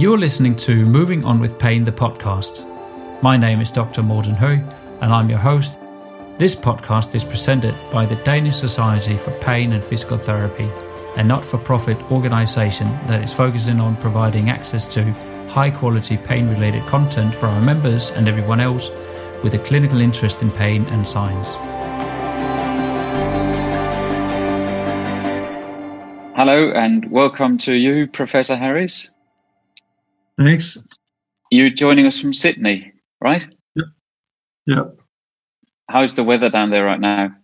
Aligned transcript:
You're 0.00 0.16
listening 0.16 0.56
to 0.56 0.86
Moving 0.86 1.26
On 1.26 1.38
with 1.40 1.58
Pain, 1.58 1.84
the 1.84 1.92
podcast. 1.92 2.64
My 3.22 3.36
name 3.36 3.60
is 3.60 3.70
Dr. 3.70 4.02
Morten 4.02 4.34
Høgh, 4.34 4.64
and 5.02 5.12
I'm 5.12 5.28
your 5.28 5.38
host. 5.38 5.78
This 6.38 6.54
podcast 6.54 7.14
is 7.14 7.22
presented 7.22 7.74
by 7.92 8.06
the 8.06 8.16
Danish 8.24 8.56
Society 8.56 9.18
for 9.18 9.38
Pain 9.40 9.74
and 9.74 9.84
Physical 9.84 10.16
Therapy, 10.16 10.70
a 11.18 11.22
not 11.22 11.44
for 11.44 11.58
profit 11.58 11.98
organization 12.10 12.86
that 13.08 13.22
is 13.22 13.34
focusing 13.34 13.78
on 13.78 13.94
providing 13.96 14.48
access 14.48 14.86
to 14.94 15.02
high 15.50 15.70
quality 15.70 16.16
pain 16.16 16.48
related 16.48 16.82
content 16.86 17.34
for 17.34 17.48
our 17.48 17.60
members 17.60 18.08
and 18.08 18.26
everyone 18.26 18.58
else 18.58 18.88
with 19.44 19.52
a 19.52 19.58
clinical 19.58 20.00
interest 20.00 20.40
in 20.40 20.50
pain 20.50 20.82
and 20.86 21.06
science. 21.06 21.50
Hello 26.34 26.70
and 26.70 27.04
welcome 27.10 27.58
to 27.58 27.74
you, 27.74 28.06
Professor 28.06 28.56
Harris. 28.56 29.10
Thanks. 30.40 30.78
You're 31.50 31.68
joining 31.68 32.06
us 32.06 32.18
from 32.18 32.32
Sydney, 32.32 32.92
right? 33.20 33.46
Yep. 33.74 33.86
Yep. 34.66 35.00
How's 35.86 36.14
the 36.14 36.24
weather 36.24 36.48
down 36.48 36.70
there 36.70 36.84
right 36.84 36.98
now? 36.98 37.36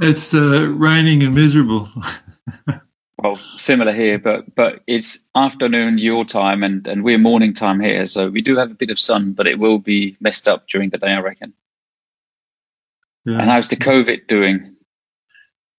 It's 0.00 0.34
uh, 0.34 0.66
raining 0.66 1.22
and 1.22 1.32
miserable. 1.32 1.88
well, 3.18 3.36
similar 3.36 3.92
here, 3.92 4.18
but 4.18 4.52
but 4.52 4.80
it's 4.88 5.28
afternoon 5.36 5.98
your 5.98 6.24
time 6.24 6.64
and 6.64 6.88
and 6.88 7.04
we're 7.04 7.18
morning 7.18 7.54
time 7.54 7.78
here, 7.78 8.06
so 8.06 8.28
we 8.28 8.42
do 8.42 8.56
have 8.56 8.72
a 8.72 8.74
bit 8.74 8.90
of 8.90 8.98
sun, 8.98 9.34
but 9.34 9.46
it 9.46 9.58
will 9.58 9.78
be 9.78 10.16
messed 10.20 10.48
up 10.48 10.66
during 10.66 10.90
the 10.90 10.98
day, 10.98 11.12
I 11.12 11.20
reckon. 11.20 11.52
Yeah. 13.24 13.38
And 13.38 13.48
how's 13.48 13.68
the 13.68 13.76
COVID 13.76 14.26
doing? 14.26 14.76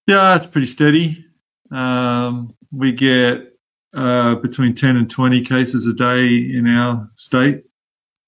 Yeah, 0.07 0.37
it's 0.37 0.47
pretty 0.47 0.67
steady. 0.67 1.25
Um, 1.69 2.55
we 2.71 2.93
get 2.93 3.50
uh, 3.93 4.35
between 4.35 4.73
10 4.73 4.97
and 4.97 5.09
20 5.09 5.43
cases 5.43 5.87
a 5.87 5.93
day 5.93 6.27
in 6.27 6.67
our 6.67 7.09
state, 7.15 7.63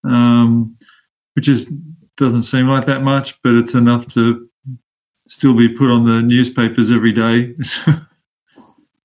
um, 0.04 0.78
which 1.36 1.48
is 1.48 1.72
doesn't 2.18 2.44
seem 2.44 2.68
like 2.68 2.86
that 2.86 3.02
much, 3.02 3.42
but 3.42 3.56
it's 3.56 3.74
enough 3.74 4.08
to 4.10 4.50
still 5.28 5.56
be 5.56 5.70
put 5.70 5.90
on 5.90 6.06
the 6.06 6.22
newspapers 6.22 6.92
every 6.92 7.14
day. 7.14 7.56
yeah. 7.88 7.98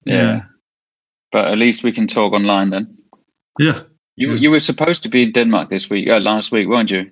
yeah. 0.05 0.41
But 1.33 1.47
at 1.47 1.59
least 1.59 1.85
we 1.85 1.93
can 1.93 2.07
talk 2.07 2.33
online 2.33 2.71
then. 2.71 2.99
Yeah. 3.59 3.83
You 4.17 4.33
yeah. 4.33 4.39
you 4.39 4.51
were 4.51 4.61
supposed 4.61 5.05
to 5.05 5.09
be 5.09 5.23
in 5.23 5.33
Denmark 5.33 5.71
this 5.71 5.89
week, 5.89 6.09
uh, 6.09 6.19
last 6.19 6.53
week, 6.53 6.69
weren't 6.69 6.91
you? 6.91 7.11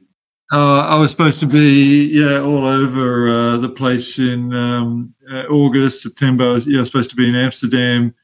Uh, 0.52 0.80
I 0.80 0.96
was 0.96 1.10
supposed 1.10 1.40
to 1.40 1.46
be, 1.46 2.06
yeah, 2.06 2.40
all 2.40 2.66
over 2.66 3.28
uh, 3.28 3.56
the 3.56 3.68
place 3.68 4.20
in 4.20 4.54
um, 4.54 5.10
uh, 5.28 5.42
August, 5.46 6.02
September. 6.02 6.50
I 6.50 6.52
was, 6.52 6.68
yeah, 6.68 6.78
I 6.78 6.80
was 6.80 6.88
supposed 6.88 7.10
to 7.10 7.16
be 7.16 7.28
in 7.28 7.34
Amsterdam, 7.34 8.14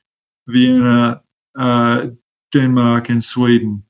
Vienna, 0.46 1.22
uh, 1.56 2.06
Denmark, 2.52 3.08
and 3.08 3.22
Sweden, 3.22 3.84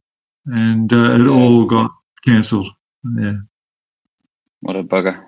and 0.47 0.93
uh, 0.93 1.21
it 1.21 1.27
all 1.27 1.67
got 1.67 1.91
cancelled. 2.25 2.69
Yeah. 3.05 3.39
What 4.61 4.77
a 4.77 4.83
bugger. 4.83 5.27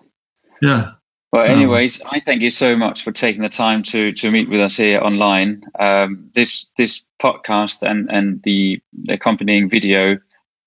Yeah. 0.62 0.92
Well, 1.32 1.42
um, 1.42 1.50
anyways, 1.50 2.00
um, 2.00 2.08
I 2.12 2.20
thank 2.20 2.42
you 2.42 2.50
so 2.50 2.76
much 2.76 3.02
for 3.02 3.10
taking 3.10 3.42
the 3.42 3.48
time 3.48 3.82
to 3.84 4.12
to 4.12 4.30
meet 4.30 4.48
with 4.48 4.60
us 4.60 4.76
here 4.76 5.00
online. 5.00 5.64
Um, 5.78 6.30
this 6.32 6.72
this 6.78 7.10
podcast 7.20 7.82
and 7.82 8.08
and 8.10 8.40
the 8.44 8.80
accompanying 9.08 9.68
video 9.68 10.18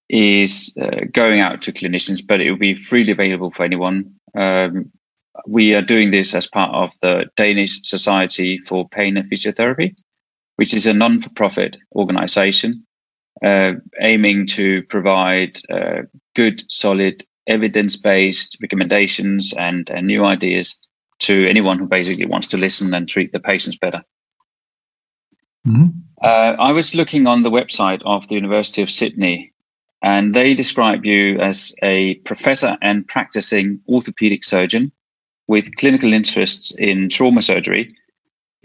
is 0.10 0.78
uh, 0.82 1.06
going 1.12 1.40
out 1.40 1.62
to 1.64 1.72
clinicians, 1.72 2.22
but 2.26 2.42
it 2.42 2.50
will 2.50 2.60
be 2.60 2.76
freely 2.76 3.14
available 3.14 3.52
for 3.52 3.64
anyone. 3.64 4.16
Um, 4.36 4.92
we 5.46 5.74
are 5.74 5.82
doing 5.82 6.12
this 6.12 6.34
as 6.34 6.48
part 6.48 6.74
of 6.74 6.94
the 7.02 7.26
Danish 7.36 7.84
Society 7.84 8.60
for 8.60 8.90
Pain 8.90 9.18
and 9.18 9.30
Physiotherapy, 9.30 9.96
which 10.58 10.74
is 10.74 10.86
a 10.86 10.94
non 10.94 11.22
for 11.22 11.30
profit 11.30 11.78
organization 11.96 12.86
uh, 13.44 13.74
aiming 14.00 14.48
to 14.48 14.84
provide 14.84 15.60
uh, 15.70 16.02
good, 16.36 16.64
solid, 16.70 17.24
evidence 17.46 17.96
based 17.96 18.58
recommendations 18.62 19.54
and, 19.54 19.90
and 19.90 20.08
new 20.08 20.26
ideas 20.26 20.78
to 21.20 21.48
anyone 21.48 21.80
who 21.80 21.88
basically 21.88 22.26
wants 22.26 22.48
to 22.48 22.58
listen 22.58 22.94
and 22.94 23.08
treat 23.08 23.32
the 23.32 23.40
patients 23.40 23.78
better. 23.78 24.04
Mm-hmm. 25.66 26.00
Uh, 26.22 26.56
I 26.60 26.72
was 26.74 26.96
looking 26.96 27.28
on 27.28 27.44
the 27.44 27.52
website 27.52 28.02
of 28.06 28.28
the 28.28 28.36
University 28.36 28.82
of 28.82 28.90
Sydney 28.90 29.54
and 30.02 30.34
they 30.34 30.54
describe 30.54 31.06
you 31.06 31.40
as 31.40 31.74
a 31.82 32.16
professor 32.16 32.78
and 32.82 33.08
practicing 33.08 33.82
orthopedic 33.88 34.44
surgeon 34.44 34.92
with 35.48 35.76
clinical 35.76 36.14
interests 36.14 36.72
in 36.76 37.10
trauma 37.10 37.42
surgery. 37.42 37.96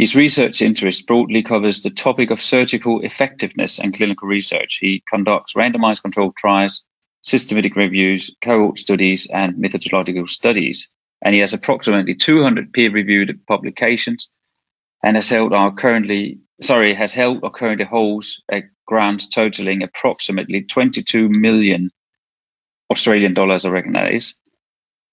His 0.02 0.16
research 0.16 0.62
interest 0.62 1.06
broadly 1.06 1.44
covers 1.44 1.84
the 1.84 1.90
topic 1.90 2.32
of 2.32 2.42
surgical 2.42 3.02
effectiveness 3.02 3.78
and 3.78 3.94
clinical 3.94 4.26
research. 4.26 4.78
He 4.80 5.00
conducts 5.08 5.52
randomized 5.54 6.02
controlled 6.02 6.34
trials, 6.34 6.84
systematic 7.22 7.76
reviews, 7.76 8.34
cohort 8.42 8.78
studies, 8.78 9.30
and 9.32 9.58
methodological 9.58 10.26
studies. 10.26 10.88
And 11.24 11.36
he 11.36 11.40
has 11.40 11.52
approximately 11.52 12.16
200 12.16 12.72
peer 12.72 12.90
reviewed 12.90 13.46
publications 13.46 14.28
and 15.04 15.14
has 15.14 15.28
held 15.28 15.52
our 15.52 15.72
currently 15.72 16.40
sorry, 16.60 16.94
has 16.94 17.14
held 17.14 17.44
or 17.44 17.52
currently 17.52 17.84
holds 17.84 18.42
a 18.50 18.64
grant 18.84 19.32
totaling 19.32 19.84
approximately 19.84 20.62
22 20.64 21.28
million 21.28 21.92
Australian 22.90 23.34
dollars, 23.34 23.64
I 23.64 23.70
reckon 23.70 23.92
that 23.92 24.10
is, 24.10 24.34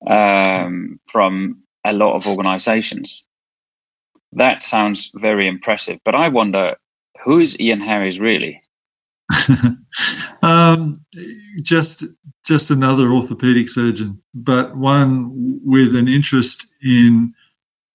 um, 0.07 0.99
from 1.05 1.61
a 1.85 1.93
lot 1.93 2.15
of 2.15 2.25
organizations. 2.25 3.27
That 4.33 4.63
sounds 4.63 5.11
very 5.13 5.47
impressive, 5.47 5.99
but 6.05 6.15
I 6.15 6.29
wonder 6.29 6.75
who 7.23 7.39
is 7.39 7.59
Ian 7.59 7.81
Harris 7.81 8.19
really? 8.19 8.61
um, 10.41 10.97
just 11.61 12.05
just 12.45 12.71
another 12.71 13.11
orthopedic 13.11 13.69
surgeon, 13.69 14.21
but 14.33 14.75
one 14.75 15.59
with 15.63 15.95
an 15.95 16.07
interest 16.07 16.67
in 16.81 17.33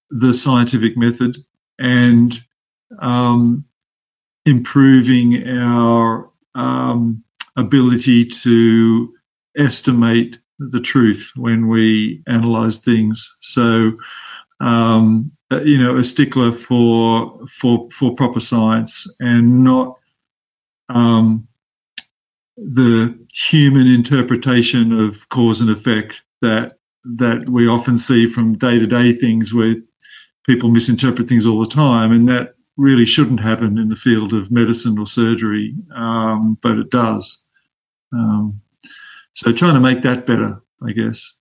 the 0.09 0.33
scientific 0.33 0.95
method 0.95 1.37
and 1.77 2.41
um, 2.99 3.65
improving 4.45 5.47
our 5.47 6.29
um, 6.53 7.23
ability 7.55 8.25
to 8.25 9.13
estimate 9.57 10.39
the 10.59 10.79
truth 10.79 11.31
when 11.35 11.67
we 11.67 12.23
analyze 12.27 12.77
things. 12.77 13.35
So, 13.41 13.93
um, 14.59 15.31
uh, 15.51 15.61
you 15.61 15.77
know, 15.77 15.97
a 15.97 16.03
stickler 16.03 16.51
for 16.51 17.47
for 17.47 17.89
for 17.91 18.15
proper 18.15 18.39
science 18.39 19.13
and 19.19 19.63
not 19.63 19.97
um, 20.89 21.47
the 22.57 23.25
human 23.33 23.87
interpretation 23.87 24.93
of 24.93 25.27
cause 25.29 25.61
and 25.61 25.69
effect 25.69 26.23
that 26.41 26.73
that 27.03 27.49
we 27.49 27.67
often 27.67 27.97
see 27.97 28.27
from 28.27 28.57
day 28.57 28.79
to 28.79 28.87
day 28.87 29.13
things 29.13 29.53
where 29.53 29.75
people 30.45 30.69
misinterpret 30.69 31.27
things 31.27 31.45
all 31.45 31.59
the 31.59 31.69
time, 31.69 32.11
and 32.11 32.29
that 32.29 32.55
really 32.77 33.05
shouldn't 33.05 33.39
happen 33.39 33.77
in 33.77 33.89
the 33.89 33.95
field 33.95 34.33
of 34.33 34.51
medicine 34.51 34.99
or 34.99 35.07
surgery, 35.07 35.75
um, 35.93 36.57
but 36.61 36.77
it 36.77 36.89
does. 36.89 37.45
Um, 38.13 38.61
so 39.33 39.51
trying 39.51 39.75
to 39.75 39.79
make 39.79 40.03
that 40.03 40.25
better, 40.25 40.61
I 40.85 40.91
guess. 40.91 41.33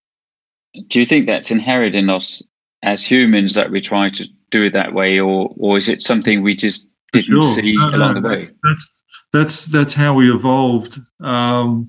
Do 0.88 0.98
you 0.98 1.06
think 1.06 1.26
that's 1.26 1.50
inherent 1.50 1.94
in 1.94 2.10
us 2.10 2.42
as 2.84 3.02
humans 3.02 3.54
that 3.54 3.70
we 3.70 3.80
try 3.80 4.10
to 4.10 4.28
do 4.50 4.64
it 4.64 4.74
that 4.74 4.92
way, 4.92 5.18
or 5.18 5.52
or 5.58 5.78
is 5.78 5.88
it 5.88 6.02
something 6.02 6.42
we 6.42 6.54
just 6.54 6.88
didn't 7.12 7.42
sure. 7.42 7.54
see 7.54 7.76
no, 7.76 7.88
along 7.88 8.14
no, 8.14 8.20
the 8.20 8.28
way? 8.28 8.34
That's, 8.36 8.52
that's, 8.62 9.02
that's 9.32 9.64
that's 9.66 9.94
how 9.94 10.14
we 10.14 10.30
evolved 10.30 11.00
um, 11.20 11.88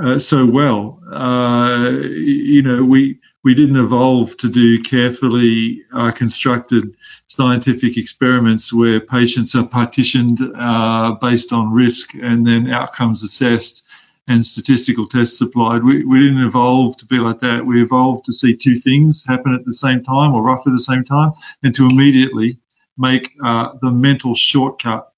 uh, 0.00 0.18
so 0.18 0.46
well. 0.46 1.02
Uh, 1.10 1.90
you 1.90 2.62
know, 2.62 2.84
we 2.84 3.18
we 3.42 3.54
didn't 3.54 3.76
evolve 3.76 4.36
to 4.36 4.48
do 4.48 4.80
carefully 4.80 5.82
uh, 5.92 6.12
constructed 6.12 6.96
scientific 7.26 7.96
experiments 7.96 8.72
where 8.72 9.00
patients 9.00 9.56
are 9.56 9.66
partitioned 9.66 10.38
uh, 10.56 11.16
based 11.20 11.52
on 11.52 11.72
risk 11.72 12.14
and 12.14 12.46
then 12.46 12.70
outcomes 12.70 13.24
assessed 13.24 13.82
and 14.28 14.44
statistical 14.44 15.08
tests 15.08 15.40
applied. 15.40 15.82
We, 15.82 16.04
we 16.04 16.20
didn't 16.20 16.44
evolve 16.44 16.96
to 16.98 17.06
be 17.06 17.18
like 17.18 17.40
that. 17.40 17.66
We 17.66 17.82
evolved 17.82 18.26
to 18.26 18.32
see 18.32 18.56
two 18.56 18.74
things 18.74 19.24
happen 19.26 19.54
at 19.54 19.64
the 19.64 19.72
same 19.72 20.02
time 20.02 20.34
or 20.34 20.42
roughly 20.42 20.72
the 20.72 20.78
same 20.78 21.04
time 21.04 21.32
and 21.62 21.74
to 21.74 21.86
immediately 21.86 22.58
make 22.96 23.32
uh, 23.44 23.70
the 23.80 23.90
mental 23.90 24.34
shortcut 24.34 25.12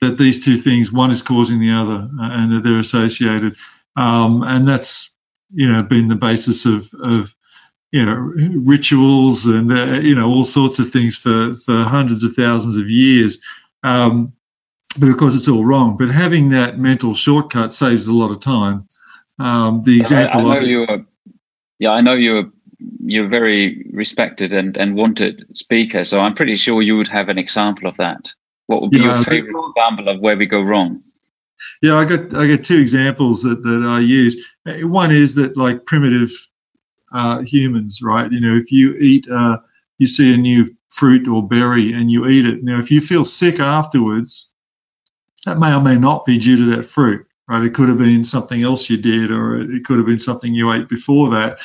that 0.00 0.16
these 0.16 0.44
two 0.44 0.56
things, 0.56 0.92
one 0.92 1.10
is 1.10 1.22
causing 1.22 1.60
the 1.60 1.72
other 1.72 2.08
uh, 2.20 2.30
and 2.32 2.52
that 2.52 2.62
they're 2.62 2.78
associated. 2.78 3.56
Um, 3.96 4.42
and 4.42 4.66
that's, 4.66 5.10
you 5.52 5.70
know, 5.70 5.82
been 5.82 6.08
the 6.08 6.14
basis 6.14 6.64
of, 6.66 6.88
of 7.02 7.34
you 7.90 8.04
know 8.04 8.12
rituals 8.14 9.46
and 9.46 9.72
uh, 9.72 9.98
you 10.00 10.14
know 10.14 10.28
all 10.28 10.44
sorts 10.44 10.78
of 10.78 10.92
things 10.92 11.16
for 11.16 11.52
for 11.52 11.84
hundreds 11.84 12.22
of 12.22 12.34
thousands 12.34 12.76
of 12.76 12.90
years 12.90 13.38
um, 13.82 14.34
but 14.96 15.08
of 15.08 15.16
course 15.16 15.34
it's 15.34 15.48
all 15.48 15.64
wrong 15.64 15.96
but 15.96 16.08
having 16.08 16.50
that 16.50 16.78
mental 16.78 17.14
shortcut 17.14 17.72
saves 17.72 18.06
a 18.06 18.12
lot 18.12 18.30
of 18.30 18.40
time 18.40 18.86
um, 19.38 19.82
the 19.82 20.00
example 20.00 20.48
I, 20.48 20.56
I 20.56 20.60
know 20.60 20.66
you 20.66 20.86
are 20.88 21.06
yeah 21.78 21.90
I 21.90 22.00
know 22.00 22.14
you're 22.14 22.50
you're 23.00 23.28
very 23.28 23.90
respected 23.92 24.52
and, 24.52 24.76
and 24.76 24.94
wanted 24.94 25.56
speaker 25.56 26.04
so 26.04 26.20
I'm 26.20 26.34
pretty 26.34 26.56
sure 26.56 26.80
you 26.80 26.96
would 26.96 27.08
have 27.08 27.28
an 27.28 27.38
example 27.38 27.88
of 27.88 27.96
that 27.98 28.32
what 28.66 28.82
would 28.82 28.90
be 28.90 28.98
yeah, 28.98 29.16
your 29.16 29.24
favorite 29.24 29.56
example 29.70 30.08
of 30.08 30.20
where 30.20 30.36
we 30.36 30.46
go 30.46 30.62
wrong 30.62 31.02
Yeah, 31.82 31.96
I 31.96 32.04
got 32.04 32.34
I 32.34 32.46
got 32.46 32.64
two 32.64 32.78
examples 32.78 33.42
that, 33.42 33.62
that 33.62 33.84
I 33.86 34.00
use. 34.00 34.46
One 34.64 35.10
is 35.10 35.34
that 35.36 35.56
like 35.56 35.86
primitive 35.86 36.30
uh, 37.12 37.42
humans, 37.42 38.00
right? 38.02 38.30
You 38.30 38.40
know, 38.40 38.56
if 38.56 38.72
you 38.72 38.94
eat, 38.94 39.28
uh, 39.28 39.58
you 39.98 40.06
see 40.06 40.34
a 40.34 40.36
new 40.36 40.76
fruit 40.90 41.28
or 41.28 41.46
berry 41.46 41.92
and 41.92 42.10
you 42.10 42.26
eat 42.26 42.46
it. 42.46 42.62
Now, 42.62 42.78
if 42.78 42.90
you 42.90 43.00
feel 43.00 43.24
sick 43.24 43.60
afterwards, 43.60 44.47
that 45.46 45.58
may 45.58 45.74
or 45.74 45.80
may 45.80 45.96
not 45.96 46.24
be 46.24 46.38
due 46.38 46.56
to 46.56 46.76
that 46.76 46.84
fruit, 46.84 47.26
right? 47.48 47.64
It 47.64 47.74
could 47.74 47.88
have 47.88 47.98
been 47.98 48.24
something 48.24 48.62
else 48.62 48.88
you 48.90 48.96
did, 48.96 49.30
or 49.30 49.60
it 49.60 49.84
could 49.84 49.98
have 49.98 50.06
been 50.06 50.18
something 50.18 50.54
you 50.54 50.72
ate 50.72 50.88
before 50.88 51.30
that. 51.30 51.58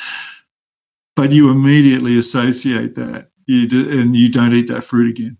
But 1.16 1.32
you 1.32 1.50
immediately 1.50 2.18
associate 2.18 2.96
that, 2.96 3.28
you 3.46 3.68
do, 3.68 4.00
and 4.00 4.16
you 4.16 4.30
don't 4.30 4.52
eat 4.52 4.68
that 4.68 4.84
fruit 4.84 5.10
again. 5.10 5.38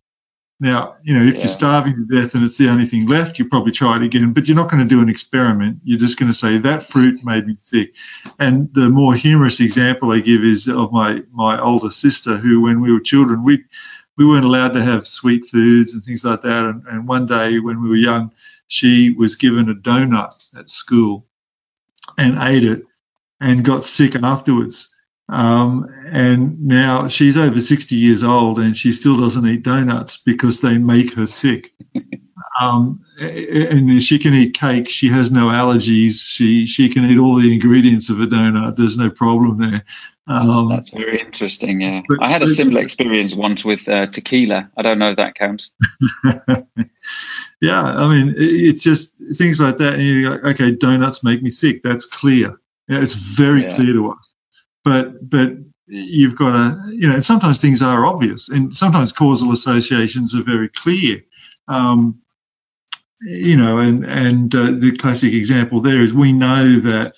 Now, 0.60 0.96
you 1.02 1.14
know, 1.14 1.24
if 1.24 1.34
yeah. 1.34 1.40
you're 1.40 1.48
starving 1.48 1.94
to 1.96 2.06
death 2.06 2.34
and 2.34 2.44
it's 2.44 2.56
the 2.56 2.68
only 2.68 2.86
thing 2.86 3.06
left, 3.08 3.38
you 3.38 3.48
probably 3.48 3.72
try 3.72 3.96
it 3.96 4.02
again, 4.02 4.32
but 4.32 4.46
you're 4.46 4.56
not 4.56 4.70
going 4.70 4.82
to 4.82 4.88
do 4.88 5.02
an 5.02 5.08
experiment. 5.08 5.80
You're 5.82 5.98
just 5.98 6.16
going 6.16 6.30
to 6.30 6.38
say 6.38 6.58
that 6.58 6.84
fruit 6.84 7.24
made 7.24 7.46
me 7.46 7.56
sick. 7.56 7.92
And 8.38 8.72
the 8.72 8.88
more 8.88 9.14
humorous 9.14 9.58
example 9.60 10.12
I 10.12 10.20
give 10.20 10.42
is 10.42 10.68
of 10.68 10.92
my, 10.92 11.22
my 11.32 11.60
older 11.60 11.90
sister, 11.90 12.36
who, 12.36 12.60
when 12.60 12.80
we 12.80 12.92
were 12.92 13.00
children, 13.00 13.42
we, 13.42 13.64
we 14.16 14.24
weren't 14.24 14.44
allowed 14.44 14.74
to 14.74 14.82
have 14.82 15.06
sweet 15.06 15.46
foods 15.46 15.94
and 15.94 16.02
things 16.02 16.24
like 16.24 16.42
that. 16.42 16.66
And, 16.66 16.84
and 16.86 17.08
one 17.08 17.26
day 17.26 17.58
when 17.58 17.82
we 17.82 17.88
were 17.88 17.96
young, 17.96 18.32
she 18.66 19.10
was 19.12 19.36
given 19.36 19.68
a 19.68 19.74
donut 19.74 20.32
at 20.56 20.70
school 20.70 21.26
and 22.16 22.38
ate 22.38 22.64
it 22.64 22.82
and 23.40 23.64
got 23.64 23.84
sick 23.84 24.14
afterwards. 24.14 24.94
Um, 25.28 25.88
and 26.06 26.66
now 26.66 27.08
she's 27.08 27.36
over 27.36 27.60
60 27.60 27.96
years 27.96 28.22
old 28.22 28.58
and 28.58 28.76
she 28.76 28.92
still 28.92 29.18
doesn't 29.18 29.46
eat 29.46 29.62
donuts 29.62 30.18
because 30.18 30.60
they 30.60 30.78
make 30.78 31.14
her 31.14 31.26
sick. 31.26 31.72
Um, 32.60 33.04
and 33.18 34.00
she 34.02 34.18
can 34.18 34.32
eat 34.34 34.54
cake. 34.54 34.88
She 34.88 35.08
has 35.08 35.32
no 35.32 35.46
allergies. 35.48 36.24
She 36.24 36.66
she 36.66 36.88
can 36.88 37.04
eat 37.04 37.18
all 37.18 37.34
the 37.36 37.52
ingredients 37.52 38.10
of 38.10 38.20
a 38.20 38.26
donut. 38.26 38.76
There's 38.76 38.96
no 38.96 39.10
problem 39.10 39.56
there. 39.56 39.84
Um, 40.26 40.68
that's, 40.68 40.90
that's, 40.90 41.02
very 41.02 41.20
interesting. 41.20 41.82
Yeah, 41.82 42.02
but, 42.08 42.22
I 42.22 42.28
had 42.28 42.42
a 42.42 42.48
similar 42.48 42.80
experience 42.80 43.34
once 43.34 43.64
with 43.64 43.86
uh, 43.88 44.06
tequila. 44.06 44.70
I 44.76 44.82
don't 44.82 44.98
know 44.98 45.10
if 45.10 45.16
that 45.16 45.34
counts. 45.34 45.70
yeah, 47.60 47.82
I 47.82 48.08
mean, 48.08 48.34
it's 48.36 48.86
it 48.86 48.88
just 48.88 49.16
things 49.36 49.60
like 49.60 49.76
that. 49.78 49.94
And 49.94 50.02
you're 50.02 50.30
like, 50.30 50.44
okay, 50.54 50.74
donuts 50.74 51.22
make 51.22 51.42
me 51.42 51.50
sick. 51.50 51.82
That's 51.82 52.06
clear. 52.06 52.58
Yeah, 52.88 53.02
it's 53.02 53.14
very 53.14 53.62
yeah. 53.62 53.76
clear 53.76 53.92
to 53.92 54.12
us 54.12 54.34
but 54.84 55.28
but 55.28 55.52
you've 55.86 56.36
got 56.36 56.52
to 56.52 56.94
you 56.94 57.08
know 57.08 57.20
sometimes 57.20 57.58
things 57.58 57.82
are 57.82 58.06
obvious 58.06 58.48
and 58.48 58.76
sometimes 58.76 59.10
causal 59.10 59.52
associations 59.52 60.34
are 60.34 60.42
very 60.42 60.68
clear 60.68 61.24
um, 61.66 62.20
you 63.22 63.56
know 63.56 63.78
and 63.78 64.04
and 64.04 64.54
uh, 64.54 64.70
the 64.78 64.96
classic 64.96 65.32
example 65.32 65.80
there 65.80 66.02
is 66.02 66.12
we 66.14 66.32
know 66.32 66.76
that 66.76 67.14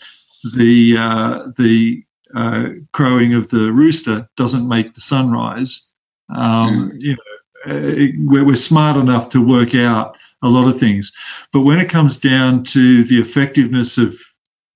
the 0.57 0.97
uh, 0.97 1.49
the 1.57 2.03
uh, 2.35 2.69
crowing 2.93 3.35
of 3.35 3.49
the 3.49 3.73
rooster 3.73 4.29
doesn't 4.37 4.69
make 4.69 4.93
the 4.93 5.01
sunrise 5.01 5.91
um, 6.35 6.91
mm. 6.91 6.97
you 6.99 7.17
know 7.17 7.23
uh, 7.67 8.07
we're, 8.19 8.45
we're 8.45 8.57
smart 8.57 8.97
enough 8.97 9.31
to 9.31 9.45
work 9.45 9.75
out 9.75 10.17
a 10.43 10.49
lot 10.49 10.69
of 10.69 10.79
things 10.79 11.13
but 11.53 11.61
when 11.63 11.81
it 11.81 11.89
comes 11.89 12.19
down 12.19 12.63
to 12.63 13.05
the 13.05 13.21
effectiveness 13.21 13.99
of 13.99 14.17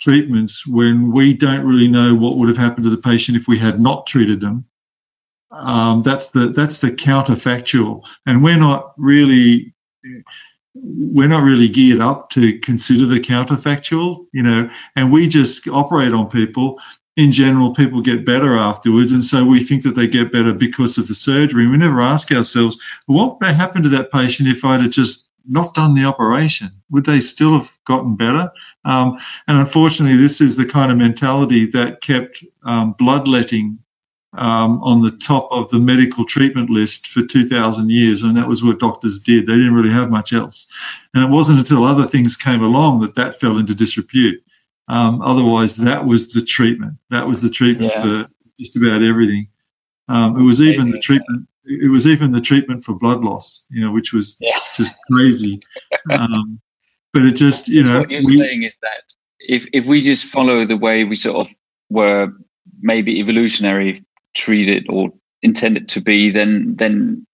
treatments 0.01 0.67
when 0.67 1.13
we 1.13 1.35
don't 1.35 1.67
really 1.67 1.89
know 1.89 2.15
what 2.15 2.37
would 2.37 2.49
have 2.49 2.57
happened 2.57 2.85
to 2.85 2.91
the 2.91 2.97
patient 2.97 3.37
if 3.37 3.47
we 3.47 3.59
had 3.59 3.79
not 3.79 4.07
treated 4.07 4.41
them. 4.41 4.65
Um, 5.51 6.03
that's 6.03 6.31
the 6.31 6.49
that's 6.49 6.79
the 6.79 6.93
counterfactual, 6.93 8.03
and 8.25 8.43
we're 8.43 8.59
not 8.59 8.95
really 8.97 9.75
we're 10.75 11.29
not 11.29 11.43
really 11.43 11.69
geared 11.69 12.01
up 12.01 12.31
to 12.31 12.61
consider 12.61 13.07
the 13.07 13.19
counterfactual, 13.19 14.27
you 14.33 14.45
know, 14.45 14.71
and 14.95 15.11
we 15.11 15.27
just 15.27 15.67
operate 15.67 16.13
on 16.13 16.31
people. 16.31 16.79
In 17.21 17.33
general, 17.33 17.75
people 17.75 18.03
get 18.03 18.27
better 18.27 18.57
afterwards, 18.57 19.13
and 19.13 19.25
so 19.25 19.45
we 19.47 19.65
think 19.65 19.85
that 19.85 19.97
they 19.97 20.09
get 20.09 20.33
better 20.33 20.55
because 20.55 20.99
of 20.99 21.09
the 21.09 21.15
surgery. 21.15 21.69
We 21.69 21.79
never 21.79 22.03
ask 22.03 22.33
ourselves, 22.33 22.79
what 23.07 23.41
would 23.41 23.55
happen 23.55 23.85
to 23.85 23.91
that 23.91 24.13
patient 24.13 24.49
if 24.49 24.65
I'd 24.65 24.83
have 24.83 24.93
just 24.93 25.29
not 25.49 25.75
done 25.75 25.95
the 25.95 26.07
operation? 26.07 26.73
Would 26.91 27.07
they 27.07 27.21
still 27.21 27.59
have 27.59 27.73
gotten 27.87 28.17
better? 28.17 28.53
Um, 28.85 29.21
and 29.49 29.59
unfortunately, 29.59 30.19
this 30.19 30.41
is 30.43 30.57
the 30.57 30.67
kind 30.67 30.93
of 30.93 30.99
mentality 30.99 31.67
that 31.73 32.03
kept 32.03 32.45
um, 32.65 32.95
bloodletting 32.99 33.81
um, 34.37 34.83
on 34.83 35.03
the 35.03 35.13
top 35.13 35.49
of 35.53 35.71
the 35.71 35.81
medical 35.81 36.27
treatment 36.27 36.71
list 36.71 37.09
for 37.09 37.23
2,000 37.23 37.91
years, 37.91 38.23
and 38.23 38.39
that 38.39 38.49
was 38.49 38.65
what 38.65 38.81
doctors 38.81 39.21
did. 39.21 39.47
They 39.47 39.55
didn't 39.57 39.75
really 39.75 39.93
have 39.93 40.11
much 40.11 40.33
else. 40.33 40.69
And 41.15 41.25
it 41.25 41.31
wasn't 41.31 41.61
until 41.61 41.85
other 41.85 42.09
things 42.09 42.39
came 42.39 42.63
along 42.63 43.03
that 43.03 43.17
that 43.17 43.41
fell 43.41 43.59
into 43.59 43.77
disrepute. 43.77 44.43
Um, 44.89 45.23
otherwise, 45.23 45.77
that 45.77 46.05
was 46.07 46.33
the 46.33 46.43
treatment. 46.43 46.95
That 47.11 47.27
was 47.27 47.43
the 47.43 47.51
treatment 47.51 47.93
yeah. 47.95 48.03
for 48.03 48.31
just 48.59 48.77
about 48.77 49.03
everything. 49.03 49.49
Um, 50.09 50.37
it 50.37 50.43
was 50.43 50.61
even 50.61 50.91
the 50.91 50.99
treatment 50.99 51.47
it 51.71 51.91
was 51.91 52.07
even 52.07 52.33
the 52.33 52.41
treatment 52.41 52.85
for 52.85 52.95
blood 52.95 53.23
loss, 53.23 53.67
you 53.71 53.81
know, 53.81 53.93
which 53.93 54.13
was 54.13 54.39
yeah. 54.41 54.59
just 54.75 54.99
crazy. 55.11 55.61
Um, 56.11 56.61
but 57.13 57.25
it 57.25 57.33
just, 57.33 57.69
you 57.69 57.83
know, 57.83 58.01
what 58.01 58.11
you're 58.11 58.23
we, 58.25 58.39
saying 58.39 58.63
is 58.63 58.77
that 58.83 59.03
if 59.39 59.67
if 59.73 59.85
we 59.87 60.01
just 60.01 60.25
follow 60.25 60.65
the 60.65 60.77
way 60.77 61.05
we 61.05 61.17
sort 61.17 61.37
of 61.37 61.55
were 61.89 62.33
maybe 62.81 63.21
evolutionary 63.21 64.05
treated 64.35 64.87
or 64.93 65.11
intended 65.43 65.91
to 65.91 66.01
be, 66.01 66.31
then 66.31 66.77
then 66.77 67.27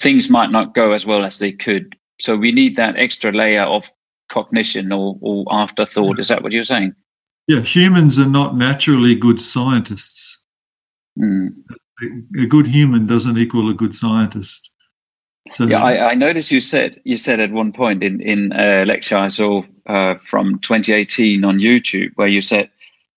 things 0.00 0.28
might 0.28 0.50
not 0.50 0.74
go 0.74 0.92
as 0.92 1.06
well 1.06 1.24
as 1.24 1.38
they 1.38 1.52
could. 1.52 1.96
So 2.20 2.36
we 2.36 2.52
need 2.52 2.76
that 2.76 2.96
extra 2.96 3.32
layer 3.32 3.62
of 3.62 3.90
cognition 4.32 4.92
or, 4.92 5.16
or 5.20 5.44
afterthought. 5.50 6.18
Is 6.18 6.28
that 6.28 6.42
what 6.42 6.52
you're 6.52 6.64
saying? 6.64 6.94
Yeah, 7.46 7.60
humans 7.60 8.18
are 8.18 8.28
not 8.28 8.56
naturally 8.56 9.14
good 9.14 9.40
scientists. 9.40 10.42
Mm 11.18 11.64
a 12.38 12.46
good 12.46 12.66
human 12.66 13.06
doesn't 13.06 13.38
equal 13.38 13.70
a 13.70 13.74
good 13.74 13.94
scientist. 13.94 14.70
So 15.50 15.66
yeah, 15.66 15.82
I, 15.82 16.12
I, 16.12 16.14
noticed 16.14 16.52
you 16.52 16.60
said 16.60 17.00
you 17.04 17.16
said 17.16 17.40
at 17.40 17.50
one 17.50 17.72
point 17.72 18.04
in 18.04 18.20
in 18.20 18.52
a 18.52 18.84
lecture 18.84 19.16
I 19.16 19.28
saw 19.28 19.62
uh, 19.86 20.14
from 20.20 20.60
2018 20.60 21.44
on 21.44 21.58
YouTube 21.58 22.12
where 22.14 22.28
you 22.28 22.40
said 22.40 22.70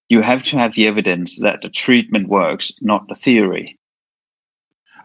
you 0.09 0.21
have 0.21 0.41
to 0.43 0.57
have 0.57 0.73
the 0.73 0.87
evidence 0.87 1.41
that 1.41 1.61
the 1.61 1.69
treatment 1.69 2.27
works, 2.27 2.73
not 2.81 3.07
the 3.07 3.15
theory. 3.15 3.77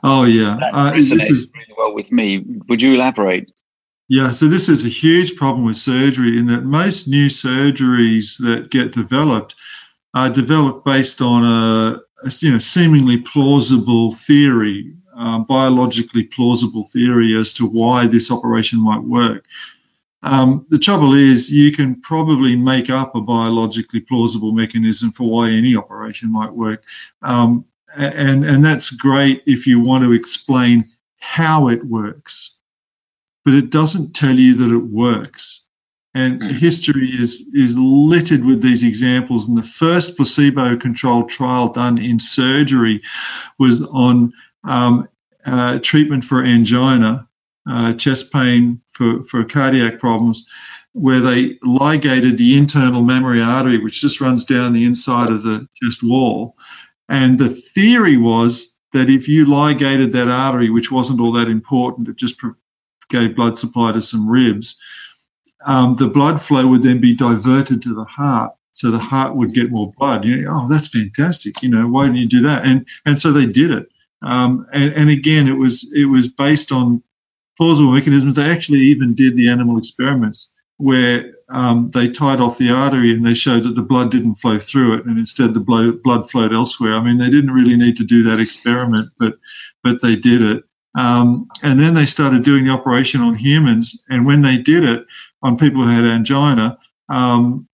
Oh 0.03 0.25
yeah, 0.25 0.57
that 0.61 0.75
uh, 0.75 0.93
resonates 0.93 1.31
is, 1.31 1.51
really 1.55 1.75
well 1.77 1.95
with 1.95 2.11
me. 2.11 2.43
Would 2.69 2.81
you 2.81 2.95
elaborate? 2.95 3.53
Yeah, 4.13 4.33
so 4.33 4.49
this 4.49 4.69
is 4.69 4.85
a 4.85 4.89
huge 4.89 5.37
problem 5.37 5.65
with 5.65 5.77
surgery 5.77 6.37
in 6.37 6.47
that 6.47 6.65
most 6.65 7.07
new 7.07 7.27
surgeries 7.29 8.39
that 8.41 8.69
get 8.69 8.91
developed 8.91 9.55
are 10.13 10.29
developed 10.29 10.85
based 10.85 11.23
on 11.23 11.45
a 11.45 12.01
you 12.41 12.51
know, 12.51 12.59
seemingly 12.59 13.19
plausible 13.19 14.13
theory, 14.13 14.97
uh, 15.17 15.39
biologically 15.39 16.25
plausible 16.25 16.83
theory 16.83 17.37
as 17.39 17.53
to 17.53 17.67
why 17.67 18.09
this 18.09 18.33
operation 18.33 18.83
might 18.83 19.05
work. 19.05 19.45
Um, 20.25 20.67
the 20.71 20.81
trouble 20.81 21.15
is, 21.15 21.49
you 21.49 21.71
can 21.71 22.01
probably 22.01 22.57
make 22.57 22.91
up 22.91 23.15
a 23.15 23.21
biologically 23.21 24.01
plausible 24.01 24.51
mechanism 24.51 25.13
for 25.13 25.31
why 25.31 25.51
any 25.51 25.77
operation 25.77 26.33
might 26.33 26.53
work, 26.53 26.83
um, 27.23 27.65
and 27.97 28.45
and 28.45 28.65
that's 28.65 28.91
great 28.91 29.45
if 29.47 29.69
you 29.69 29.79
want 29.79 30.03
to 30.03 30.13
explain 30.13 30.83
how 31.21 31.69
it 31.69 31.85
works, 31.85 32.60
but 33.45 33.55
it 33.55 33.71
doesn't 33.71 34.15
tell 34.15 34.35
you 34.35 34.55
that 34.57 34.75
it 34.75 34.85
works. 34.85 35.65
And 36.13 36.41
mm. 36.41 36.53
history 36.53 37.09
is, 37.09 37.41
is 37.55 37.77
littered 37.77 38.45
with 38.45 38.63
these 38.63 38.83
examples. 38.83 39.49
And 39.49 39.57
the 39.57 39.63
first 39.63 40.17
placebo 40.17 40.77
controlled 40.77 41.31
trial 41.31 41.69
done 41.73 41.99
in 41.99 42.19
surgery 42.19 43.03
was 43.59 43.87
on 43.87 44.33
um, 44.65 45.09
uh, 45.45 45.79
treatment 45.79 46.25
for 46.25 46.45
angina, 46.45 47.29
uh, 47.69 47.95
chest 47.95 48.33
pain 48.33 48.81
for, 48.93 49.23
for 49.23 49.45
cardiac 49.45 50.01
problems, 50.01 50.49
where 50.93 51.21
they 51.21 51.59
ligated 51.63 52.37
the 52.37 52.57
internal 52.57 53.03
mammary 53.03 53.41
artery, 53.41 53.79
which 53.79 54.01
just 54.01 54.21
runs 54.21 54.45
down 54.45 54.73
the 54.73 54.85
inside 54.85 55.31
of 55.31 55.43
the 55.43 55.69
chest 55.81 56.03
wall. 56.03 56.57
And 57.09 57.39
the 57.39 57.51
theory 57.51 58.17
was 58.17 58.79
that 58.93 59.09
if 59.09 59.29
you 59.29 59.47
ligated 59.47 60.13
that 60.13 60.29
artery, 60.29 60.71
which 60.71 60.91
wasn't 60.91 61.21
all 61.21 61.33
that 61.33 61.49
important, 61.49 62.09
it 62.09 62.17
just 62.17 62.43
gave 63.11 63.37
blood 63.37 63.59
supply 63.59 63.93
to 63.93 64.01
some 64.01 64.29
ribs 64.29 64.79
um, 65.65 65.97
the 65.97 66.09
blood 66.09 66.41
flow 66.41 66.67
would 66.67 66.83
then 66.83 67.01
be 67.01 67.15
diverted 67.15 67.83
to 67.83 67.95
the 67.95 68.05
heart. 68.05 68.55
So 68.73 68.91
the 68.91 68.99
heart 68.99 69.35
would 69.35 69.53
get 69.53 69.71
more 69.71 69.93
blood. 69.99 70.25
You 70.25 70.43
know, 70.43 70.51
oh, 70.53 70.69
that's 70.69 70.89
fantastic. 70.89 71.63
You 71.63 71.71
know, 71.71 71.89
why 71.89 72.07
didn't 72.07 72.19
you 72.19 72.29
do 72.29 72.43
that? 72.43 72.65
And 72.65 72.87
and 73.05 73.19
so 73.19 73.33
they 73.33 73.47
did 73.47 73.73
it. 73.73 73.89
Um, 74.23 74.67
and, 74.73 74.93
and 74.93 75.11
again, 75.11 75.49
it 75.49 75.59
was 75.59 75.91
it 75.93 76.05
was 76.05 76.29
based 76.29 76.71
on 76.73 77.03
plausible 77.57 77.93
mechanisms. 77.93 78.35
They 78.35 78.51
actually 78.51 78.81
even 78.81 79.15
did 79.15 79.37
the 79.37 79.51
animal 79.51 79.77
experiments 79.77 80.55
where 80.77 81.35
um, 81.51 81.91
they 81.91 82.09
tied 82.09 82.41
off 82.41 82.57
the 82.57 82.71
artery 82.71 83.13
and 83.13 83.27
they 83.27 83.35
showed 83.35 83.65
that 83.65 83.75
the 83.75 83.83
blood 83.83 84.11
didn't 84.11 84.37
flow 84.37 84.59
through 84.59 84.99
it, 84.99 85.05
and 85.05 85.19
instead 85.19 85.53
the 85.53 86.01
blood 86.03 86.31
flowed 86.31 86.55
elsewhere. 86.55 86.95
I 86.95 87.03
mean, 87.03 87.19
they 87.19 87.29
didn't 87.29 87.51
really 87.51 87.77
need 87.77 87.97
to 87.97 88.05
do 88.05 88.23
that 88.25 88.41
experiment, 88.41 89.11
but 89.19 89.35
but 89.83 90.01
they 90.01 90.15
did 90.15 90.43
it. 90.43 90.65
Um, 90.95 91.49
and 91.63 91.79
then 91.79 91.95
they 91.95 92.07
started 92.07 92.45
doing 92.45 92.65
the 92.65 92.73
operation 92.73 93.21
on 93.21 93.35
humans. 93.35 94.05
And 94.09 94.27
when 94.27 94.43
they 94.43 94.59
did 94.59 94.85
it 94.85 95.07
on 95.43 95.57
people 95.57 95.85
who 95.85 95.91
had 95.91 96.05
angina, 96.05 96.79
um, 97.09 97.69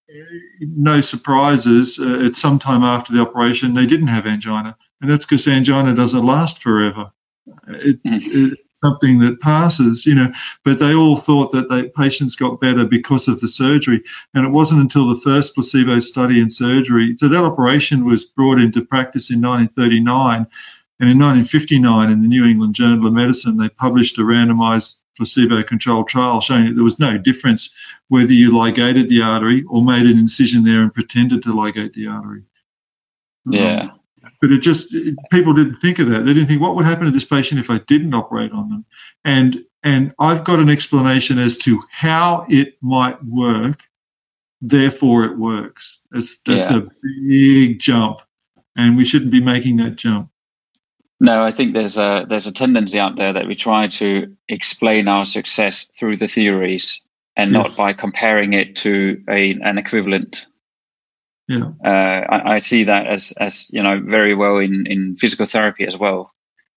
no 0.60 1.00
surprises. 1.00 1.98
Uh, 1.98 2.26
at 2.26 2.36
some 2.36 2.58
time 2.58 2.82
after 2.82 3.12
the 3.12 3.20
operation, 3.20 3.74
they 3.74 3.86
didn't 3.86 4.08
have 4.08 4.26
angina, 4.26 4.76
and 5.00 5.10
that's 5.10 5.24
because 5.24 5.46
angina 5.48 5.94
doesn't 5.94 6.24
last 6.24 6.62
forever. 6.62 7.12
It, 7.68 8.02
mm. 8.02 8.12
it's 8.14 8.62
something 8.82 9.20
that 9.20 9.40
passes, 9.40 10.06
you 10.06 10.14
know. 10.14 10.32
But 10.64 10.78
they 10.78 10.94
all 10.94 11.16
thought 11.16 11.52
that 11.52 11.68
they, 11.68 11.88
patients 11.88 12.36
got 12.36 12.60
better 12.60 12.86
because 12.86 13.28
of 13.28 13.40
the 13.40 13.48
surgery, 13.48 14.02
and 14.34 14.46
it 14.46 14.50
wasn't 14.50 14.80
until 14.80 15.08
the 15.08 15.20
first 15.20 15.54
placebo 15.54 15.98
study 15.98 16.40
in 16.40 16.50
surgery. 16.50 17.16
So 17.18 17.28
that 17.28 17.44
operation 17.44 18.04
was 18.04 18.24
brought 18.24 18.58
into 18.58 18.84
practice 18.84 19.30
in 19.30 19.40
1939 19.42 20.46
and 20.98 21.10
in 21.10 21.18
1959, 21.18 22.10
in 22.10 22.22
the 22.22 22.28
New 22.28 22.46
England 22.46 22.74
Journal 22.74 23.06
of 23.06 23.12
Medicine, 23.12 23.58
they 23.58 23.68
published 23.68 24.16
a 24.18 24.22
randomized 24.22 25.02
placebo 25.16 25.62
controlled 25.62 26.08
trial 26.08 26.40
showing 26.40 26.66
that 26.66 26.74
there 26.74 26.84
was 26.84 26.98
no 26.98 27.18
difference 27.18 27.74
whether 28.08 28.32
you 28.32 28.56
ligated 28.56 29.08
the 29.08 29.22
artery 29.22 29.62
or 29.64 29.82
made 29.82 30.06
an 30.06 30.18
incision 30.18 30.64
there 30.64 30.82
and 30.82 30.94
pretended 30.94 31.42
to 31.42 31.50
ligate 31.50 31.92
the 31.92 32.06
artery. 32.06 32.44
Yeah. 33.44 33.82
Um, 33.82 34.00
but 34.40 34.52
it 34.52 34.60
just, 34.60 34.94
it, 34.94 35.16
people 35.30 35.52
didn't 35.52 35.76
think 35.76 35.98
of 35.98 36.08
that. 36.08 36.20
They 36.20 36.32
didn't 36.32 36.48
think, 36.48 36.62
what 36.62 36.76
would 36.76 36.86
happen 36.86 37.04
to 37.04 37.10
this 37.10 37.24
patient 37.24 37.60
if 37.60 37.70
I 37.70 37.78
didn't 37.78 38.14
operate 38.14 38.52
on 38.52 38.70
them? 38.70 38.84
And, 39.24 39.64
and 39.82 40.14
I've 40.18 40.44
got 40.44 40.60
an 40.60 40.70
explanation 40.70 41.38
as 41.38 41.58
to 41.58 41.82
how 41.90 42.46
it 42.48 42.76
might 42.80 43.22
work, 43.22 43.82
therefore 44.62 45.24
it 45.24 45.38
works. 45.38 46.00
That's, 46.10 46.38
that's 46.38 46.70
yeah. 46.70 46.78
a 46.78 47.28
big 47.28 47.80
jump, 47.80 48.22
and 48.76 48.96
we 48.96 49.04
shouldn't 49.04 49.30
be 49.30 49.42
making 49.42 49.76
that 49.76 49.96
jump. 49.96 50.30
No, 51.18 51.42
I 51.42 51.50
think 51.50 51.72
there's 51.72 51.96
a 51.96 52.26
there's 52.28 52.46
a 52.46 52.52
tendency 52.52 52.98
out 52.98 53.16
there 53.16 53.32
that 53.32 53.46
we 53.46 53.54
try 53.54 53.88
to 53.88 54.36
explain 54.48 55.08
our 55.08 55.24
success 55.24 55.84
through 55.84 56.18
the 56.18 56.28
theories 56.28 57.00
and 57.36 57.52
yes. 57.52 57.78
not 57.78 57.84
by 57.84 57.92
comparing 57.94 58.52
it 58.52 58.76
to 58.76 59.22
a 59.28 59.52
an 59.52 59.78
equivalent. 59.78 60.46
Yeah, 61.48 61.70
uh, 61.84 61.88
I, 61.88 62.54
I, 62.56 62.58
see 62.58 62.84
that 62.84 63.06
as 63.06 63.32
as 63.32 63.70
you 63.72 63.82
know 63.82 64.00
very 64.04 64.34
well 64.34 64.58
in 64.58 64.86
in 64.86 65.16
physical 65.16 65.46
therapy 65.46 65.86
as 65.86 65.96
well. 65.96 66.30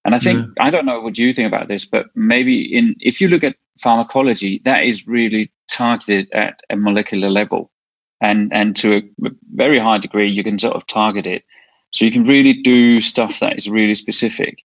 And 0.06 0.16
I 0.16 0.20
think 0.20 0.40
yeah. 0.40 0.64
I 0.64 0.70
don't 0.70 0.86
know 0.86 1.02
what 1.02 1.18
you 1.18 1.34
think 1.34 1.48
about 1.48 1.68
this, 1.68 1.86
but 1.86 2.08
maybe 2.16 2.62
in 2.62 2.94
if 3.00 3.20
you 3.20 3.28
look 3.28 3.44
at 3.44 3.58
pharmacology, 3.80 4.62
that 4.64 4.84
is 4.84 5.08
really 5.08 5.52
targeted 5.70 6.32
at 6.32 6.62
a 6.70 6.78
molecular 6.78 7.30
level, 7.30 7.72
and 8.22 8.54
and 8.54 8.76
to 8.78 8.98
a 8.98 9.30
very 9.52 9.80
high 9.80 9.98
degree, 9.98 10.30
you 10.30 10.44
can 10.44 10.60
sort 10.60 10.76
of 10.76 10.88
target 10.88 11.26
it 11.26 11.44
so 11.92 12.06
you 12.06 12.12
can 12.12 12.24
really 12.24 12.62
do 12.62 13.02
stuff 13.02 13.40
that 13.40 13.58
is 13.58 13.70
really 13.70 13.96
specific. 13.96 14.64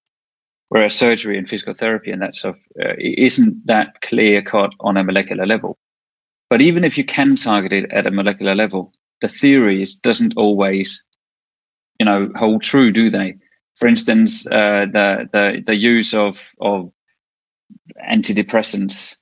Whereas 0.68 0.94
surgery 0.94 1.38
and 1.38 1.48
physical 1.48 1.74
therapy 1.74 2.10
and 2.10 2.22
that 2.22 2.34
stuff 2.34 2.56
uh, 2.80 2.94
isn't 2.98 3.66
that 3.66 4.00
clear 4.00 4.42
cut 4.42 4.72
on 4.80 4.96
a 4.96 5.04
molecular 5.04 5.46
level. 5.46 5.78
But 6.50 6.62
even 6.62 6.84
if 6.84 6.98
you 6.98 7.04
can 7.04 7.36
target 7.36 7.72
it 7.72 7.92
at 7.92 8.06
a 8.06 8.10
molecular 8.10 8.54
level, 8.54 8.92
the 9.20 9.28
theories 9.28 9.96
doesn't 9.96 10.34
always, 10.36 11.04
you 12.00 12.06
know, 12.06 12.30
hold 12.34 12.62
true, 12.62 12.92
do 12.92 13.10
they? 13.10 13.36
For 13.76 13.88
instance, 13.88 14.46
uh, 14.46 14.86
the 14.92 15.28
the 15.32 15.62
the 15.66 15.74
use 15.74 16.14
of 16.14 16.52
of 16.60 16.92
antidepressants 18.00 19.16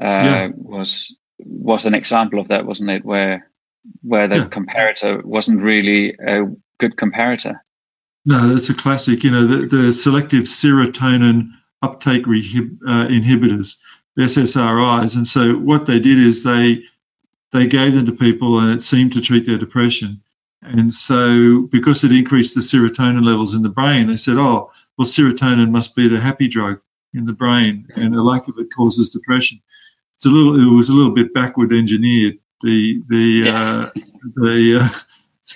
uh, 0.00 0.04
yeah. 0.04 0.48
was 0.54 1.16
was 1.38 1.86
an 1.86 1.94
example 1.94 2.38
of 2.38 2.48
that, 2.48 2.66
wasn't 2.66 2.90
it? 2.90 3.04
Where 3.04 3.50
where 4.02 4.28
the 4.28 4.36
yeah. 4.36 4.46
comparator 4.46 5.24
wasn't 5.24 5.62
really 5.62 6.14
a 6.14 6.44
good 6.78 6.96
comparator. 6.96 7.60
No, 8.24 8.48
that's 8.52 8.70
a 8.70 8.74
classic. 8.74 9.22
You 9.24 9.30
know, 9.30 9.46
the, 9.46 9.66
the 9.66 9.92
selective 9.92 10.44
serotonin 10.44 11.50
uptake 11.82 12.24
rehib, 12.24 12.78
uh, 12.86 13.06
inhibitors, 13.06 13.78
SSRIs. 14.18 15.14
And 15.14 15.26
so 15.26 15.54
what 15.54 15.86
they 15.86 16.00
did 16.00 16.18
is 16.18 16.42
they 16.42 16.82
they 17.52 17.66
gave 17.66 17.94
them 17.94 18.06
to 18.06 18.12
people, 18.12 18.58
and 18.58 18.72
it 18.72 18.82
seemed 18.82 19.12
to 19.12 19.20
treat 19.20 19.46
their 19.46 19.58
depression. 19.58 20.22
And 20.62 20.92
so, 20.92 21.62
because 21.70 22.02
it 22.02 22.12
increased 22.12 22.54
the 22.54 22.60
serotonin 22.60 23.24
levels 23.24 23.54
in 23.54 23.62
the 23.62 23.68
brain, 23.68 24.08
they 24.08 24.16
said, 24.16 24.36
"Oh, 24.36 24.72
well, 24.98 25.06
serotonin 25.06 25.70
must 25.70 25.94
be 25.94 26.08
the 26.08 26.18
happy 26.18 26.48
drug 26.48 26.80
in 27.14 27.24
the 27.24 27.32
brain, 27.32 27.86
and 27.94 28.12
the 28.12 28.22
lack 28.22 28.48
of 28.48 28.58
it 28.58 28.74
causes 28.74 29.10
depression." 29.10 29.60
It's 30.14 30.26
a 30.26 30.30
little. 30.30 30.58
It 30.60 30.74
was 30.74 30.88
a 30.88 30.94
little 30.94 31.14
bit 31.14 31.34
backward 31.34 31.72
engineered. 31.72 32.38
The 32.62 33.02
the 33.08 33.42
yeah. 33.46 33.62
uh, 33.62 33.90
the 34.34 34.80
uh, 34.82 34.88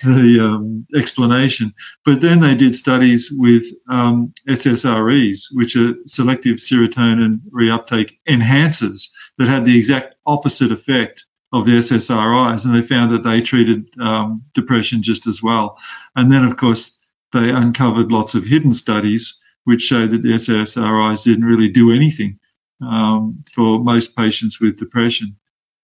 the 0.03 0.39
um, 0.41 0.85
explanation. 0.95 1.73
But 2.05 2.21
then 2.21 2.39
they 2.39 2.55
did 2.55 2.75
studies 2.75 3.31
with 3.31 3.63
um, 3.89 4.33
SSREs, 4.47 5.47
which 5.51 5.75
are 5.75 5.95
selective 6.05 6.57
serotonin 6.57 7.41
reuptake 7.51 8.17
enhancers, 8.27 9.09
that 9.37 9.47
had 9.47 9.65
the 9.65 9.77
exact 9.77 10.15
opposite 10.25 10.71
effect 10.71 11.25
of 11.53 11.65
the 11.65 11.73
SSRIs, 11.73 12.65
and 12.65 12.73
they 12.73 12.81
found 12.81 13.11
that 13.11 13.23
they 13.23 13.41
treated 13.41 13.87
um, 13.99 14.43
depression 14.53 15.03
just 15.03 15.27
as 15.27 15.43
well. 15.43 15.77
And 16.15 16.31
then, 16.31 16.45
of 16.45 16.55
course, 16.55 16.97
they 17.33 17.49
uncovered 17.49 18.11
lots 18.11 18.35
of 18.35 18.45
hidden 18.45 18.73
studies 18.73 19.41
which 19.63 19.81
showed 19.81 20.11
that 20.11 20.21
the 20.21 20.33
SSRIs 20.33 21.23
didn't 21.23 21.45
really 21.45 21.69
do 21.69 21.91
anything 21.91 22.39
um, 22.81 23.43
for 23.51 23.79
most 23.79 24.15
patients 24.15 24.59
with 24.59 24.77
depression. 24.77 25.37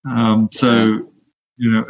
Um, 0.09 0.49
so 0.51 1.11
you 1.57 1.71
know, 1.71 1.85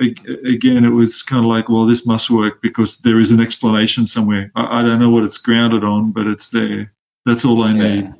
again, 0.45 0.85
it 0.85 0.89
was 0.89 1.23
kind 1.23 1.43
of 1.43 1.49
like, 1.49 1.67
well, 1.67 1.85
this 1.85 2.05
must 2.05 2.29
work 2.29 2.61
because 2.61 2.97
there 2.99 3.19
is 3.19 3.31
an 3.31 3.41
explanation 3.41 4.07
somewhere. 4.07 4.49
I, 4.55 4.79
I 4.79 4.81
don't 4.81 4.99
know 4.99 5.09
what 5.09 5.25
it's 5.25 5.37
grounded 5.39 5.83
on, 5.83 6.11
but 6.11 6.25
it's 6.25 6.49
there. 6.49 6.93
That's 7.25 7.43
all 7.43 7.61
I 7.63 7.73
yeah. 7.73 7.95
need. 7.95 8.13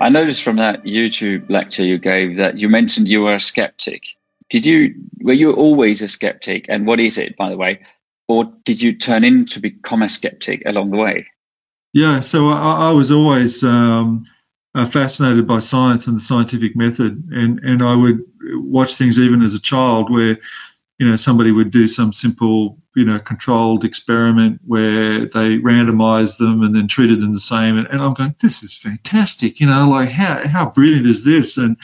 I 0.00 0.10
noticed 0.10 0.42
from 0.42 0.56
that 0.56 0.84
YouTube 0.84 1.48
lecture 1.48 1.82
you 1.82 1.96
gave 1.96 2.36
that 2.36 2.58
you 2.58 2.68
mentioned 2.68 3.08
you 3.08 3.20
were 3.20 3.32
a 3.32 3.40
skeptic. 3.40 4.02
Did 4.50 4.66
you 4.66 4.96
were 5.22 5.32
you 5.32 5.54
always 5.54 6.02
a 6.02 6.08
skeptic? 6.08 6.66
And 6.68 6.86
what 6.86 7.00
is 7.00 7.16
it, 7.16 7.38
by 7.38 7.48
the 7.48 7.56
way? 7.56 7.80
Or 8.28 8.52
did 8.64 8.80
you 8.80 8.96
turn 8.96 9.24
in 9.24 9.46
to 9.46 9.60
become 9.60 10.02
a 10.02 10.08
skeptic 10.08 10.62
along 10.66 10.90
the 10.90 10.96
way? 10.96 11.26
Yeah, 11.92 12.20
so 12.20 12.48
I, 12.48 12.88
I 12.88 12.90
was 12.92 13.10
always 13.10 13.62
um, 13.62 14.24
uh, 14.74 14.86
fascinated 14.86 15.46
by 15.46 15.60
science 15.60 16.06
and 16.06 16.16
the 16.16 16.20
scientific 16.20 16.74
method, 16.74 17.28
and 17.30 17.60
and 17.60 17.82
I 17.82 17.94
would 17.94 18.24
watch 18.54 18.94
things 18.94 19.18
even 19.18 19.42
as 19.42 19.54
a 19.54 19.60
child 19.60 20.10
where 20.10 20.38
you 20.98 21.08
know 21.08 21.16
somebody 21.16 21.52
would 21.52 21.70
do 21.70 21.86
some 21.86 22.12
simple 22.12 22.78
you 22.96 23.04
know 23.04 23.20
controlled 23.20 23.84
experiment 23.84 24.60
where 24.66 25.20
they 25.26 25.58
randomized 25.58 26.38
them 26.38 26.62
and 26.62 26.74
then 26.74 26.88
treated 26.88 27.20
them 27.20 27.32
the 27.32 27.40
same, 27.40 27.78
and, 27.78 27.86
and 27.86 28.00
I'm 28.00 28.14
going, 28.14 28.34
this 28.40 28.64
is 28.64 28.76
fantastic, 28.76 29.60
you 29.60 29.68
know, 29.68 29.88
like 29.88 30.08
how 30.08 30.46
how 30.48 30.70
brilliant 30.70 31.06
is 31.06 31.24
this? 31.24 31.56
And 31.58 31.76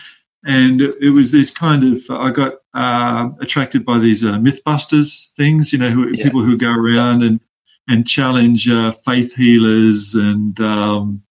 and 0.44 0.80
it 0.80 1.10
was 1.10 1.30
this 1.30 1.50
kind 1.50 1.84
of 1.84 2.02
I 2.10 2.30
got 2.30 2.54
uh, 2.72 3.30
attracted 3.40 3.84
by 3.84 3.98
these 3.98 4.24
uh, 4.24 4.38
MythBusters 4.38 5.32
things, 5.32 5.72
you 5.72 5.78
know, 5.78 5.90
who, 5.90 6.08
yeah. 6.08 6.24
people 6.24 6.42
who 6.42 6.56
go 6.56 6.70
around 6.70 7.22
and 7.22 7.40
and 7.88 8.06
challenge 8.06 8.68
uh, 8.68 8.92
faith 8.92 9.34
healers 9.34 10.14
and 10.14 10.58
um, 10.60 11.22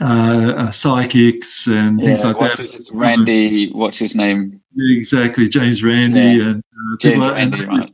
uh, 0.00 0.54
uh, 0.56 0.70
psychics 0.70 1.66
and 1.66 2.00
yeah, 2.00 2.06
things 2.06 2.24
like 2.24 2.38
that. 2.38 2.58
His, 2.58 2.90
Randi, 2.92 3.70
what's 3.72 3.98
his 3.98 4.14
name? 4.14 4.62
Exactly, 4.76 5.48
James 5.48 5.82
Randi 5.82 6.18
yeah. 6.18 6.50
and 6.50 6.58
uh, 6.58 6.96
James 7.00 7.14
people, 7.14 7.30
Randi, 7.30 7.58
and 7.60 7.68
right. 7.68 7.92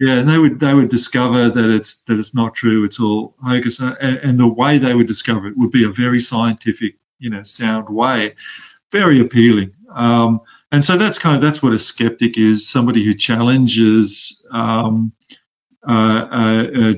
Yeah, 0.00 0.20
and 0.20 0.28
they 0.28 0.38
would 0.38 0.60
they 0.60 0.72
would 0.72 0.88
discover 0.88 1.48
that 1.48 1.70
it's 1.70 2.02
that 2.02 2.18
it's 2.18 2.34
not 2.34 2.54
true. 2.54 2.84
It's 2.84 3.00
all 3.00 3.34
hocus, 3.42 3.80
and, 3.80 3.96
and 4.00 4.38
the 4.38 4.46
way 4.46 4.78
they 4.78 4.94
would 4.94 5.08
discover 5.08 5.48
it 5.48 5.58
would 5.58 5.72
be 5.72 5.84
a 5.84 5.90
very 5.90 6.20
scientific, 6.20 6.96
you 7.18 7.30
know, 7.30 7.42
sound 7.42 7.88
way 7.88 8.36
very 8.92 9.20
appealing. 9.20 9.72
Um, 9.92 10.40
and 10.70 10.84
so 10.84 10.98
that's 10.98 11.18
kind 11.18 11.36
of 11.36 11.42
that's 11.42 11.62
what 11.62 11.72
a 11.72 11.78
skeptic 11.78 12.36
is: 12.36 12.68
somebody 12.68 13.04
who 13.04 13.14
challenges 13.14 14.44
um, 14.52 15.12
uh, 15.86 16.26
a, 16.30 16.90
a 16.90 16.94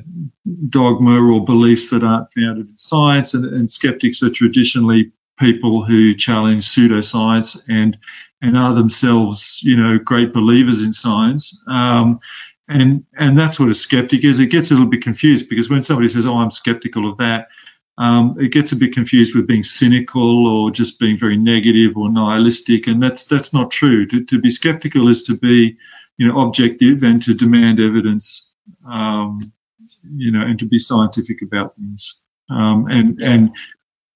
dogma 0.68 1.20
or 1.20 1.44
beliefs 1.44 1.90
that 1.90 2.02
aren't 2.02 2.32
founded 2.32 2.70
in 2.70 2.78
science. 2.78 3.35
And, 3.35 3.44
and, 3.44 3.70
skeptics 3.70 4.23
are 4.23 4.30
traditionally 4.30 5.12
people 5.38 5.85
who 5.85 6.14
challenge 6.14 6.64
pseudoscience 6.64 7.62
and 7.68 7.99
and 8.42 8.56
are 8.56 8.75
themselves, 8.75 9.61
you 9.62 9.76
know, 9.76 9.99
great 9.99 10.32
believers 10.32 10.82
in 10.82 10.92
science. 10.92 11.62
Um, 11.68 12.20
and 12.68 13.04
and 13.16 13.38
that's 13.38 13.61
what 13.61 13.68
a 13.68 13.75
skeptic 13.75 14.25
is. 14.25 14.38
It 14.38 14.47
gets 14.47 14.70
a 14.70 14.75
little 14.75 14.88
bit 14.88 15.02
confused 15.02 15.49
because 15.49 15.68
when 15.68 15.82
somebody 15.82 16.09
says, 16.09 16.26
"Oh, 16.26 16.37
I'm 16.37 16.50
skeptical 16.50 17.11
of 17.11 17.18
that," 17.18 17.49
um, 18.00 18.37
it 18.40 18.49
gets 18.50 18.73
a 18.73 18.76
bit 18.76 18.95
confused 18.95 19.35
with 19.35 19.47
being 19.47 19.62
cynical 19.62 20.47
or 20.47 20.71
just 20.71 20.99
being 20.99 21.19
very 21.19 21.37
negative 21.37 21.99
or 21.99 22.11
nihilistic, 22.11 22.87
and 22.87 23.02
that's 23.02 23.26
that's 23.26 23.52
not 23.52 23.71
true. 23.71 24.07
To, 24.07 24.25
to 24.25 24.40
be 24.40 24.49
skeptical 24.49 25.09
is 25.09 25.25
to 25.25 25.37
be, 25.37 25.76
you 26.16 26.26
know, 26.26 26.38
objective 26.38 27.02
and 27.02 27.23
to 27.25 27.35
demand 27.35 27.78
evidence, 27.78 28.50
um, 28.90 29.52
you 30.11 30.33
know, 30.33 30.40
and 30.40 30.59
to 30.61 30.66
be 30.66 30.78
scientific 30.78 31.42
about 31.42 31.76
things, 31.76 32.23
um, 32.49 32.87
and 32.88 33.21
and 33.21 33.50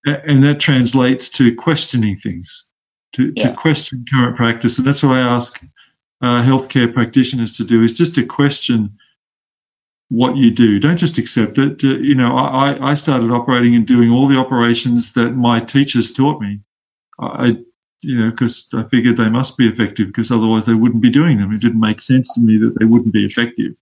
and 0.06 0.44
that 0.44 0.60
translates 0.60 1.28
to 1.28 1.54
questioning 1.54 2.16
things, 2.16 2.66
to, 3.12 3.34
yeah. 3.36 3.50
to 3.50 3.54
question 3.54 4.06
current 4.10 4.38
practice, 4.38 4.78
and 4.78 4.86
that's 4.86 5.02
what 5.02 5.18
I 5.18 5.20
ask 5.20 5.62
uh, 6.22 6.42
healthcare 6.42 6.94
practitioners 6.94 7.58
to 7.58 7.64
do 7.64 7.82
is 7.82 7.98
just 7.98 8.14
to 8.14 8.24
question 8.24 8.98
what 10.14 10.36
you 10.36 10.50
do. 10.52 10.78
Don't 10.78 10.96
just 10.96 11.18
accept 11.18 11.58
it. 11.58 11.82
Uh, 11.82 11.98
you 11.98 12.14
know, 12.14 12.36
I, 12.36 12.90
I 12.90 12.94
started 12.94 13.30
operating 13.30 13.74
and 13.74 13.86
doing 13.86 14.10
all 14.10 14.28
the 14.28 14.38
operations 14.38 15.12
that 15.14 15.30
my 15.30 15.60
teachers 15.60 16.12
taught 16.12 16.40
me. 16.40 16.60
I, 17.18 17.56
you 18.00 18.20
know, 18.20 18.30
because 18.30 18.68
I 18.74 18.84
figured 18.84 19.16
they 19.16 19.30
must 19.30 19.56
be 19.56 19.68
effective 19.68 20.08
because 20.08 20.30
otherwise 20.30 20.66
they 20.66 20.74
wouldn't 20.74 21.02
be 21.02 21.10
doing 21.10 21.38
them. 21.38 21.52
It 21.52 21.60
didn't 21.60 21.80
make 21.80 22.00
sense 22.00 22.34
to 22.34 22.40
me 22.40 22.58
that 22.58 22.78
they 22.78 22.84
wouldn't 22.84 23.12
be 23.12 23.24
effective. 23.24 23.72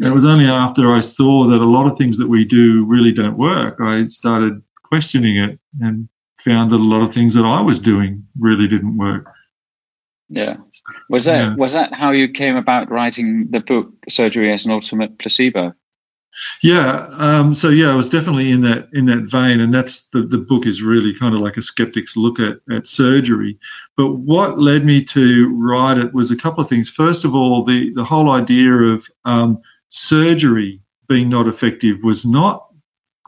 It 0.00 0.10
was 0.10 0.24
only 0.24 0.46
after 0.46 0.92
I 0.92 1.00
saw 1.00 1.48
that 1.48 1.60
a 1.60 1.64
lot 1.64 1.90
of 1.90 1.98
things 1.98 2.18
that 2.18 2.28
we 2.28 2.44
do 2.44 2.84
really 2.84 3.12
don't 3.12 3.38
work, 3.38 3.78
I 3.80 4.06
started 4.06 4.62
questioning 4.82 5.38
it 5.38 5.58
and 5.80 6.08
found 6.40 6.70
that 6.70 6.76
a 6.76 6.90
lot 6.92 7.02
of 7.02 7.14
things 7.14 7.34
that 7.34 7.44
I 7.44 7.60
was 7.62 7.78
doing 7.78 8.26
really 8.38 8.68
didn't 8.68 8.96
work. 8.96 9.26
Yeah. 10.34 10.56
Was 11.08 11.26
that 11.26 11.36
yeah. 11.36 11.54
was 11.54 11.74
that 11.74 11.92
how 11.92 12.10
you 12.10 12.28
came 12.28 12.56
about 12.56 12.90
writing 12.90 13.48
the 13.50 13.60
book 13.60 13.92
Surgery 14.08 14.52
as 14.52 14.66
an 14.66 14.72
Ultimate 14.72 15.18
Placebo? 15.18 15.74
Yeah. 16.60 17.08
Um, 17.16 17.54
so 17.54 17.68
yeah, 17.68 17.92
I 17.92 17.94
was 17.94 18.08
definitely 18.08 18.50
in 18.50 18.62
that 18.62 18.88
in 18.92 19.06
that 19.06 19.30
vein, 19.30 19.60
and 19.60 19.72
that's 19.72 20.08
the 20.08 20.22
the 20.22 20.38
book 20.38 20.66
is 20.66 20.82
really 20.82 21.14
kind 21.14 21.34
of 21.34 21.40
like 21.40 21.56
a 21.56 21.62
skeptic's 21.62 22.16
look 22.16 22.40
at 22.40 22.58
at 22.68 22.88
surgery. 22.88 23.58
But 23.96 24.14
what 24.14 24.58
led 24.58 24.84
me 24.84 25.04
to 25.04 25.54
write 25.54 25.98
it 25.98 26.12
was 26.12 26.32
a 26.32 26.36
couple 26.36 26.62
of 26.62 26.68
things. 26.68 26.90
First 26.90 27.24
of 27.24 27.34
all, 27.34 27.64
the 27.64 27.92
the 27.92 28.04
whole 28.04 28.28
idea 28.30 28.72
of 28.72 29.06
um, 29.24 29.62
surgery 29.88 30.80
being 31.08 31.28
not 31.28 31.46
effective 31.46 31.98
was 32.02 32.26
not 32.26 32.66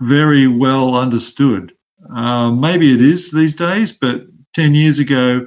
very 0.00 0.48
well 0.48 0.96
understood. 0.96 1.72
Uh, 2.12 2.50
maybe 2.50 2.92
it 2.92 3.00
is 3.00 3.30
these 3.30 3.54
days, 3.54 3.92
but 3.92 4.26
10 4.54 4.74
years 4.74 4.98
ago, 4.98 5.46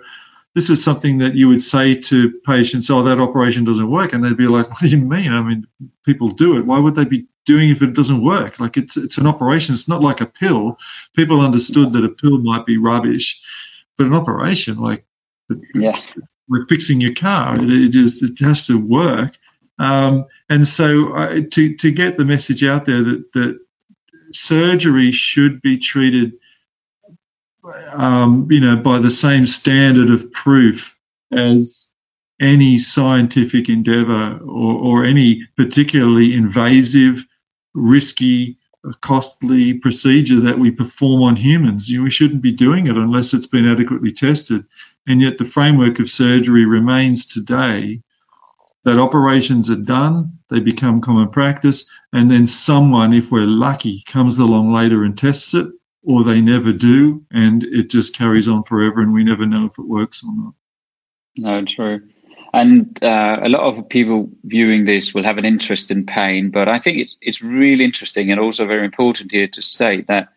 this 0.56 0.70
is 0.70 0.84
something 0.84 1.20
that 1.20 1.36
you 1.36 1.48
would 1.48 1.62
say 1.62 1.96
to 1.96 2.40
patients, 2.46 2.90
oh, 2.90 3.04
that 3.04 3.20
operation 3.20 3.66
doesn't 3.66 3.90
work. 3.90 4.14
And 4.14 4.24
they'd 4.24 4.36
be 4.36 4.48
like, 4.48 4.70
what 4.70 4.80
do 4.80 4.88
you 4.88 4.98
mean? 4.98 5.32
I 5.32 5.42
mean, 5.42 5.68
people 6.06 6.30
do 6.30 6.58
it. 6.58 6.66
Why 6.66 6.80
would 6.80 6.96
they 6.96 7.06
be 7.06 7.28
doing 7.46 7.70
if 7.70 7.82
it 7.82 7.94
doesn't 7.94 8.24
work? 8.24 8.60
Like 8.60 8.76
it's, 8.76 8.98
it's 8.98 9.18
an 9.18 9.28
operation. 9.28 9.74
It's 9.74 9.88
not 9.88 10.02
like 10.02 10.22
a 10.22 10.26
pill. 10.26 10.78
People 11.16 11.42
understood 11.42 11.94
that 11.94 12.04
a 12.04 12.10
pill 12.10 12.40
might 12.40 12.66
be 12.66 12.78
rubbish, 12.78 13.42
but 13.98 14.08
an 14.08 14.16
operation, 14.16 14.78
like, 14.78 15.06
yeah. 15.76 16.00
like 16.50 16.68
fixing 16.68 17.00
your 17.00 17.14
car, 17.14 17.56
it, 17.56 17.70
it, 17.70 17.96
is, 17.96 18.24
it 18.24 18.40
has 18.40 18.68
to 18.68 18.78
work. 18.84 19.38
Um, 19.78 20.26
and 20.50 20.68
so 20.68 21.14
uh, 21.14 21.42
to, 21.52 21.76
to 21.76 21.92
get 21.92 22.18
the 22.18 22.26
message 22.26 22.64
out 22.64 22.86
there 22.86 23.02
that, 23.02 23.32
that 23.34 23.60
surgery 24.34 25.12
should 25.12 25.62
be 25.62 25.78
treated– 25.78 26.34
um, 27.92 28.48
you 28.50 28.60
know, 28.60 28.78
by 28.78 29.00
the 29.00 29.12
same 29.12 29.46
standard 29.46 30.10
of 30.10 30.32
proof 30.32 30.96
as 31.32 31.90
any 32.42 32.78
scientific 32.78 33.70
endeavor 33.70 34.38
or, 34.38 35.02
or 35.02 35.06
any 35.06 35.46
particularly 35.58 36.34
invasive, 36.34 37.26
risky, 37.74 38.58
costly 39.02 39.74
procedure 39.74 40.42
that 40.42 40.58
we 40.58 40.72
perform 40.72 41.24
on 41.24 41.36
humans. 41.36 41.90
You 41.90 41.98
know, 41.98 42.04
we 42.06 42.12
shouldn't 42.12 42.42
be 42.42 42.54
doing 42.54 42.88
it 42.88 42.96
unless 42.96 43.34
it's 43.34 43.48
been 43.48 43.68
adequately 43.68 44.12
tested. 44.12 44.66
And 45.08 45.22
yet, 45.22 45.38
the 45.38 45.46
framework 45.46 46.00
of 46.00 46.10
surgery 46.10 46.66
remains 46.66 47.26
today 47.26 48.02
that 48.86 49.00
operations 49.00 49.70
are 49.70 49.76
done, 49.76 50.40
they 50.50 50.62
become 50.62 51.02
common 51.02 51.30
practice, 51.30 51.90
and 52.14 52.32
then 52.32 52.48
someone, 52.48 53.14
if 53.14 53.30
we're 53.32 53.46
lucky, 53.46 54.02
comes 54.08 54.40
along 54.40 54.72
later 54.72 55.04
and 55.04 55.18
tests 55.18 55.54
it 55.54 55.68
or 56.04 56.24
they 56.24 56.42
never 56.42 56.72
do, 56.74 57.26
and 57.32 57.64
it 57.64 57.90
just 57.90 58.16
carries 58.16 58.48
on 58.48 58.64
forever, 58.64 59.02
and 59.02 59.14
we 59.14 59.24
never 59.24 59.46
know 59.46 59.66
if 59.66 59.78
it 59.78 59.88
works 59.88 60.24
or 60.24 60.34
not. 60.36 60.54
No, 61.38 61.66
true. 61.66 62.02
And 62.54 63.02
uh, 63.04 63.40
a 63.44 63.50
lot 63.50 63.62
of 63.62 63.90
people 63.90 64.30
viewing 64.44 64.86
this 64.86 65.14
will 65.14 65.24
have 65.24 65.38
an 65.38 65.46
interest 65.46 65.92
in 65.92 66.06
pain, 66.06 66.50
but 66.50 66.68
I 66.68 66.80
think 66.80 66.98
it's 66.98 67.16
it's 67.22 67.42
really 67.42 67.86
interesting 67.86 68.32
and 68.32 68.40
also 68.40 68.66
very 68.66 68.86
important 68.86 69.32
here 69.32 69.48
to 69.50 69.62
state 69.62 70.08
that 70.08 70.30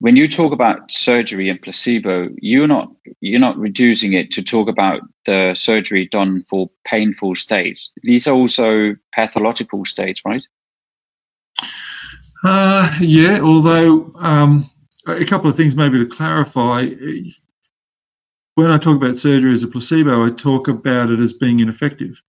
when 0.00 0.14
you 0.14 0.28
talk 0.28 0.52
about 0.52 0.92
surgery 0.92 1.48
and 1.48 1.60
placebo, 1.60 2.28
you're 2.40 2.68
not 2.68 2.92
you're 3.20 3.40
not 3.40 3.58
reducing 3.58 4.12
it 4.12 4.30
to 4.32 4.42
talk 4.42 4.68
about 4.68 5.02
the 5.26 5.54
surgery 5.54 6.06
done 6.06 6.44
for 6.48 6.70
painful 6.84 7.34
states. 7.34 7.92
These 8.02 8.28
are 8.28 8.34
also 8.34 8.96
pathological 9.12 9.84
states, 9.84 10.22
right? 10.24 10.46
Uh, 12.44 12.94
yeah, 13.00 13.40
although 13.40 14.12
um, 14.20 14.70
a 15.06 15.24
couple 15.24 15.50
of 15.50 15.56
things 15.56 15.76
maybe 15.76 15.98
to 15.98 16.06
clarify. 16.06 16.88
When 18.54 18.70
I 18.70 18.78
talk 18.78 18.96
about 18.96 19.16
surgery 19.16 19.52
as 19.52 19.62
a 19.62 19.68
placebo, 19.68 20.26
I 20.26 20.30
talk 20.30 20.68
about 20.68 21.10
it 21.10 21.20
as 21.20 21.32
being 21.32 21.60
ineffective. 21.60 22.22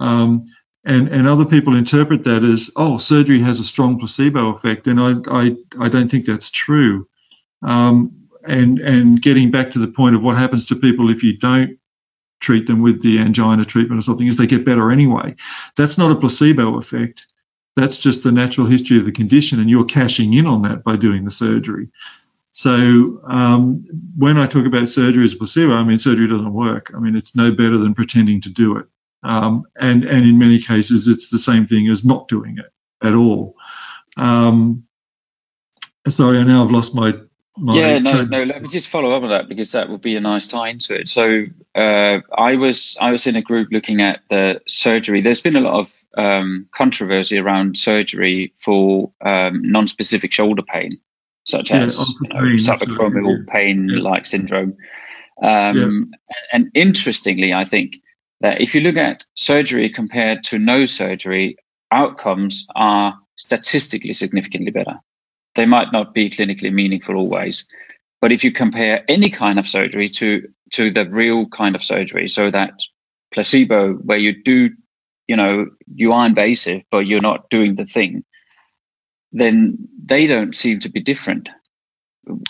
Um, 0.00 0.44
and, 0.84 1.08
and 1.08 1.26
other 1.26 1.44
people 1.44 1.76
interpret 1.76 2.24
that 2.24 2.44
as, 2.44 2.70
oh, 2.76 2.98
surgery 2.98 3.40
has 3.40 3.58
a 3.60 3.64
strong 3.64 3.98
placebo 3.98 4.50
effect. 4.50 4.86
And 4.86 5.00
I, 5.00 5.14
I, 5.30 5.56
I 5.80 5.88
don't 5.88 6.08
think 6.08 6.26
that's 6.26 6.50
true. 6.50 7.08
Um, 7.62 8.28
and, 8.44 8.78
and 8.78 9.20
getting 9.20 9.50
back 9.50 9.72
to 9.72 9.80
the 9.80 9.88
point 9.88 10.14
of 10.14 10.22
what 10.22 10.38
happens 10.38 10.66
to 10.66 10.76
people 10.76 11.10
if 11.10 11.24
you 11.24 11.36
don't 11.36 11.78
treat 12.40 12.66
them 12.66 12.82
with 12.82 13.02
the 13.02 13.18
angina 13.18 13.64
treatment 13.64 13.98
or 13.98 14.02
something 14.02 14.26
is 14.26 14.36
they 14.36 14.46
get 14.46 14.64
better 14.64 14.90
anyway. 14.90 15.34
That's 15.76 15.98
not 15.98 16.12
a 16.12 16.16
placebo 16.16 16.78
effect. 16.78 17.26
That's 17.76 17.98
just 17.98 18.22
the 18.22 18.32
natural 18.32 18.66
history 18.66 18.98
of 18.98 19.04
the 19.04 19.12
condition, 19.12 19.60
and 19.60 19.68
you're 19.68 19.84
cashing 19.84 20.32
in 20.32 20.46
on 20.46 20.62
that 20.62 20.82
by 20.82 20.96
doing 20.96 21.24
the 21.24 21.30
surgery. 21.30 21.88
So 22.52 23.20
um, 23.28 23.78
when 24.16 24.38
I 24.38 24.46
talk 24.46 24.64
about 24.64 24.88
surgery 24.88 25.24
as 25.24 25.34
a 25.34 25.36
placebo, 25.36 25.74
I 25.74 25.84
mean 25.84 25.98
surgery 25.98 26.26
doesn't 26.26 26.54
work. 26.54 26.90
I 26.94 26.98
mean 26.98 27.14
it's 27.14 27.36
no 27.36 27.50
better 27.50 27.76
than 27.76 27.94
pretending 27.94 28.40
to 28.42 28.48
do 28.48 28.78
it, 28.78 28.86
um, 29.22 29.64
and 29.78 30.04
and 30.04 30.24
in 30.26 30.38
many 30.38 30.60
cases 30.60 31.06
it's 31.06 31.28
the 31.28 31.38
same 31.38 31.66
thing 31.66 31.88
as 31.88 32.02
not 32.02 32.28
doing 32.28 32.56
it 32.56 32.72
at 33.06 33.12
all. 33.12 33.56
Um, 34.16 34.84
sorry, 36.08 36.38
I 36.38 36.44
now 36.44 36.64
I've 36.64 36.70
lost 36.70 36.94
my. 36.94 37.12
my 37.58 37.74
yeah, 37.74 37.98
no, 37.98 38.24
no. 38.24 38.44
Let 38.44 38.62
me 38.62 38.68
just 38.68 38.88
follow 38.88 39.12
up 39.12 39.22
on 39.22 39.28
that 39.28 39.48
because 39.50 39.72
that 39.72 39.90
would 39.90 40.00
be 40.00 40.16
a 40.16 40.20
nice 40.20 40.48
tie 40.48 40.70
into 40.70 40.94
it. 40.94 41.08
So 41.08 41.44
uh, 41.74 42.20
I 42.34 42.56
was 42.56 42.96
I 42.98 43.10
was 43.10 43.26
in 43.26 43.36
a 43.36 43.42
group 43.42 43.68
looking 43.70 44.00
at 44.00 44.20
the 44.30 44.62
surgery. 44.66 45.20
There's 45.20 45.42
been 45.42 45.56
a 45.56 45.60
lot 45.60 45.74
of 45.74 45.94
um, 46.16 46.68
controversy 46.74 47.38
around 47.38 47.76
surgery 47.76 48.54
for 48.58 49.12
um, 49.24 49.62
non-specific 49.62 50.32
shoulder 50.32 50.62
pain, 50.62 50.90
such 51.44 51.70
yeah, 51.70 51.84
as 51.84 51.98
you 51.98 52.28
know, 52.28 52.40
subacromial 52.40 53.46
pain-like 53.46 54.18
yeah. 54.18 54.24
syndrome. 54.24 54.76
Um, 55.42 56.10
yeah. 56.12 56.36
And 56.52 56.70
interestingly, 56.74 57.52
I 57.52 57.64
think 57.64 57.96
that 58.40 58.60
if 58.60 58.74
you 58.74 58.80
look 58.80 58.96
at 58.96 59.24
surgery 59.34 59.90
compared 59.90 60.44
to 60.44 60.58
no 60.58 60.86
surgery, 60.86 61.56
outcomes 61.90 62.66
are 62.74 63.18
statistically 63.36 64.12
significantly 64.12 64.70
better. 64.70 65.00
They 65.54 65.66
might 65.66 65.92
not 65.92 66.14
be 66.14 66.30
clinically 66.30 66.72
meaningful 66.72 67.16
always, 67.16 67.66
but 68.20 68.32
if 68.32 68.44
you 68.44 68.52
compare 68.52 69.04
any 69.08 69.30
kind 69.30 69.58
of 69.58 69.66
surgery 69.66 70.08
to 70.10 70.48
to 70.72 70.90
the 70.90 71.08
real 71.08 71.46
kind 71.46 71.74
of 71.74 71.82
surgery, 71.82 72.28
so 72.28 72.50
that 72.50 72.74
placebo 73.32 73.94
where 73.94 74.18
you 74.18 74.42
do 74.42 74.70
you 75.26 75.36
know, 75.36 75.66
you 75.92 76.12
are 76.12 76.26
invasive, 76.26 76.82
but 76.90 77.06
you're 77.06 77.20
not 77.20 77.50
doing 77.50 77.74
the 77.74 77.84
thing, 77.84 78.24
then 79.32 79.88
they 80.04 80.26
don't 80.26 80.54
seem 80.54 80.80
to 80.80 80.88
be 80.88 81.00
different. 81.00 81.48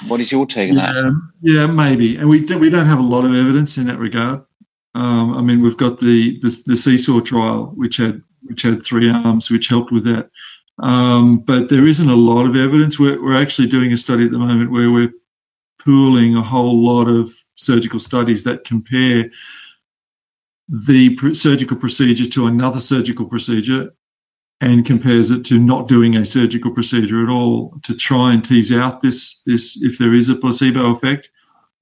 What 0.08 0.20
is 0.20 0.32
your 0.32 0.46
take 0.46 0.70
on 0.70 0.76
yeah, 0.76 0.92
that? 0.92 1.20
Yeah, 1.42 1.66
maybe. 1.66 2.16
And 2.16 2.28
we 2.28 2.44
don't, 2.44 2.60
we 2.60 2.70
don't 2.70 2.86
have 2.86 2.98
a 2.98 3.02
lot 3.02 3.24
of 3.24 3.34
evidence 3.34 3.76
in 3.76 3.86
that 3.88 3.98
regard. 3.98 4.42
Um, 4.94 5.36
I 5.36 5.42
mean, 5.42 5.62
we've 5.62 5.76
got 5.76 5.98
the, 5.98 6.38
the, 6.40 6.48
the 6.64 6.74
CSAW 6.74 7.24
trial, 7.24 7.72
which 7.74 7.98
had 7.98 8.22
which 8.42 8.62
had 8.62 8.84
three 8.84 9.10
arms, 9.10 9.50
which 9.50 9.68
helped 9.68 9.92
with 9.92 10.04
that. 10.04 10.30
Um, 10.78 11.40
but 11.40 11.68
there 11.68 11.86
isn't 11.86 12.08
a 12.08 12.14
lot 12.14 12.46
of 12.46 12.54
evidence. 12.54 12.98
We're, 12.98 13.22
we're 13.22 13.40
actually 13.40 13.68
doing 13.68 13.92
a 13.92 13.96
study 13.96 14.26
at 14.26 14.30
the 14.30 14.38
moment 14.38 14.70
where 14.70 14.90
we're 14.90 15.12
pooling 15.78 16.36
a 16.36 16.42
whole 16.42 16.84
lot 16.84 17.08
of 17.08 17.30
surgical 17.54 17.98
studies 17.98 18.44
that 18.44 18.64
compare 18.64 19.30
the 20.68 21.16
surgical 21.35 21.76
procedure 21.76 22.29
to 22.31 22.46
another 22.46 22.81
surgical 22.81 23.26
procedure 23.26 23.94
and 24.61 24.87
compares 24.87 25.31
it 25.31 25.44
to 25.46 25.59
not 25.59 25.87
doing 25.88 26.16
a 26.16 26.24
surgical 26.24 26.72
procedure 26.72 27.22
at 27.22 27.31
all 27.31 27.79
to 27.85 27.94
try 27.94 28.33
and 28.33 28.44
tease 28.44 28.72
out 28.72 29.02
this 29.02 29.42
this 29.44 29.81
if 29.83 29.98
there 29.98 30.14
is 30.14 30.29
a 30.29 30.35
placebo 30.35 30.94
effect. 30.94 31.29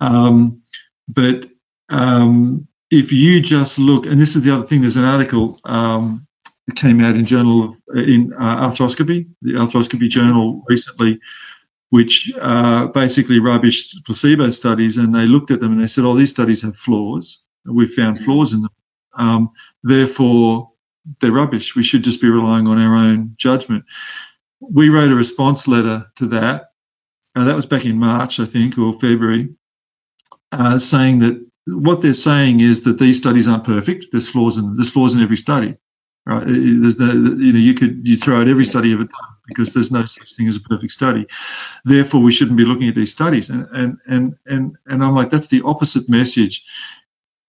Um, 0.01 0.63
but 1.09 1.47
um, 1.89 2.67
if 2.91 3.13
you 3.13 3.41
just 3.41 3.79
look, 3.79 4.07
and 4.07 4.21
this 4.21 4.37
is 4.37 4.43
the 4.43 4.55
other 4.55 4.67
thing, 4.67 4.81
there's 4.81 4.97
an 4.97 5.05
article 5.05 5.61
um, 5.65 6.27
that 6.67 6.77
came 6.77 7.01
out 7.01 7.17
in 7.17 7.25
Journal 7.25 7.69
of 7.69 7.81
in 7.97 8.33
uh, 8.33 8.71
Arthroscopy, 8.71 9.29
the 9.43 9.53
Arthroscopy 9.53 10.09
Journal 10.09 10.65
recently, 10.69 11.21
which 11.91 12.33
uh, 12.41 12.87
basically 12.87 13.39
rubbished 13.39 14.05
placebo 14.05 14.51
studies, 14.51 14.99
and 14.99 15.15
they 15.15 15.27
looked 15.27 15.53
at 15.53 15.61
them 15.61 15.73
and 15.73 15.81
they 15.81 15.87
said, 15.87 16.05
"Oh, 16.05 16.15
these 16.15 16.31
studies 16.31 16.63
have 16.63 16.77
flaws." 16.77 17.41
We've 17.65 17.93
found 17.93 18.21
flaws 18.21 18.53
in 18.53 18.63
them. 18.63 18.71
Um, 19.15 19.51
therefore, 19.83 20.73
they're 21.21 21.33
rubbish. 21.33 21.77
We 21.77 21.83
should 21.83 22.03
just 22.03 22.21
be 22.21 22.29
relying 22.29 22.67
on 22.67 22.81
our 22.81 22.97
own 22.97 23.35
judgment. 23.37 23.85
We 24.61 24.89
wrote 24.89 25.11
a 25.11 25.15
response 25.15 25.69
letter 25.69 26.07
to 26.17 26.27
that. 26.29 26.71
Uh, 27.37 27.45
that 27.45 27.57
was 27.57 27.67
back 27.67 27.85
in 27.85 27.99
March, 27.99 28.41
I 28.41 28.45
think, 28.45 28.79
or 28.79 28.93
February, 28.93 29.55
uh, 30.53 30.79
saying 30.79 31.19
that 31.21 31.45
what 31.67 32.01
they're 32.01 32.15
saying 32.15 32.61
is 32.61 32.85
that 32.85 32.99
these 32.99 33.19
studies 33.19 33.49
aren't 33.49 33.65
perfect. 33.65 34.07
There's 34.13 34.29
flaws 34.29 34.59
in 34.59 34.77
there's 34.77 34.91
flaws 34.91 35.15
in 35.15 35.23
every 35.23 35.37
study, 35.37 35.77
right? 36.27 36.45
There's 36.47 36.97
the, 36.97 37.37
you 37.41 37.53
know 37.53 37.59
you 37.59 37.75
could 37.75 38.07
you 38.07 38.17
throw 38.17 38.41
out 38.41 38.49
every 38.49 38.65
study 38.65 38.93
ever 38.93 39.05
done 39.05 39.35
because 39.49 39.75
there's 39.75 39.91
no 39.91 40.05
such 40.05 40.37
thing 40.37 40.49
as 40.49 40.57
a 40.57 40.61
perfect 40.61 40.93
study. 40.93 41.27
Therefore, 41.85 42.21
we 42.23 42.33
shouldn't 42.33 42.57
be 42.57 42.65
looking 42.65 42.89
at 42.89 42.95
these 42.95 43.13
studies. 43.13 43.51
And 43.51 43.67
and 43.73 43.99
and 44.07 44.37
and 44.47 44.77
and 44.87 45.05
I'm 45.05 45.15
like 45.15 45.31
that's 45.31 45.49
the 45.49 45.63
opposite 45.65 46.09
message. 46.09 46.65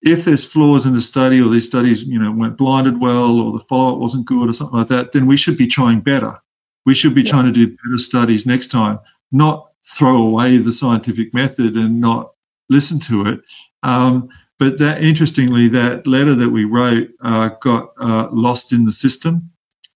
If 0.01 0.25
there's 0.25 0.45
flaws 0.45 0.85
in 0.85 0.93
the 0.93 1.01
study 1.01 1.41
or 1.41 1.49
these 1.49 1.65
studies 1.65 2.03
you 2.03 2.19
know 2.19 2.31
weren't 2.31 2.57
blinded 2.57 2.99
well 2.99 3.39
or 3.39 3.53
the 3.53 3.65
follow 3.65 3.93
up 3.93 3.99
wasn't 3.99 4.25
good 4.25 4.49
or 4.49 4.53
something 4.53 4.77
like 4.77 4.89
that, 4.89 5.11
then 5.11 5.25
we 5.25 5.37
should 5.37 5.57
be 5.57 5.67
trying 5.67 6.01
better. 6.01 6.39
We 6.85 6.93
should 6.93 7.15
be 7.15 7.23
yeah. 7.23 7.31
trying 7.31 7.45
to 7.45 7.51
do 7.51 7.75
better 7.75 7.97
studies 7.97 8.45
next 8.45 8.67
time, 8.67 8.99
not 9.31 9.71
throw 9.83 10.17
away 10.17 10.57
the 10.57 10.71
scientific 10.71 11.33
method 11.33 11.75
and 11.75 11.99
not 11.99 12.33
listen 12.69 12.99
to 12.99 13.27
it. 13.27 13.41
Um, 13.83 14.29
but 14.57 14.77
that 14.79 15.03
interestingly, 15.03 15.69
that 15.69 16.07
letter 16.07 16.35
that 16.35 16.49
we 16.49 16.65
wrote 16.65 17.09
uh, 17.21 17.49
got 17.59 17.89
uh, 17.99 18.29
lost 18.31 18.71
in 18.71 18.85
the 18.85 18.93
system, 18.93 19.51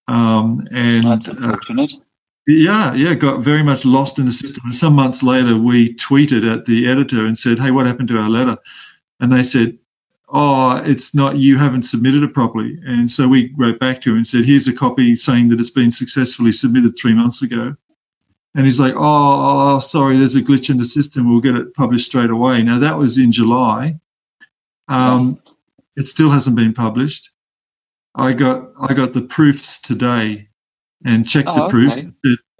um, 0.07 0.67
and 0.71 1.03
that's 1.03 1.27
unfortunate. 1.27 1.93
Uh, 1.93 1.97
yeah, 2.47 2.93
yeah, 2.93 3.13
got 3.13 3.41
very 3.41 3.63
much 3.63 3.85
lost 3.85 4.19
in 4.19 4.25
the 4.25 4.31
system. 4.31 4.63
And 4.65 4.75
some 4.75 4.95
months 4.95 5.23
later, 5.23 5.55
we 5.55 5.93
tweeted 5.95 6.51
at 6.51 6.65
the 6.65 6.89
editor 6.89 7.25
and 7.25 7.37
said, 7.37 7.59
"Hey, 7.59 7.71
what 7.71 7.85
happened 7.85 8.09
to 8.09 8.17
our 8.17 8.29
letter?" 8.29 8.57
And 9.19 9.31
they 9.31 9.43
said, 9.43 9.77
"Oh, 10.31 10.77
it's 10.77 11.13
not. 11.13 11.37
You 11.37 11.57
haven't 11.57 11.83
submitted 11.83 12.23
it 12.23 12.33
properly." 12.33 12.79
And 12.85 13.09
so 13.09 13.27
we 13.27 13.53
wrote 13.57 13.79
back 13.79 14.01
to 14.01 14.11
him 14.11 14.17
and 14.17 14.27
said, 14.27 14.45
"Here's 14.45 14.67
a 14.67 14.73
copy 14.73 15.15
saying 15.15 15.49
that 15.49 15.59
it's 15.59 15.69
been 15.69 15.91
successfully 15.91 16.51
submitted 16.51 16.95
three 16.97 17.13
months 17.13 17.41
ago." 17.41 17.75
And 18.55 18.65
he's 18.65 18.79
like, 18.79 18.95
oh, 18.95 19.75
oh, 19.75 19.79
sorry, 19.79 20.17
there's 20.17 20.35
a 20.35 20.41
glitch 20.41 20.71
in 20.71 20.77
the 20.77 20.85
system. 20.85 21.29
We'll 21.29 21.39
get 21.39 21.55
it 21.55 21.75
published 21.75 22.07
straight 22.07 22.31
away. 22.31 22.63
Now, 22.63 22.79
that 22.79 22.97
was 22.97 23.17
in 23.17 23.31
July. 23.31 23.99
Um, 24.87 25.39
it 25.95 26.03
still 26.03 26.31
hasn't 26.31 26.55
been 26.55 26.73
published. 26.73 27.29
I 28.15 28.33
got 28.33 28.71
I 28.79 28.93
got 28.93 29.13
the 29.13 29.21
proofs 29.21 29.79
today 29.79 30.49
and 31.05 31.27
checked 31.27 31.47
oh, 31.47 31.55
the 31.55 31.69
proofs 31.69 31.97
okay. 31.97 32.11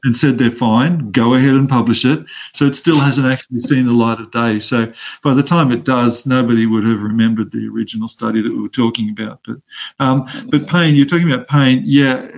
And 0.04 0.16
said 0.16 0.38
they're 0.38 0.52
fine. 0.52 1.12
Go 1.12 1.34
ahead 1.34 1.54
and 1.54 1.68
publish 1.68 2.06
it. 2.06 2.26
So 2.54 2.66
it 2.66 2.76
still 2.76 3.00
hasn't 3.00 3.28
actually 3.28 3.60
seen 3.60 3.86
the 3.86 3.94
light 3.94 4.20
of 4.20 4.32
day. 4.32 4.60
So 4.60 4.94
by 5.24 5.34
the 5.34 5.44
time 5.44 5.72
it 5.72 5.84
does, 5.84 6.26
nobody 6.26 6.66
would 6.66 6.84
have 6.84 7.02
remembered 7.02 7.52
the 7.52 7.68
original 7.68 8.08
study 8.08 8.42
that 8.42 8.52
we 8.52 8.62
were 8.62 8.70
talking 8.70 9.10
about. 9.10 9.42
But 9.46 9.58
um, 10.00 10.28
but 10.50 10.68
pain, 10.68 10.96
you're 10.96 11.06
talking 11.06 11.32
about 11.32 11.48
pain. 11.48 11.84
Yeah, 11.86 12.30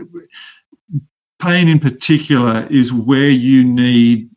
pain 1.39 1.67
in 1.67 1.79
particular 1.79 2.67
is 2.69 2.93
where 2.93 3.29
you 3.29 3.63
need 3.63 4.29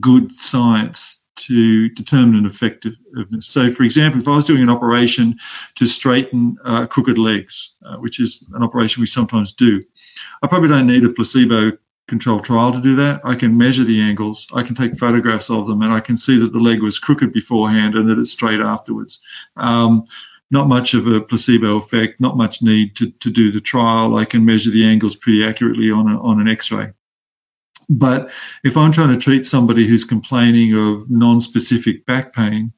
good 0.00 0.32
science 0.32 1.18
to 1.34 1.88
determine 1.88 2.36
an 2.36 2.46
effectiveness. 2.46 3.46
So, 3.46 3.70
for 3.70 3.82
example, 3.82 4.20
if 4.20 4.28
I 4.28 4.36
was 4.36 4.44
doing 4.44 4.62
an 4.62 4.70
operation 4.70 5.38
to 5.76 5.86
straighten 5.86 6.56
uh, 6.64 6.86
crooked 6.86 7.18
legs, 7.18 7.76
uh, 7.84 7.96
which 7.96 8.20
is 8.20 8.50
an 8.54 8.62
operation 8.62 9.00
we 9.00 9.06
sometimes 9.06 9.52
do, 9.52 9.82
I 10.42 10.46
probably 10.46 10.68
don't 10.68 10.86
need 10.86 11.04
a 11.04 11.08
placebo 11.08 11.72
controlled 12.08 12.44
trial 12.44 12.72
to 12.72 12.80
do 12.80 12.96
that. 12.96 13.20
I 13.24 13.34
can 13.34 13.56
measure 13.56 13.84
the 13.84 14.02
angles, 14.02 14.48
I 14.54 14.62
can 14.62 14.74
take 14.74 14.98
photographs 14.98 15.50
of 15.50 15.66
them, 15.66 15.82
and 15.82 15.92
I 15.92 16.00
can 16.00 16.16
see 16.16 16.40
that 16.40 16.52
the 16.52 16.60
leg 16.60 16.82
was 16.82 16.98
crooked 16.98 17.32
beforehand 17.32 17.94
and 17.94 18.08
that 18.10 18.18
it's 18.18 18.32
straight 18.32 18.60
afterwards. 18.60 19.22
Um, 19.56 20.04
not 20.50 20.68
much 20.68 20.92
of 20.94 21.06
a 21.06 21.20
placebo 21.20 21.78
effect, 21.78 22.20
not 22.20 22.36
much 22.36 22.60
need 22.62 22.96
to, 22.96 23.10
to 23.10 23.30
do 23.30 23.50
the 23.50 23.60
trial. 23.60 24.16
I 24.16 24.26
can 24.26 24.44
measure 24.44 24.70
the 24.70 24.84
angles 24.84 25.16
pretty 25.16 25.44
accurately 25.44 25.90
on, 25.90 26.08
a, 26.08 26.22
on 26.22 26.40
an 26.40 26.48
x 26.48 26.70
ray. 26.70 26.92
But 27.88 28.30
if 28.62 28.76
I'm 28.76 28.92
trying 28.92 29.14
to 29.14 29.18
treat 29.18 29.46
somebody 29.46 29.86
who's 29.86 30.04
complaining 30.04 30.74
of 30.74 31.10
non 31.10 31.40
specific 31.40 32.04
back 32.04 32.32
pain, 32.32 32.72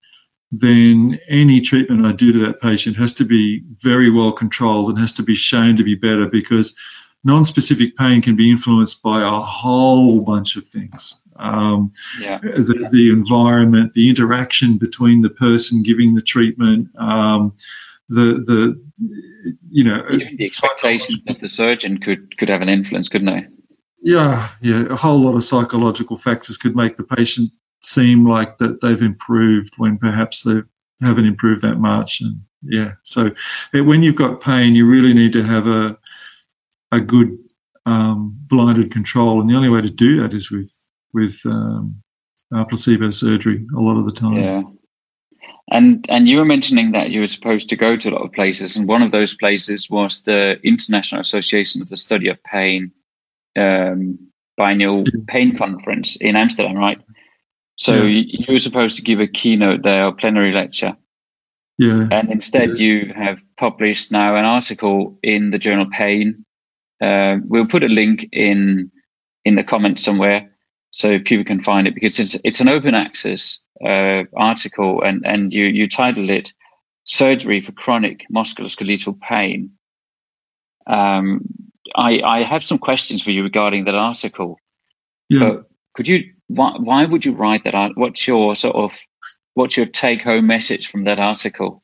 then 0.52 1.18
any 1.28 1.60
treatment 1.60 2.06
I 2.06 2.12
do 2.12 2.32
to 2.32 2.38
that 2.40 2.60
patient 2.60 2.96
has 2.96 3.14
to 3.14 3.24
be 3.24 3.64
very 3.80 4.10
well 4.10 4.32
controlled 4.32 4.90
and 4.90 4.98
has 4.98 5.14
to 5.14 5.22
be 5.22 5.34
shown 5.34 5.76
to 5.76 5.84
be 5.84 5.96
better 5.96 6.28
because 6.28 6.76
non 7.24 7.44
specific 7.44 7.96
pain 7.96 8.22
can 8.22 8.36
be 8.36 8.50
influenced 8.50 9.02
by 9.02 9.22
a 9.22 9.40
whole 9.40 10.20
bunch 10.20 10.56
of 10.56 10.68
things 10.68 11.24
um, 11.36 11.92
yeah. 12.20 12.38
the, 12.38 12.88
the, 12.90 13.10
environment, 13.10 13.92
the 13.92 14.08
interaction 14.08 14.78
between 14.78 15.22
the 15.22 15.30
person 15.30 15.82
giving 15.82 16.14
the 16.14 16.22
treatment, 16.22 16.88
um, 16.96 17.56
the 18.08 18.44
the 18.46 18.84
you 19.70 19.84
know 19.84 20.04
Even 20.10 20.36
the 20.36 20.44
expectation 20.44 21.22
that 21.26 21.40
the 21.40 21.48
surgeon 21.48 21.98
could 21.98 22.36
could 22.36 22.50
have 22.50 22.62
an 22.62 22.68
influence, 22.68 23.08
couldn't 23.08 23.32
they? 23.32 23.46
Yeah, 24.00 24.48
yeah, 24.60 24.84
a 24.90 24.96
whole 24.96 25.20
lot 25.20 25.34
of 25.34 25.44
psychological 25.44 26.18
factors 26.18 26.58
could 26.58 26.76
make 26.76 26.96
the 26.96 27.04
patient 27.04 27.50
seem 27.82 28.26
like 28.26 28.58
that 28.58 28.80
they've 28.80 29.02
improved 29.02 29.74
when 29.78 29.98
perhaps 29.98 30.42
they 30.42 30.60
haven't 31.00 31.26
improved 31.26 31.62
that 31.62 31.76
much. 31.76 32.20
And 32.20 32.42
yeah, 32.62 32.92
so 33.02 33.30
when 33.72 34.02
you've 34.02 34.16
got 34.16 34.42
pain, 34.42 34.74
you 34.74 34.86
really 34.86 35.14
need 35.14 35.32
to 35.32 35.42
have 35.42 35.66
a 35.66 35.98
a 36.94 37.00
good 37.00 37.38
um, 37.86 38.36
blinded 38.48 38.92
control, 38.92 39.40
and 39.40 39.50
the 39.50 39.54
only 39.54 39.68
way 39.68 39.80
to 39.80 39.90
do 39.90 40.22
that 40.22 40.34
is 40.34 40.50
with 40.50 40.72
with 41.12 41.40
um, 41.44 42.02
uh, 42.54 42.64
placebo 42.64 43.10
surgery 43.10 43.66
a 43.76 43.80
lot 43.80 43.98
of 43.98 44.06
the 44.06 44.12
time. 44.12 44.34
Yeah. 44.34 44.62
And 45.70 46.06
and 46.10 46.28
you 46.28 46.38
were 46.38 46.44
mentioning 46.44 46.92
that 46.92 47.10
you 47.10 47.20
were 47.20 47.26
supposed 47.26 47.70
to 47.70 47.76
go 47.76 47.96
to 47.96 48.08
a 48.10 48.12
lot 48.12 48.24
of 48.24 48.32
places, 48.32 48.76
and 48.76 48.86
one 48.86 49.02
of 49.02 49.12
those 49.12 49.34
places 49.34 49.88
was 49.88 50.22
the 50.22 50.58
International 50.62 51.20
Association 51.20 51.82
of 51.82 51.88
the 51.88 51.96
Study 51.96 52.28
of 52.28 52.42
Pain 52.42 52.92
um, 53.56 54.30
biennial 54.56 55.04
pain 55.26 55.56
conference 55.56 56.16
in 56.16 56.36
Amsterdam, 56.36 56.76
right? 56.76 57.00
So 57.76 57.94
yeah. 57.94 58.04
you, 58.04 58.24
you, 58.46 58.54
were 58.54 58.58
supposed 58.58 58.96
to 58.96 59.02
give 59.02 59.20
a 59.20 59.26
keynote 59.26 59.82
there, 59.82 60.06
a 60.06 60.12
plenary 60.12 60.52
lecture. 60.52 60.96
Yeah. 61.78 62.06
And 62.10 62.30
instead, 62.30 62.78
yeah. 62.78 62.86
you 62.86 63.12
have 63.14 63.38
published 63.58 64.12
now 64.12 64.36
an 64.36 64.44
article 64.44 65.18
in 65.22 65.50
the 65.50 65.58
journal 65.58 65.86
Pain. 65.90 66.34
Uh, 67.04 67.36
we'll 67.44 67.66
put 67.66 67.82
a 67.84 67.88
link 67.88 68.28
in 68.32 68.90
in 69.44 69.54
the 69.56 69.64
comments 69.64 70.02
somewhere 70.02 70.50
so 70.90 71.18
people 71.18 71.44
can 71.44 71.62
find 71.62 71.86
it 71.86 71.94
because 71.94 72.18
it's 72.18 72.36
it's 72.44 72.60
an 72.60 72.68
open 72.68 72.94
access 72.94 73.60
uh, 73.84 74.24
article 74.34 75.02
and 75.02 75.26
and 75.26 75.52
you 75.52 75.64
you 75.66 75.88
titled 75.88 76.30
it 76.30 76.52
surgery 77.04 77.60
for 77.60 77.72
chronic 77.72 78.24
musculoskeletal 78.34 79.20
pain. 79.20 79.72
Um, 80.86 81.42
I 81.94 82.20
I 82.20 82.42
have 82.42 82.64
some 82.64 82.78
questions 82.78 83.22
for 83.22 83.32
you 83.32 83.42
regarding 83.42 83.84
that 83.84 83.94
article. 83.94 84.58
Yeah. 85.28 85.40
But 85.40 85.64
could 85.94 86.08
you 86.08 86.32
why 86.46 86.76
why 86.78 87.04
would 87.04 87.24
you 87.24 87.32
write 87.32 87.64
that? 87.64 87.92
What's 87.96 88.26
your 88.26 88.56
sort 88.56 88.76
of 88.76 88.98
what's 89.54 89.76
your 89.76 89.86
take 89.86 90.22
home 90.22 90.46
message 90.46 90.88
from 90.88 91.04
that 91.04 91.20
article? 91.20 91.80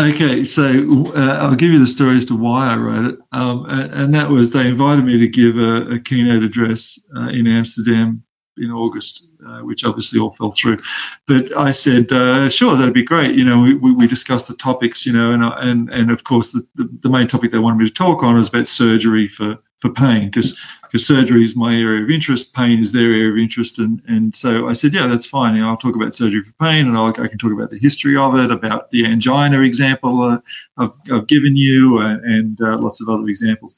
Okay, 0.00 0.44
so 0.44 1.04
uh, 1.14 1.38
I'll 1.42 1.56
give 1.56 1.72
you 1.72 1.78
the 1.78 1.86
story 1.86 2.16
as 2.16 2.24
to 2.26 2.36
why 2.36 2.72
I 2.72 2.76
wrote 2.76 3.04
it, 3.12 3.18
um, 3.32 3.66
and, 3.68 3.92
and, 3.92 4.14
that 4.14 4.30
was 4.30 4.50
they 4.50 4.68
invited 4.68 5.04
me 5.04 5.18
to 5.18 5.28
give 5.28 5.58
a, 5.58 5.96
a 5.96 6.00
keynote 6.00 6.42
address 6.42 6.98
uh, 7.14 7.28
in 7.28 7.46
Amsterdam 7.46 8.22
in 8.56 8.70
August, 8.70 9.26
uh, 9.46 9.60
which 9.60 9.84
obviously 9.84 10.20
all 10.20 10.30
fell 10.30 10.50
through. 10.50 10.78
But 11.26 11.56
I 11.56 11.70
said, 11.70 12.12
uh, 12.12 12.50
sure, 12.50 12.76
that'd 12.76 12.94
be 12.94 13.04
great. 13.04 13.34
You 13.34 13.44
know, 13.44 13.62
we, 13.62 13.74
we 13.74 14.06
discussed 14.06 14.48
the 14.48 14.54
topics, 14.54 15.06
you 15.06 15.12
know, 15.12 15.32
and 15.32 15.42
and 15.42 15.90
and 15.90 16.10
of 16.10 16.24
course 16.24 16.52
the, 16.52 16.66
the, 16.74 16.88
the 17.02 17.08
main 17.08 17.28
topic 17.28 17.52
they 17.52 17.58
wanted 17.58 17.78
me 17.78 17.86
to 17.86 17.94
talk 17.94 18.22
on 18.22 18.38
is 18.38 18.48
about 18.48 18.66
surgery 18.66 19.28
for 19.28 19.58
for 19.78 19.90
pain 19.90 20.26
because 20.26 20.58
because 20.82 21.06
surgery 21.06 21.42
is 21.42 21.56
my 21.56 21.74
area 21.74 22.02
of 22.02 22.10
interest, 22.10 22.52
pain 22.52 22.80
is 22.80 22.92
their 22.92 23.06
area 23.06 23.30
of 23.30 23.38
interest, 23.38 23.78
and 23.78 24.02
and 24.06 24.34
so 24.34 24.68
I 24.68 24.74
said, 24.74 24.92
yeah, 24.92 25.06
that's 25.06 25.26
fine. 25.26 25.54
You 25.54 25.62
know, 25.62 25.70
I'll 25.70 25.76
talk 25.76 25.96
about 25.96 26.14
surgery 26.14 26.42
for 26.42 26.52
pain, 26.54 26.86
and 26.86 26.96
I'll, 26.96 27.08
i 27.08 27.28
can 27.28 27.38
talk 27.38 27.52
about 27.52 27.70
the 27.70 27.78
history 27.78 28.16
of 28.16 28.36
it, 28.36 28.50
about 28.50 28.90
the 28.90 29.06
angina 29.06 29.60
example 29.60 30.22
uh, 30.22 30.38
I've, 30.76 30.92
I've 31.10 31.26
given 31.26 31.56
you, 31.56 31.98
uh, 31.98 32.18
and 32.22 32.60
uh, 32.60 32.78
lots 32.78 33.00
of 33.00 33.08
other 33.08 33.26
examples. 33.28 33.76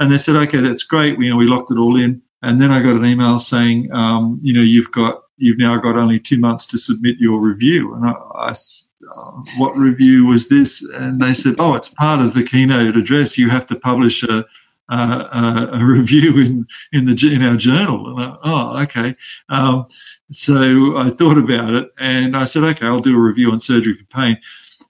And 0.00 0.10
they 0.10 0.18
said, 0.18 0.36
okay, 0.36 0.58
that's 0.58 0.84
great. 0.84 1.18
We, 1.18 1.26
you 1.26 1.32
know, 1.32 1.36
we 1.36 1.46
locked 1.46 1.70
it 1.70 1.78
all 1.78 2.00
in. 2.00 2.22
And 2.42 2.60
then 2.60 2.70
I 2.70 2.82
got 2.82 2.96
an 2.96 3.04
email 3.04 3.38
saying, 3.38 3.92
um, 3.92 4.40
you 4.42 4.52
know, 4.54 4.62
you've 4.62 4.90
got 4.90 5.22
you've 5.36 5.58
now 5.58 5.76
got 5.78 5.96
only 5.96 6.20
two 6.20 6.38
months 6.38 6.66
to 6.66 6.78
submit 6.78 7.16
your 7.18 7.40
review. 7.40 7.94
And 7.94 8.04
I, 8.04 8.12
I 8.12 8.50
uh, 8.50 9.42
what 9.58 9.76
review 9.76 10.26
was 10.26 10.48
this? 10.48 10.82
And 10.82 11.20
they 11.20 11.34
said, 11.34 11.56
oh, 11.58 11.74
it's 11.74 11.88
part 11.88 12.20
of 12.20 12.34
the 12.34 12.44
keynote 12.44 12.96
address. 12.96 13.38
You 13.38 13.50
have 13.50 13.66
to 13.66 13.76
publish 13.76 14.22
a 14.22 14.44
a, 14.88 15.78
review 15.84 16.38
in 16.38 16.66
in 16.92 17.04
the 17.04 17.32
in 17.32 17.42
our 17.42 17.56
journal. 17.56 18.08
And 18.08 18.22
I, 18.22 18.36
oh, 18.42 18.82
okay. 18.82 19.16
Um, 19.48 19.86
so 20.30 20.96
I 20.98 21.10
thought 21.10 21.38
about 21.38 21.74
it, 21.74 21.92
and 21.98 22.36
I 22.36 22.44
said, 22.44 22.64
okay, 22.64 22.86
I'll 22.86 23.00
do 23.00 23.16
a 23.16 23.20
review 23.20 23.52
on 23.52 23.60
surgery 23.60 23.94
for 23.94 24.04
pain. 24.04 24.38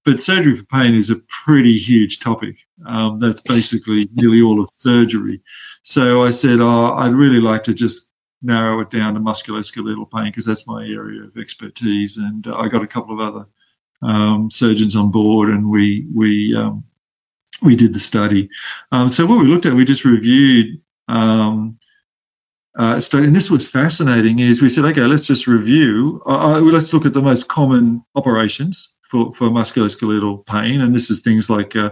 But 0.05 0.21
surgery 0.21 0.57
for 0.57 0.65
pain 0.65 0.95
is 0.95 1.11
a 1.11 1.17
pretty 1.17 1.79
huge 1.79 2.19
topic. 2.21 2.67
Um, 2.85 3.21
that's 3.21 3.41
basically 3.41 4.09
nearly 4.12 4.43
all 4.43 4.61
of 4.61 4.69
surgery. 4.75 5.43
So 5.83 6.23
I 6.23 6.31
said, 6.31 6.61
oh, 6.61 6.95
I'd 6.95 7.14
really 7.14 7.40
like 7.40 7.64
to 7.64 7.75
just 7.75 8.11
narrow 8.40 8.81
it 8.81 8.90
down 8.90 9.14
to 9.14 9.21
musculoskeletal 9.21 10.11
pain 10.11 10.27
because 10.27 10.45
that's 10.45 10.66
my 10.66 10.85
area 10.85 11.25
of 11.25 11.37
expertise. 11.37 12.16
And 12.16 12.47
uh, 12.47 12.57
I 12.57 12.68
got 12.68 12.83
a 12.83 12.88
couple 12.88 13.21
of 13.21 13.35
other 13.35 13.47
um, 14.03 14.51
surgeons 14.51 14.97
on 14.97 15.11
board, 15.11 15.49
and 15.49 15.71
we 15.71 16.07
we 16.14 16.57
um, 16.57 16.85
we 17.62 17.77
did 17.77 17.95
the 17.95 18.01
study. 18.01 18.51
Um, 18.90 19.09
so 19.09 19.27
what 19.27 19.38
we 19.38 19.47
looked 19.47 19.66
at, 19.66 19.75
we 19.75 19.85
just 19.85 20.05
reviewed. 20.05 20.81
Um, 21.09 21.79
uh, 22.75 23.01
study, 23.01 23.27
and 23.27 23.35
this 23.35 23.51
was 23.51 23.68
fascinating. 23.68 24.38
Is 24.38 24.62
we 24.62 24.71
said, 24.71 24.87
okay, 24.87 25.03
let's 25.03 25.27
just 25.27 25.47
review. 25.47 26.23
Uh, 26.25 26.55
uh 26.57 26.61
let's 26.61 26.95
look 26.95 27.05
at 27.05 27.12
the 27.12 27.21
most 27.21 27.47
common 27.47 28.03
operations 28.14 28.95
for, 29.12 29.31
for 29.35 29.51
musculoskeletal 29.51 30.46
pain. 30.46 30.81
And 30.81 30.94
this 30.94 31.11
is 31.11 31.20
things 31.20 31.51
like, 31.51 31.77
uh, 31.77 31.90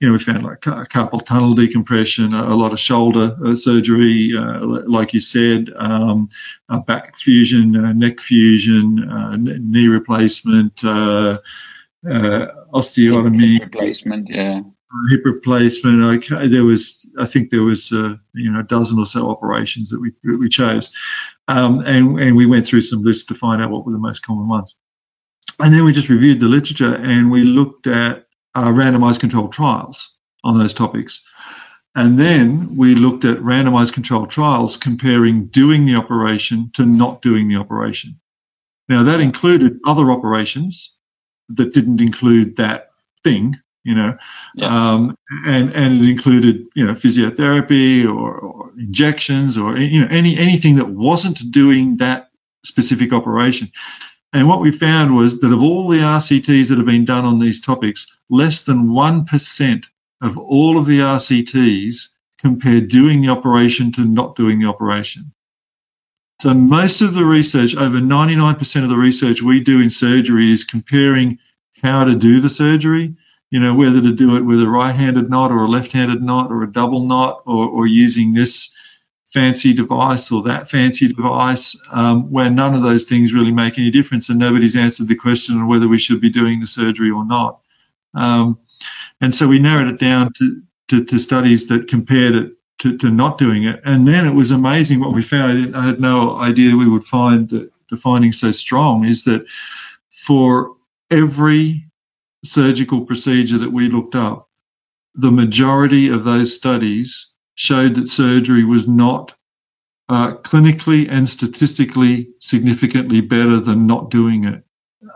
you 0.00 0.08
know, 0.08 0.14
we 0.14 0.18
found 0.18 0.42
like 0.42 0.60
carpal 0.60 1.24
tunnel 1.24 1.54
decompression, 1.54 2.32
a, 2.32 2.44
a 2.44 2.56
lot 2.56 2.72
of 2.72 2.80
shoulder 2.80 3.36
uh, 3.44 3.54
surgery, 3.54 4.32
uh, 4.36 4.60
like 4.86 5.12
you 5.12 5.20
said, 5.20 5.70
um, 5.76 6.28
back 6.86 7.18
fusion, 7.18 7.76
uh, 7.76 7.92
neck 7.92 8.20
fusion, 8.20 9.06
uh, 9.06 9.36
knee 9.36 9.88
replacement, 9.88 10.82
uh, 10.82 11.38
osteotomy. 12.04 13.60
Hip 13.60 13.74
replacement, 13.74 14.30
yeah. 14.30 14.62
Hip 15.10 15.22
replacement. 15.26 16.24
Okay, 16.24 16.48
there 16.48 16.64
was, 16.64 17.14
I 17.18 17.26
think 17.26 17.50
there 17.50 17.62
was, 17.62 17.90
you 17.90 18.50
know, 18.50 18.60
a 18.60 18.64
dozen 18.64 18.98
or 18.98 19.06
so 19.06 19.30
operations 19.30 19.90
that 19.90 20.00
we 20.00 20.12
we 20.38 20.48
chose, 20.50 20.92
um, 21.48 21.80
and 21.80 22.20
and 22.20 22.36
we 22.36 22.44
went 22.44 22.66
through 22.66 22.82
some 22.82 23.02
lists 23.02 23.26
to 23.26 23.34
find 23.34 23.62
out 23.62 23.70
what 23.70 23.86
were 23.86 23.92
the 23.92 23.98
most 23.98 24.20
common 24.20 24.48
ones. 24.48 24.76
And 25.60 25.72
then 25.72 25.84
we 25.84 25.92
just 25.92 26.08
reviewed 26.08 26.40
the 26.40 26.48
literature 26.48 26.94
and 26.94 27.30
we 27.30 27.42
looked 27.42 27.86
at 27.86 28.26
uh, 28.54 28.68
randomized 28.68 29.20
controlled 29.20 29.52
trials 29.52 30.16
on 30.44 30.58
those 30.58 30.74
topics. 30.74 31.24
And 31.94 32.18
then 32.18 32.76
we 32.76 32.94
looked 32.94 33.24
at 33.24 33.38
randomized 33.38 33.92
controlled 33.92 34.30
trials 34.30 34.76
comparing 34.76 35.46
doing 35.46 35.84
the 35.84 35.96
operation 35.96 36.70
to 36.74 36.86
not 36.86 37.20
doing 37.20 37.48
the 37.48 37.56
operation. 37.56 38.18
Now, 38.88 39.04
that 39.04 39.20
included 39.20 39.78
other 39.86 40.10
operations 40.10 40.96
that 41.50 41.74
didn't 41.74 42.00
include 42.00 42.56
that 42.56 42.90
thing, 43.22 43.56
you 43.84 43.94
know, 43.94 44.16
yeah. 44.54 44.66
um, 44.66 45.16
and, 45.44 45.74
and 45.74 45.98
it 46.00 46.08
included, 46.08 46.66
you 46.74 46.86
know, 46.86 46.92
physiotherapy 46.92 48.06
or, 48.06 48.38
or 48.38 48.72
injections 48.78 49.58
or, 49.58 49.76
you 49.76 50.00
know, 50.00 50.08
any, 50.10 50.36
anything 50.36 50.76
that 50.76 50.88
wasn't 50.88 51.50
doing 51.50 51.98
that 51.98 52.30
specific 52.64 53.12
operation. 53.12 53.70
And 54.32 54.48
what 54.48 54.60
we 54.60 54.70
found 54.70 55.14
was 55.14 55.40
that 55.40 55.52
of 55.52 55.62
all 55.62 55.88
the 55.88 55.98
RCTs 55.98 56.68
that 56.68 56.78
have 56.78 56.86
been 56.86 57.04
done 57.04 57.24
on 57.24 57.38
these 57.38 57.60
topics, 57.60 58.16
less 58.30 58.64
than 58.64 58.88
1% 58.88 59.86
of 60.22 60.38
all 60.38 60.78
of 60.78 60.86
the 60.86 61.00
RCTs 61.00 62.08
compared 62.38 62.88
doing 62.88 63.20
the 63.20 63.28
operation 63.28 63.92
to 63.92 64.04
not 64.04 64.36
doing 64.36 64.58
the 64.58 64.68
operation. 64.68 65.32
So 66.40 66.54
most 66.54 67.02
of 67.02 67.14
the 67.14 67.24
research, 67.24 67.76
over 67.76 67.98
99% 67.98 68.82
of 68.82 68.88
the 68.88 68.96
research 68.96 69.42
we 69.42 69.60
do 69.60 69.80
in 69.80 69.90
surgery 69.90 70.50
is 70.50 70.64
comparing 70.64 71.38
how 71.82 72.04
to 72.04 72.16
do 72.16 72.40
the 72.40 72.50
surgery, 72.50 73.14
you 73.50 73.60
know, 73.60 73.74
whether 73.74 74.00
to 74.00 74.12
do 74.12 74.36
it 74.36 74.40
with 74.40 74.62
a 74.62 74.68
right-handed 74.68 75.28
knot 75.28 75.52
or 75.52 75.64
a 75.64 75.68
left-handed 75.68 76.22
knot 76.22 76.50
or 76.50 76.62
a 76.62 76.72
double 76.72 77.06
knot 77.06 77.42
or, 77.46 77.68
or 77.68 77.86
using 77.86 78.32
this 78.32 78.71
fancy 79.32 79.72
device 79.72 80.30
or 80.30 80.42
that 80.42 80.68
fancy 80.68 81.08
device, 81.08 81.76
um, 81.90 82.30
where 82.30 82.50
none 82.50 82.74
of 82.74 82.82
those 82.82 83.04
things 83.04 83.32
really 83.32 83.52
make 83.52 83.78
any 83.78 83.90
difference, 83.90 84.28
and 84.28 84.38
nobody's 84.38 84.76
answered 84.76 85.08
the 85.08 85.14
question 85.14 85.60
of 85.60 85.68
whether 85.68 85.88
we 85.88 85.98
should 85.98 86.20
be 86.20 86.30
doing 86.30 86.60
the 86.60 86.66
surgery 86.66 87.10
or 87.10 87.24
not. 87.24 87.60
Um, 88.14 88.58
and 89.20 89.34
so 89.34 89.48
we 89.48 89.58
narrowed 89.58 89.88
it 89.88 89.98
down 89.98 90.32
to, 90.38 90.62
to, 90.88 91.04
to 91.04 91.18
studies 91.18 91.68
that 91.68 91.88
compared 91.88 92.34
it 92.34 92.52
to, 92.80 92.98
to, 92.98 93.10
not 93.10 93.38
doing 93.38 93.64
it. 93.64 93.80
And 93.84 94.06
then 94.06 94.26
it 94.26 94.34
was 94.34 94.50
amazing 94.50 95.00
what 95.00 95.14
we 95.14 95.22
found. 95.22 95.74
I 95.76 95.86
had 95.86 96.00
no 96.00 96.36
idea 96.36 96.76
we 96.76 96.88
would 96.88 97.04
find 97.04 97.48
the, 97.48 97.70
the 97.88 97.96
findings 97.96 98.40
so 98.40 98.52
strong 98.52 99.04
is 99.06 99.24
that 99.24 99.46
for 100.10 100.74
every 101.10 101.86
surgical 102.44 103.06
procedure 103.06 103.58
that 103.58 103.72
we 103.72 103.88
looked 103.88 104.14
up, 104.14 104.48
the 105.14 105.30
majority 105.30 106.08
of 106.08 106.24
those 106.24 106.54
studies 106.54 107.32
showed 107.62 107.94
that 107.94 108.08
surgery 108.08 108.64
was 108.64 108.88
not 108.88 109.34
uh, 110.08 110.34
clinically 110.34 111.06
and 111.08 111.28
statistically 111.28 112.30
significantly 112.40 113.20
better 113.20 113.60
than 113.60 113.86
not 113.86 114.10
doing 114.10 114.42
it, 114.44 114.64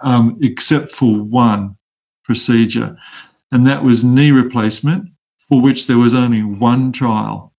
um, 0.00 0.38
except 0.42 0.92
for 0.92 1.12
one 1.12 1.76
procedure, 2.24 2.96
and 3.50 3.66
that 3.66 3.82
was 3.82 4.04
knee 4.04 4.30
replacement, 4.30 5.08
for 5.48 5.60
which 5.60 5.88
there 5.88 5.98
was 5.98 6.14
only 6.14 6.44
one 6.44 6.92
trial. 6.92 7.52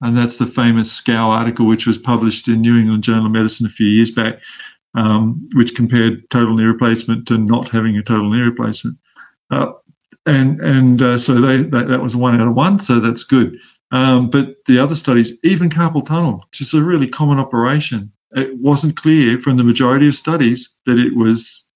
And 0.00 0.16
that's 0.16 0.36
the 0.36 0.46
famous 0.46 0.98
Skou 0.98 1.26
article, 1.26 1.66
which 1.66 1.86
was 1.86 1.98
published 1.98 2.48
in 2.48 2.62
New 2.62 2.78
England 2.78 3.02
Journal 3.02 3.26
of 3.26 3.32
Medicine 3.32 3.66
a 3.66 3.70
few 3.70 3.86
years 3.86 4.10
back, 4.10 4.40
um, 4.94 5.50
which 5.52 5.74
compared 5.74 6.30
total 6.30 6.56
knee 6.56 6.64
replacement 6.64 7.28
to 7.28 7.36
not 7.36 7.68
having 7.68 7.98
a 7.98 8.02
total 8.02 8.30
knee 8.30 8.40
replacement. 8.40 8.96
Uh, 9.50 9.72
and 10.24 10.60
and 10.60 11.02
uh, 11.02 11.18
so 11.18 11.34
they, 11.34 11.58
that, 11.58 11.88
that 11.88 12.02
was 12.02 12.16
one 12.16 12.40
out 12.40 12.48
of 12.48 12.54
one, 12.54 12.78
so 12.78 13.00
that's 13.00 13.24
good. 13.24 13.58
Um, 13.90 14.30
but 14.30 14.64
the 14.66 14.80
other 14.80 14.94
studies, 14.94 15.38
even 15.42 15.70
carpal 15.70 16.04
tunnel, 16.04 16.44
which 16.50 16.60
is 16.60 16.74
a 16.74 16.82
really 16.82 17.08
common 17.08 17.38
operation, 17.38 18.12
it 18.32 18.56
wasn't 18.56 18.96
clear 18.96 19.38
from 19.38 19.56
the 19.56 19.64
majority 19.64 20.08
of 20.08 20.14
studies 20.14 20.76
that 20.84 20.98
it 20.98 21.16
was 21.16 21.68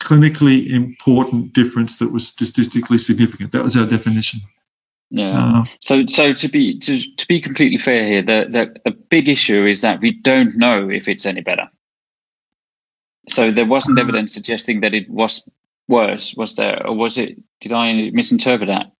clinically 0.00 0.70
important 0.70 1.52
difference 1.52 1.98
that 1.98 2.10
was 2.10 2.26
statistically 2.26 2.98
significant. 2.98 3.52
That 3.52 3.62
was 3.62 3.76
our 3.76 3.86
definition. 3.86 4.40
Yeah. 5.10 5.60
Uh, 5.60 5.64
so, 5.80 6.06
so 6.06 6.32
to 6.32 6.48
be 6.48 6.78
to, 6.78 6.98
to 7.16 7.28
be 7.28 7.42
completely 7.42 7.76
fair 7.76 8.06
here, 8.06 8.22
the, 8.22 8.46
the 8.48 8.80
the 8.84 8.90
big 8.90 9.28
issue 9.28 9.66
is 9.66 9.82
that 9.82 10.00
we 10.00 10.12
don't 10.12 10.56
know 10.56 10.88
if 10.88 11.06
it's 11.06 11.26
any 11.26 11.42
better. 11.42 11.68
So 13.28 13.52
there 13.52 13.66
wasn't 13.66 13.98
uh, 13.98 14.02
evidence 14.02 14.32
suggesting 14.32 14.80
that 14.80 14.94
it 14.94 15.10
was 15.10 15.46
worse, 15.86 16.34
was 16.34 16.54
there, 16.54 16.86
or 16.86 16.96
was 16.96 17.18
it? 17.18 17.38
Did 17.60 17.72
I 17.72 18.10
misinterpret 18.10 18.68
that? 18.68 18.91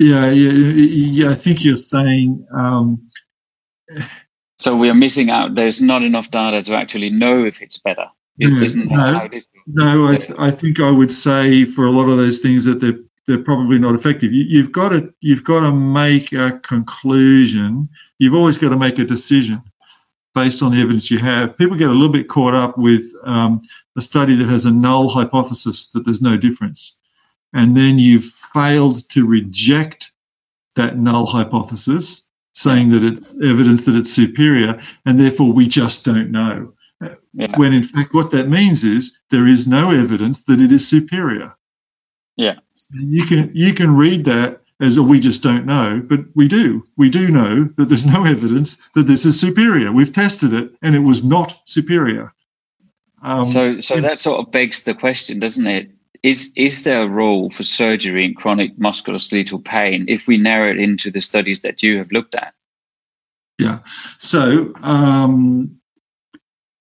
Yeah, 0.00 0.30
yeah, 0.30 0.50
yeah. 0.50 1.30
I 1.30 1.34
think 1.34 1.62
you're 1.62 1.76
saying. 1.76 2.46
Um, 2.50 3.10
so 4.58 4.74
we 4.74 4.88
are 4.88 4.94
missing 4.94 5.28
out. 5.28 5.54
There's 5.54 5.82
not 5.82 6.02
enough 6.02 6.30
data 6.30 6.62
to 6.62 6.74
actually 6.74 7.10
know 7.10 7.44
if 7.44 7.60
it's 7.60 7.78
better. 7.78 8.06
No, 8.38 8.64
no, 8.86 9.28
no 9.66 10.06
I, 10.08 10.16
th- 10.16 10.38
I, 10.38 10.50
think 10.50 10.80
I 10.80 10.90
would 10.90 11.12
say 11.12 11.66
for 11.66 11.84
a 11.84 11.90
lot 11.90 12.08
of 12.08 12.16
those 12.16 12.38
things 12.38 12.64
that 12.64 12.80
they're 12.80 13.00
they're 13.26 13.44
probably 13.44 13.78
not 13.78 13.94
effective. 13.94 14.32
You, 14.32 14.62
have 14.62 14.72
got 14.72 14.88
to 14.88 15.12
you've 15.20 15.44
got 15.44 15.60
to 15.60 15.72
make 15.72 16.32
a 16.32 16.58
conclusion. 16.58 17.90
You've 18.18 18.34
always 18.34 18.56
got 18.56 18.70
to 18.70 18.78
make 18.78 18.98
a 18.98 19.04
decision 19.04 19.62
based 20.34 20.62
on 20.62 20.72
the 20.72 20.80
evidence 20.80 21.10
you 21.10 21.18
have. 21.18 21.58
People 21.58 21.76
get 21.76 21.90
a 21.90 21.92
little 21.92 22.08
bit 22.08 22.26
caught 22.28 22.54
up 22.54 22.78
with 22.78 23.04
um, 23.22 23.60
a 23.98 24.00
study 24.00 24.36
that 24.36 24.48
has 24.48 24.64
a 24.64 24.70
null 24.70 25.10
hypothesis 25.10 25.90
that 25.90 26.06
there's 26.06 26.22
no 26.22 26.38
difference, 26.38 26.98
and 27.52 27.76
then 27.76 27.98
you've 27.98 28.39
failed 28.52 29.08
to 29.10 29.26
reject 29.26 30.12
that 30.76 30.96
null 30.96 31.26
hypothesis, 31.26 32.28
saying 32.54 32.90
that 32.90 33.04
it's 33.04 33.34
evidence 33.34 33.84
that 33.84 33.96
it's 33.96 34.12
superior, 34.12 34.80
and 35.04 35.18
therefore 35.18 35.52
we 35.52 35.66
just 35.66 36.04
don't 36.04 36.30
know. 36.30 36.72
Yeah. 37.32 37.56
When 37.56 37.72
in 37.72 37.82
fact, 37.82 38.12
what 38.12 38.32
that 38.32 38.48
means 38.48 38.84
is 38.84 39.18
there 39.30 39.46
is 39.46 39.66
no 39.66 39.90
evidence 39.90 40.44
that 40.44 40.60
it 40.60 40.72
is 40.72 40.86
superior. 40.86 41.54
Yeah. 42.36 42.58
You 42.92 43.24
can 43.24 43.52
you 43.54 43.72
can 43.72 43.96
read 43.96 44.24
that 44.24 44.60
as 44.80 44.96
a 44.96 45.02
we 45.02 45.20
just 45.20 45.42
don't 45.42 45.66
know, 45.66 46.02
but 46.04 46.20
we 46.34 46.48
do. 46.48 46.84
We 46.96 47.10
do 47.10 47.28
know 47.28 47.64
that 47.64 47.88
there's 47.88 48.06
no 48.06 48.24
evidence 48.24 48.76
that 48.94 49.06
this 49.06 49.26
is 49.26 49.38
superior. 49.38 49.92
We've 49.92 50.12
tested 50.12 50.52
it, 50.54 50.72
and 50.82 50.94
it 50.94 51.00
was 51.00 51.22
not 51.22 51.56
superior. 51.64 52.32
Um, 53.22 53.44
so, 53.44 53.80
so 53.80 54.00
that 54.00 54.18
sort 54.18 54.40
of 54.40 54.50
begs 54.50 54.84
the 54.84 54.94
question, 54.94 55.38
doesn't 55.38 55.66
it? 55.66 55.90
Is 56.22 56.52
is 56.56 56.82
there 56.82 57.02
a 57.02 57.08
role 57.08 57.50
for 57.50 57.62
surgery 57.62 58.24
in 58.24 58.34
chronic 58.34 58.76
musculoskeletal 58.76 59.64
pain 59.64 60.04
if 60.08 60.26
we 60.26 60.36
narrow 60.36 60.70
it 60.70 60.78
into 60.78 61.10
the 61.10 61.20
studies 61.20 61.60
that 61.60 61.82
you 61.82 61.98
have 61.98 62.12
looked 62.12 62.34
at? 62.34 62.54
Yeah. 63.58 63.80
So 64.18 64.72
um, 64.82 65.80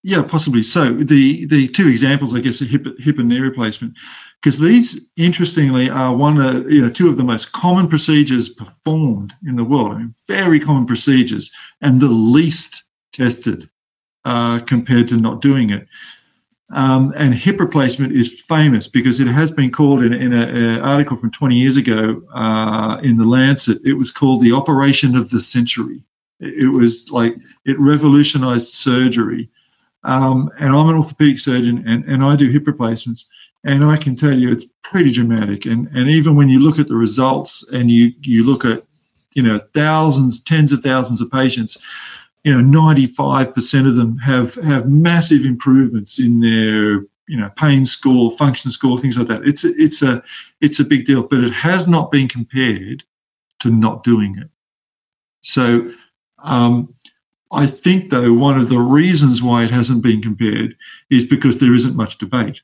yeah, 0.03 0.21
possibly. 0.23 0.63
So 0.63 0.93
the 0.93 1.45
the 1.45 1.67
two 1.67 1.89
examples, 1.89 2.33
I 2.33 2.39
guess, 2.39 2.61
are 2.61 2.65
hip, 2.65 2.85
hip 2.99 3.19
and 3.19 3.27
knee 3.27 3.41
replacement, 3.41 3.95
because 4.41 4.57
these, 4.57 5.09
interestingly, 5.17 5.89
are 5.89 6.15
one 6.15 6.39
of 6.39 6.71
you 6.71 6.81
know 6.81 6.89
two 6.89 7.09
of 7.09 7.17
the 7.17 7.25
most 7.25 7.51
common 7.51 7.89
procedures 7.89 8.47
performed 8.47 9.33
in 9.45 9.57
the 9.57 9.63
world. 9.63 9.95
I 9.95 9.97
mean, 9.97 10.13
very 10.25 10.61
common 10.61 10.85
procedures, 10.85 11.51
and 11.81 11.99
the 11.99 12.07
least 12.07 12.85
tested 13.11 13.69
uh, 14.23 14.59
compared 14.59 15.09
to 15.09 15.17
not 15.17 15.41
doing 15.41 15.71
it. 15.71 15.87
Um, 16.71 17.13
and 17.15 17.33
hip 17.33 17.59
replacement 17.59 18.13
is 18.13 18.41
famous 18.41 18.87
because 18.87 19.19
it 19.19 19.27
has 19.27 19.51
been 19.51 19.71
called 19.71 20.03
in, 20.03 20.13
in 20.13 20.33
an 20.33 20.81
article 20.81 21.17
from 21.17 21.31
20 21.31 21.55
years 21.55 21.77
ago 21.77 22.21
uh, 22.31 22.99
in 23.01 23.17
the 23.17 23.23
Lancet. 23.23 23.81
It 23.83 23.93
was 23.93 24.11
called 24.11 24.41
the 24.41 24.51
operation 24.51 25.15
of 25.15 25.31
the 25.31 25.39
century. 25.39 26.03
It, 26.39 26.71
was 26.71 27.11
like 27.11 27.35
it 27.65 27.79
revolutionized 27.79 28.71
surgery. 28.73 29.49
Um, 30.03 30.51
and 30.57 30.73
I'm 30.73 30.89
an 30.89 30.95
orthopedic 30.95 31.39
surgeon, 31.39 31.85
and, 31.87 32.05
and 32.05 32.23
I 32.23 32.35
do 32.35 32.49
hip 32.49 32.67
replacements. 32.67 33.29
And 33.63 33.83
I 33.83 33.97
can 33.97 34.15
tell 34.15 34.31
you, 34.31 34.51
it's 34.51 34.65
pretty 34.83 35.11
dramatic. 35.11 35.65
And 35.65 35.87
and 35.87 36.07
even 36.07 36.35
when 36.37 36.47
you 36.47 36.59
look 36.59 36.79
at 36.79 36.87
the 36.87 36.95
results, 36.95 37.67
and 37.69 37.91
you 37.91 38.13
you 38.21 38.45
look 38.45 38.63
at 38.63 38.83
you 39.35 39.43
know 39.43 39.59
thousands, 39.73 40.41
tens 40.41 40.71
of 40.71 40.81
thousands 40.81 41.19
of 41.19 41.29
patients, 41.29 41.77
you 42.43 42.61
know, 42.61 42.79
95% 42.79 43.87
of 43.87 43.95
them 43.95 44.17
have 44.17 44.55
have 44.55 44.89
massive 44.89 45.45
improvements 45.45 46.19
in 46.19 46.39
their 46.39 47.05
you 47.27 47.37
know 47.37 47.49
pain 47.55 47.85
score, 47.85 48.31
function 48.31 48.71
score, 48.71 48.97
things 48.97 49.17
like 49.17 49.27
that. 49.27 49.45
It's 49.45 49.63
a, 49.63 49.69
it's 49.69 50.01
a 50.01 50.23
it's 50.61 50.79
a 50.79 50.85
big 50.85 51.05
deal, 51.05 51.23
but 51.23 51.43
it 51.43 51.53
has 51.53 51.87
not 51.87 52.11
been 52.11 52.27
compared 52.27 53.03
to 53.59 53.69
not 53.69 54.03
doing 54.03 54.37
it. 54.37 54.49
So 55.41 55.91
um, 56.37 56.93
I 57.51 57.67
think 57.67 58.09
though 58.09 58.33
one 58.33 58.57
of 58.57 58.69
the 58.69 58.79
reasons 58.79 59.43
why 59.43 59.63
it 59.63 59.71
hasn't 59.71 60.03
been 60.03 60.21
compared 60.21 60.75
is 61.09 61.25
because 61.25 61.57
there 61.57 61.73
isn't 61.73 61.95
much 61.95 62.17
debate. 62.17 62.61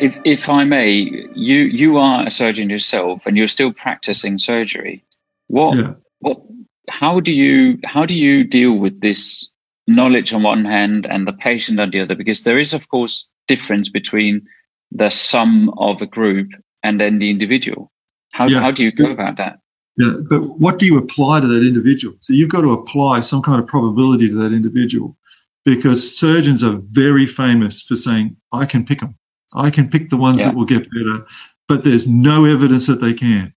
If, 0.00 0.18
if 0.24 0.48
I 0.48 0.64
may, 0.64 0.92
you 1.34 1.58
you 1.58 1.98
are 1.98 2.26
a 2.26 2.30
surgeon 2.30 2.70
yourself, 2.70 3.26
and 3.26 3.36
you're 3.36 3.48
still 3.48 3.72
practicing 3.72 4.38
surgery. 4.38 5.04
What 5.48 5.76
yeah. 5.76 5.94
what? 6.18 6.42
How 6.88 7.20
do 7.20 7.32
you 7.32 7.78
how 7.84 8.06
do 8.06 8.18
you 8.18 8.44
deal 8.44 8.72
with 8.72 9.00
this 9.00 9.50
knowledge 9.86 10.32
on 10.32 10.42
one 10.42 10.64
hand 10.64 11.06
and 11.06 11.26
the 11.26 11.32
patient 11.32 11.80
on 11.80 11.90
the 11.90 12.00
other? 12.00 12.14
Because 12.14 12.42
there 12.42 12.58
is, 12.58 12.74
of 12.74 12.88
course, 12.88 13.30
difference 13.48 13.88
between 13.88 14.46
the 14.92 15.10
sum 15.10 15.70
of 15.76 16.02
a 16.02 16.06
group 16.06 16.50
and 16.82 17.00
then 17.00 17.18
the 17.18 17.30
individual. 17.30 17.90
How 18.32 18.46
yeah. 18.46 18.60
how 18.60 18.70
do 18.70 18.84
you 18.84 18.92
go 18.92 19.10
about 19.10 19.38
that? 19.38 19.60
Yeah, 19.98 20.12
but 20.28 20.42
what 20.42 20.78
do 20.78 20.86
you 20.86 20.98
apply 20.98 21.40
to 21.40 21.46
that 21.46 21.66
individual? 21.66 22.16
So 22.20 22.34
you've 22.34 22.50
got 22.50 22.60
to 22.60 22.72
apply 22.72 23.20
some 23.20 23.42
kind 23.42 23.60
of 23.60 23.66
probability 23.66 24.28
to 24.28 24.34
that 24.42 24.52
individual 24.52 25.16
because 25.64 26.16
surgeons 26.16 26.62
are 26.62 26.78
very 26.78 27.26
famous 27.26 27.82
for 27.82 27.96
saying, 27.96 28.36
I 28.52 28.66
can 28.66 28.84
pick 28.84 29.00
them. 29.00 29.16
I 29.54 29.70
can 29.70 29.90
pick 29.90 30.10
the 30.10 30.16
ones 30.16 30.40
yeah. 30.40 30.46
that 30.46 30.56
will 30.56 30.64
get 30.64 30.90
better, 30.90 31.26
but 31.68 31.84
there's 31.84 32.06
no 32.06 32.44
evidence 32.44 32.86
that 32.86 33.00
they 33.00 33.14
can. 33.14 33.52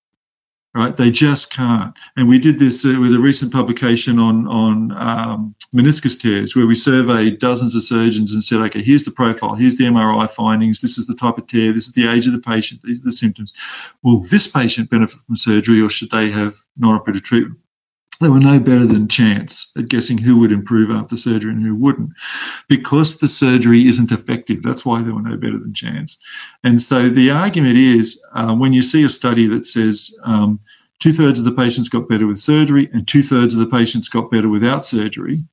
Right? 0.75 0.95
They 0.95 1.09
just 1.09 1.51
can't. 1.51 1.95
And 2.15 2.29
we 2.29 2.37
did 2.37 2.59
this 2.59 2.85
uh, 2.85 2.95
with 2.99 3.15
a 3.15 3.19
recent 3.19 3.51
publication 3.51 4.19
on 4.19 4.47
on 4.47 4.91
um, 4.91 5.55
meniscus 5.73 6.19
tears, 6.19 6.55
where 6.55 6.67
we 6.67 6.75
surveyed 6.75 7.39
dozens 7.39 7.75
of 7.75 7.81
surgeons 7.81 8.33
and 8.33 8.43
said, 8.43 8.61
okay, 8.61 8.81
here's 8.83 9.03
the 9.03 9.11
profile, 9.11 9.55
here's 9.55 9.77
the 9.77 9.85
MRI 9.85 10.29
findings, 10.29 10.79
this 10.79 10.99
is 10.99 11.07
the 11.07 11.15
type 11.15 11.39
of 11.39 11.47
tear, 11.47 11.73
this 11.73 11.87
is 11.87 11.93
the 11.93 12.07
age 12.07 12.27
of 12.27 12.33
the 12.33 12.39
patient, 12.39 12.81
these 12.83 13.01
are 13.01 13.05
the 13.05 13.11
symptoms. 13.11 13.53
Will 14.03 14.19
this 14.19 14.47
patient 14.47 14.91
benefit 14.91 15.19
from 15.21 15.35
surgery, 15.35 15.81
or 15.81 15.89
should 15.89 16.11
they 16.11 16.29
have 16.29 16.55
non-operative 16.77 17.23
treatment? 17.23 17.59
They 18.19 18.27
were 18.27 18.39
no 18.39 18.59
better 18.59 18.85
than 18.85 19.07
chance 19.07 19.71
at 19.77 19.87
guessing 19.87 20.17
who 20.17 20.39
would 20.39 20.51
improve 20.51 20.91
after 20.91 21.15
surgery 21.15 21.51
and 21.51 21.61
who 21.63 21.75
wouldn't. 21.75 22.11
Because 22.67 23.17
the 23.17 23.27
surgery 23.27 23.87
isn't 23.87 24.11
effective, 24.11 24.61
that's 24.61 24.85
why 24.85 25.01
they 25.01 25.11
were 25.11 25.21
no 25.21 25.37
better 25.37 25.57
than 25.57 25.73
chance. 25.73 26.17
And 26.63 26.81
so 26.81 27.09
the 27.09 27.31
argument 27.31 27.77
is 27.77 28.21
uh, 28.33 28.53
when 28.55 28.73
you 28.73 28.83
see 28.83 29.03
a 29.03 29.09
study 29.09 29.47
that 29.47 29.65
says 29.65 30.17
um, 30.23 30.59
two 30.99 31.13
thirds 31.13 31.39
of 31.39 31.45
the 31.45 31.53
patients 31.53 31.89
got 31.89 32.09
better 32.09 32.27
with 32.27 32.37
surgery 32.37 32.89
and 32.91 33.07
two 33.07 33.23
thirds 33.23 33.53
of 33.53 33.61
the 33.61 33.67
patients 33.77 34.09
got 34.09 34.31
better 34.31 34.49
without 34.49 34.85
surgery, 34.85 35.45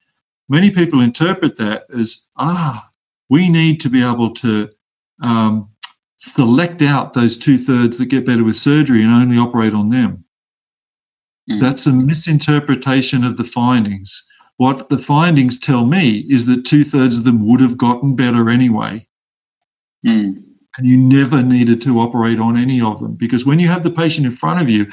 many 0.49 0.71
people 0.73 1.01
interpret 1.01 1.57
that 1.59 1.87
as, 1.97 2.27
ah, 2.37 2.91
we 3.31 3.49
need 3.49 3.81
to 3.83 3.89
be 3.89 4.03
able 4.03 4.35
to 4.35 4.69
um, 5.23 5.71
select 6.17 6.83
out 6.83 7.15
those 7.15 7.39
two 7.39 7.59
thirds 7.59 7.99
that 7.99 8.07
get 8.07 8.27
better 8.27 8.45
with 8.45 8.57
surgery 8.57 9.03
and 9.03 9.13
only 9.13 9.39
operate 9.39 9.75
on 9.75 9.89
them. 9.89 10.25
Mm. 11.51 11.61
That's 11.61 11.87
a 11.87 11.93
misinterpretation 11.93 13.25
of 13.25 13.37
the 13.37 13.45
findings. 13.45 14.27
What 14.57 14.89
the 14.89 14.99
findings 14.99 15.61
tell 15.61 15.85
me 15.85 16.19
is 16.19 16.47
that 16.47 16.65
two 16.65 16.83
thirds 16.85 17.19
of 17.19 17.25
them 17.25 17.47
would 17.47 17.61
have 17.61 17.77
gotten 17.77 18.17
better 18.17 18.49
anyway. 18.49 19.07
Mm. 20.05 20.45
And 20.79 20.87
you 20.87 20.97
never 20.97 21.43
needed 21.43 21.83
to 21.83 22.01
operate 22.01 22.39
on 22.39 22.57
any 22.57 22.81
of 22.81 23.01
them 23.01 23.15
because 23.15 23.47
when 23.47 23.59
you 23.59 23.69
have 23.69 23.83
the 23.83 23.91
patient 23.91 24.27
in 24.27 24.33
front 24.33 24.61
of 24.61 24.69
you, 24.69 24.87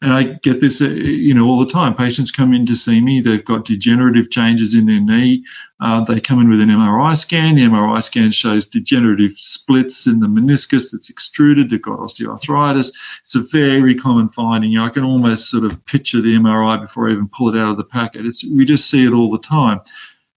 and 0.00 0.12
I 0.12 0.22
get 0.22 0.60
this, 0.60 0.80
uh, 0.80 0.88
you 0.88 1.34
know, 1.34 1.46
all 1.48 1.58
the 1.58 1.70
time. 1.70 1.94
Patients 1.94 2.30
come 2.30 2.54
in 2.54 2.66
to 2.66 2.76
see 2.76 3.00
me. 3.00 3.20
They've 3.20 3.44
got 3.44 3.64
degenerative 3.64 4.30
changes 4.30 4.74
in 4.74 4.86
their 4.86 5.00
knee. 5.00 5.44
Uh, 5.80 6.04
they 6.04 6.20
come 6.20 6.40
in 6.40 6.48
with 6.48 6.60
an 6.60 6.68
MRI 6.68 7.16
scan. 7.16 7.56
The 7.56 7.62
MRI 7.62 8.00
scan 8.02 8.30
shows 8.30 8.66
degenerative 8.66 9.32
splits 9.32 10.06
in 10.06 10.20
the 10.20 10.28
meniscus 10.28 10.92
that's 10.92 11.10
extruded. 11.10 11.68
They've 11.68 11.82
got 11.82 11.98
osteoarthritis. 11.98 12.92
It's 13.20 13.34
a 13.34 13.40
very 13.40 13.96
common 13.96 14.28
finding. 14.28 14.70
You 14.70 14.78
know, 14.78 14.86
I 14.86 14.90
can 14.90 15.02
almost 15.02 15.50
sort 15.50 15.64
of 15.64 15.84
picture 15.84 16.20
the 16.20 16.36
MRI 16.36 16.80
before 16.80 17.08
I 17.08 17.12
even 17.12 17.28
pull 17.28 17.54
it 17.54 17.58
out 17.58 17.70
of 17.70 17.76
the 17.76 17.84
packet. 17.84 18.24
It's, 18.24 18.48
we 18.48 18.64
just 18.66 18.88
see 18.88 19.04
it 19.04 19.12
all 19.12 19.30
the 19.30 19.40
time. 19.40 19.80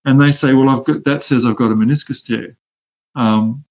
And 0.06 0.20
they 0.20 0.32
say, 0.32 0.54
well, 0.54 0.70
I've 0.70 0.86
got 0.86 1.04
that 1.04 1.24
says 1.24 1.46
I've 1.46 1.56
got 1.56 1.72
a 1.72 1.76
meniscus 1.76 2.26
tear. 2.26 2.58
Um, 3.14 3.66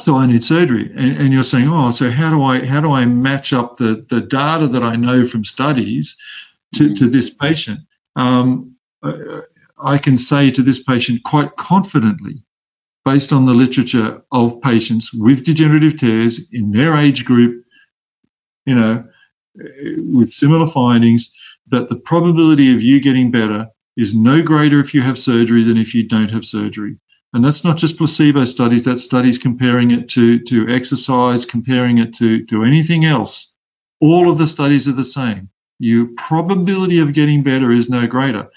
so 0.00 0.16
I 0.16 0.26
need 0.26 0.42
surgery. 0.42 0.90
And, 0.96 1.18
and, 1.18 1.32
you're 1.32 1.44
saying, 1.44 1.68
oh, 1.68 1.90
so 1.90 2.10
how 2.10 2.30
do 2.30 2.42
I 2.42 2.64
how 2.64 2.80
do 2.80 2.92
I 2.92 3.04
match 3.06 3.52
up 3.52 3.76
the 3.76 4.04
the 4.08 4.20
data 4.20 4.68
that 4.68 4.82
I 4.82 4.96
know 4.96 5.26
from 5.26 5.44
studies 5.44 6.16
to, 6.74 6.84
mm-hmm. 6.84 6.94
to 6.94 7.08
this 7.08 7.30
patient? 7.30 7.80
Um, 8.16 8.76
I 9.82 9.98
can 9.98 10.16
say 10.16 10.50
to 10.52 10.62
this 10.62 10.82
patient 10.82 11.24
quite 11.24 11.56
confidently, 11.56 12.44
based 13.04 13.32
on 13.32 13.46
the 13.46 13.54
literature 13.54 14.22
of 14.30 14.62
patients 14.62 15.12
with 15.12 15.44
degenerative 15.44 15.98
tears 15.98 16.48
in 16.52 16.70
their 16.70 16.94
age 16.94 17.24
group, 17.24 17.64
you 18.64 18.74
know, 18.74 19.04
with 19.54 20.28
similar 20.28 20.70
findings, 20.70 21.36
that 21.68 21.88
the 21.88 21.96
probability 21.96 22.74
of 22.74 22.82
you 22.82 23.00
getting 23.00 23.30
better 23.30 23.68
is 23.96 24.14
no 24.14 24.42
greater 24.42 24.80
if 24.80 24.94
you 24.94 25.02
have 25.02 25.18
surgery 25.18 25.64
than 25.64 25.76
if 25.76 25.94
you 25.94 26.04
don't 26.04 26.30
have 26.30 26.44
surgery. 26.44 26.96
And 27.32 27.44
that's 27.44 27.64
not 27.64 27.78
just 27.78 27.96
placebo 27.96 28.44
studies, 28.44 28.84
that's 28.84 29.02
studies 29.02 29.38
comparing 29.38 29.90
it 29.90 30.10
to, 30.10 30.40
to 30.40 30.68
exercise, 30.68 31.46
comparing 31.46 31.98
it 31.98 32.14
to, 32.14 32.44
to 32.46 32.64
anything 32.64 33.04
else. 33.04 33.54
All 34.00 34.30
of 34.30 34.38
the 34.38 34.46
studies 34.46 34.86
are 34.88 34.92
the 34.92 35.04
same. 35.04 35.48
Your 35.78 36.08
probability 36.16 37.00
of 37.00 37.14
getting 37.14 37.42
better 37.42 37.70
is 37.70 37.88
no 37.88 38.06
greater. 38.06 38.50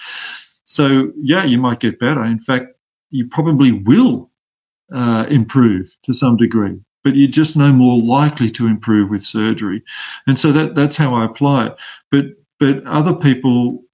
So, 0.63 1.11
yeah, 1.15 1.45
you 1.45 1.57
might 1.57 1.79
get 1.79 1.99
better. 1.99 2.23
In 2.23 2.39
fact, 2.39 2.73
you 3.11 3.27
probably 3.27 3.71
will 3.71 4.31
uh, 4.93 5.25
improve 5.29 5.95
to 6.03 6.13
some 6.13 6.37
degree, 6.37 6.81
but 7.03 7.15
you're 7.15 7.29
just 7.29 7.55
no 7.55 7.71
more 7.71 8.01
likely 8.01 8.49
to 8.51 8.67
improve 8.67 9.09
with 9.09 9.23
surgery. 9.23 9.83
And 10.27 10.37
so 10.37 10.51
that, 10.51 10.75
that's 10.75 10.97
how 10.97 11.15
I 11.15 11.25
apply 11.25 11.67
it. 11.67 11.75
But 12.11 12.25
but 12.59 12.85
other 12.85 13.15
people 13.15 13.84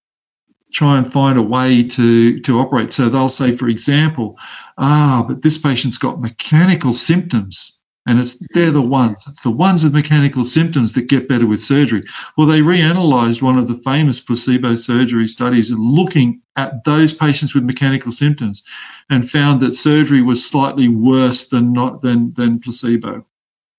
try 0.72 0.98
and 0.98 1.12
find 1.12 1.38
a 1.38 1.44
way 1.44 1.84
to, 1.84 2.40
to 2.42 2.60
operate. 2.60 2.94
So 2.94 3.10
they'll 3.10 3.30
say, 3.30 3.56
for 3.56 3.70
example, 3.70 4.38
ah, 4.78 5.26
but 5.28 5.42
this 5.42 5.58
patient's 5.58 5.98
got 5.98 6.22
mechanical 6.22 6.94
symptoms. 6.94 7.78
And 8.08 8.20
it's 8.20 8.44
they're 8.52 8.72
the 8.72 8.82
ones. 8.82 9.26
It's 9.28 9.44
the 9.44 9.52
ones 9.52 9.84
with 9.84 9.94
mechanical 9.94 10.44
symptoms 10.44 10.94
that 10.94 11.08
get 11.08 11.30
better 11.30 11.46
with 11.46 11.62
surgery. 11.62 12.06
Well, 12.36 12.48
they 12.48 12.62
reanalyzed 12.62 13.44
one 13.44 13.60
of 13.60 13.68
the 13.68 13.76
famous 13.76 14.20
placebo 14.20 14.76
surgery 14.76 15.28
studies 15.28 15.70
looking 15.72 16.42
at 16.56 16.84
those 16.84 17.14
patients 17.14 17.54
with 17.54 17.64
mechanical 17.64 18.12
symptoms, 18.12 18.64
and 19.08 19.30
found 19.30 19.62
that 19.62 19.76
surgery 19.76 20.24
was 20.24 20.44
slightly 20.44 20.88
worse 20.88 21.50
than 21.50 21.74
not 21.74 22.02
than 22.02 22.34
than 22.34 22.60
placebo 22.60 23.24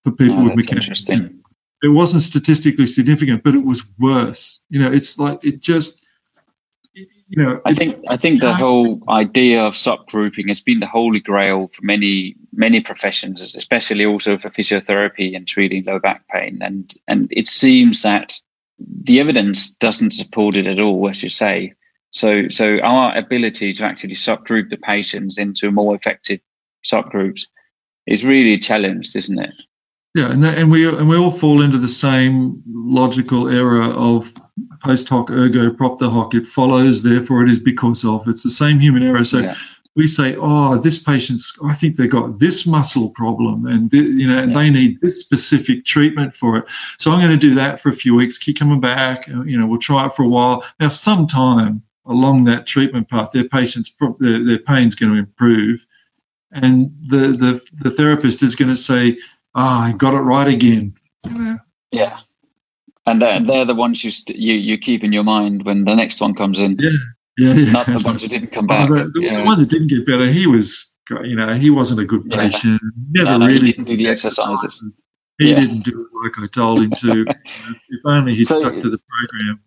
for 0.04 0.12
people 0.12 0.38
oh, 0.38 0.44
with 0.44 0.54
mechanical 0.54 0.94
symptoms. 0.94 1.42
It 1.82 1.88
wasn't 1.88 2.22
statistically 2.22 2.86
significant, 2.86 3.42
but 3.42 3.56
it 3.56 3.64
was 3.64 3.82
worse. 3.98 4.64
You 4.68 4.82
know, 4.82 4.92
it's 4.92 5.18
like 5.18 5.44
it 5.44 5.60
just 5.60 6.06
you 6.94 7.06
know, 7.42 7.60
I 7.64 7.74
think 7.74 8.04
I 8.08 8.16
think 8.16 8.40
the 8.40 8.54
whole 8.54 9.02
idea 9.08 9.62
of 9.62 9.74
subgrouping 9.74 10.48
has 10.48 10.60
been 10.60 10.80
the 10.80 10.86
holy 10.86 11.20
grail 11.20 11.68
for 11.72 11.82
many 11.84 12.36
many 12.52 12.80
professions, 12.80 13.54
especially 13.54 14.04
also 14.04 14.38
for 14.38 14.50
physiotherapy 14.50 15.34
and 15.34 15.46
treating 15.46 15.84
low 15.84 15.98
back 15.98 16.28
pain. 16.28 16.60
And 16.62 16.92
and 17.08 17.28
it 17.30 17.48
seems 17.48 18.02
that 18.02 18.34
the 18.78 19.20
evidence 19.20 19.74
doesn't 19.74 20.12
support 20.12 20.56
it 20.56 20.66
at 20.66 20.80
all, 20.80 21.08
as 21.08 21.22
you 21.22 21.30
say. 21.30 21.74
So 22.10 22.48
so 22.48 22.78
our 22.80 23.16
ability 23.16 23.72
to 23.74 23.84
actually 23.84 24.16
subgroup 24.16 24.68
the 24.68 24.76
patients 24.76 25.38
into 25.38 25.70
more 25.70 25.94
effective 25.94 26.40
subgroups 26.84 27.42
is 28.06 28.24
really 28.24 28.58
challenged, 28.58 29.16
isn't 29.16 29.38
it? 29.38 29.54
Yeah, 30.14 30.30
and 30.30 30.42
that, 30.44 30.58
and 30.58 30.70
we 30.70 30.86
and 30.86 31.08
we 31.08 31.16
all 31.16 31.30
fall 31.30 31.62
into 31.62 31.78
the 31.78 31.88
same 31.88 32.62
logical 32.66 33.48
error 33.48 33.84
of 33.84 34.34
post 34.80 35.08
hoc 35.08 35.30
ergo 35.30 35.72
propter 35.72 36.08
hoc. 36.08 36.34
It 36.34 36.46
follows, 36.46 37.02
therefore 37.02 37.42
it 37.42 37.50
is 37.50 37.58
because 37.58 38.04
of. 38.04 38.28
It's 38.28 38.42
the 38.42 38.50
same 38.50 38.80
human 38.80 39.02
error. 39.02 39.24
So 39.24 39.38
yeah. 39.38 39.56
we 39.96 40.06
say, 40.06 40.36
oh, 40.36 40.76
this 40.76 40.98
patient's, 40.98 41.56
I 41.64 41.74
think 41.74 41.96
they've 41.96 42.10
got 42.10 42.38
this 42.38 42.66
muscle 42.66 43.10
problem, 43.10 43.66
and 43.66 43.90
th- 43.90 44.04
you 44.04 44.28
know 44.28 44.44
yeah. 44.44 44.54
they 44.54 44.70
need 44.70 45.00
this 45.00 45.20
specific 45.20 45.84
treatment 45.84 46.34
for 46.34 46.58
it. 46.58 46.64
So 46.98 47.10
I'm 47.10 47.20
going 47.20 47.38
to 47.38 47.48
do 47.48 47.56
that 47.56 47.80
for 47.80 47.88
a 47.88 47.94
few 47.94 48.14
weeks. 48.14 48.38
Keep 48.38 48.58
coming 48.58 48.80
back. 48.80 49.28
Uh, 49.28 49.42
you 49.42 49.58
know, 49.58 49.66
we'll 49.66 49.80
try 49.80 50.06
it 50.06 50.14
for 50.14 50.22
a 50.24 50.28
while. 50.28 50.64
Now, 50.78 50.88
sometime 50.88 51.82
along 52.04 52.44
that 52.44 52.66
treatment 52.66 53.08
path, 53.08 53.32
their 53.32 53.48
patient's 53.48 53.94
their, 54.18 54.44
their 54.44 54.58
pain's 54.58 54.94
going 54.94 55.12
to 55.12 55.18
improve, 55.18 55.86
and 56.50 56.94
the 57.06 57.28
the 57.28 57.64
the 57.72 57.90
therapist 57.90 58.42
is 58.42 58.54
going 58.54 58.70
to 58.70 58.76
say 58.76 59.18
ah, 59.54 59.84
I 59.84 59.92
got 59.92 60.14
it 60.14 60.18
right 60.18 60.48
again. 60.48 60.94
Yeah. 61.90 62.20
And 63.06 63.20
they're, 63.20 63.44
they're 63.44 63.64
the 63.64 63.74
ones 63.74 64.04
you, 64.04 64.10
st- 64.10 64.38
you 64.38 64.54
you 64.54 64.78
keep 64.78 65.02
in 65.02 65.12
your 65.12 65.24
mind 65.24 65.64
when 65.64 65.84
the 65.84 65.94
next 65.94 66.20
one 66.20 66.34
comes 66.34 66.58
in. 66.58 66.76
Yeah, 66.78 66.90
yeah, 67.36 67.54
yeah. 67.54 67.72
Not 67.72 67.86
the 67.86 68.02
ones 68.04 68.22
who 68.22 68.28
didn't 68.28 68.52
come 68.52 68.66
back. 68.66 68.88
Oh, 68.88 68.94
the, 68.94 69.04
the, 69.10 69.22
yeah. 69.22 69.38
the, 69.38 69.44
one 69.44 69.58
that 69.58 69.68
didn't 69.68 69.88
get 69.88 70.06
better, 70.06 70.26
he 70.26 70.46
was, 70.46 70.94
you 71.24 71.34
know, 71.34 71.54
he 71.54 71.70
wasn't 71.70 72.00
a 72.00 72.04
good 72.04 72.30
patient. 72.30 72.80
Yeah. 73.12 73.24
Never 73.24 73.38
no, 73.38 73.38
no, 73.38 73.46
really 73.46 73.66
he 73.66 73.72
didn't 73.72 73.84
do 73.86 73.96
the 73.96 74.08
exercises. 74.08 74.54
exercises. 74.64 75.02
He 75.38 75.50
yeah. 75.50 75.60
didn't 75.60 75.80
do 75.80 76.06
it 76.06 76.24
like 76.24 76.38
I 76.38 76.46
told 76.46 76.82
him 76.82 76.90
to. 76.92 77.26
if 77.88 78.00
only 78.04 78.34
he'd 78.34 78.46
so, 78.46 78.60
stuck 78.60 78.78
to 78.78 78.90
the 78.90 78.98
program. 78.98 79.60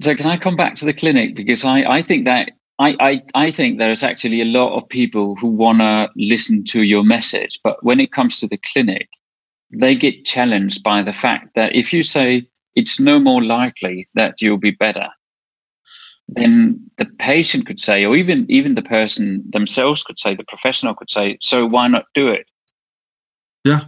So 0.00 0.14
can 0.16 0.26
I 0.26 0.36
come 0.36 0.56
back 0.56 0.76
to 0.76 0.84
the 0.84 0.94
clinic 0.94 1.36
because 1.36 1.64
I, 1.64 1.82
I 1.82 2.02
think 2.02 2.24
that 2.24 2.50
I, 2.78 2.96
I, 2.98 3.22
I 3.34 3.50
think 3.50 3.78
there's 3.78 4.02
actually 4.02 4.40
a 4.40 4.46
lot 4.46 4.76
of 4.76 4.88
people 4.88 5.36
who 5.36 5.48
want 5.48 5.78
to 5.80 6.10
listen 6.16 6.64
to 6.70 6.82
your 6.82 7.04
message, 7.04 7.60
but 7.62 7.84
when 7.84 8.00
it 8.00 8.10
comes 8.10 8.40
to 8.40 8.48
the 8.48 8.58
clinic, 8.58 9.08
they 9.72 9.96
get 9.96 10.24
challenged 10.24 10.82
by 10.82 11.02
the 11.02 11.12
fact 11.12 11.54
that 11.54 11.74
if 11.74 11.92
you 11.92 12.02
say 12.02 12.48
it's 12.74 13.00
no 13.00 13.18
more 13.18 13.42
likely 13.42 14.08
that 14.14 14.40
you'll 14.40 14.58
be 14.58 14.70
better, 14.70 15.08
then 16.28 16.90
the 16.96 17.06
patient 17.06 17.66
could 17.66 17.80
say, 17.80 18.04
or 18.04 18.16
even 18.16 18.46
even 18.50 18.74
the 18.74 18.82
person 18.82 19.44
themselves 19.50 20.02
could 20.02 20.18
say, 20.18 20.34
the 20.34 20.44
professional 20.44 20.94
could 20.94 21.10
say, 21.10 21.38
so 21.40 21.66
why 21.66 21.88
not 21.88 22.06
do 22.14 22.28
it? 22.28 22.46
Yeah, 23.64 23.84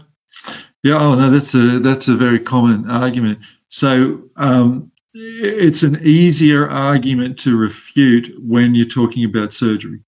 yeah. 0.82 0.98
Oh 0.98 1.14
no, 1.14 1.30
that's 1.30 1.54
a 1.54 1.78
that's 1.78 2.08
a 2.08 2.14
very 2.14 2.40
common 2.40 2.90
argument. 2.90 3.40
So 3.68 4.24
um, 4.36 4.92
it's 5.14 5.82
an 5.82 6.00
easier 6.02 6.68
argument 6.68 7.40
to 7.40 7.56
refute 7.56 8.34
when 8.38 8.74
you're 8.74 8.86
talking 8.86 9.24
about 9.24 9.52
surgery. 9.52 10.00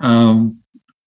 Um, 0.00 0.63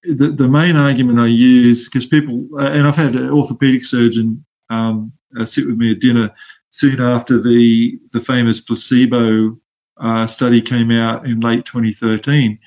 the, 0.08 0.30
the 0.30 0.48
main 0.48 0.76
argument 0.76 1.20
I 1.20 1.28
use, 1.28 1.86
because 1.86 2.06
people, 2.06 2.48
uh, 2.58 2.70
and 2.70 2.88
I've 2.88 2.96
had 2.96 3.16
an 3.16 3.30
orthopedic 3.30 3.84
surgeon 3.84 4.46
um, 4.70 5.14
uh, 5.38 5.46
sit 5.46 5.68
with 5.68 5.78
me 5.78 5.92
at 5.92 6.00
dinner 6.00 6.34
soon 6.70 7.02
after 7.02 7.42
the, 7.42 8.00
the 8.12 8.20
famous 8.20 8.62
placebo 8.62 9.58
uh, 9.98 10.28
study 10.28 10.62
came 10.62 10.92
out 10.92 11.26
in 11.26 11.40
late 11.40 11.66
2013. 11.66 12.60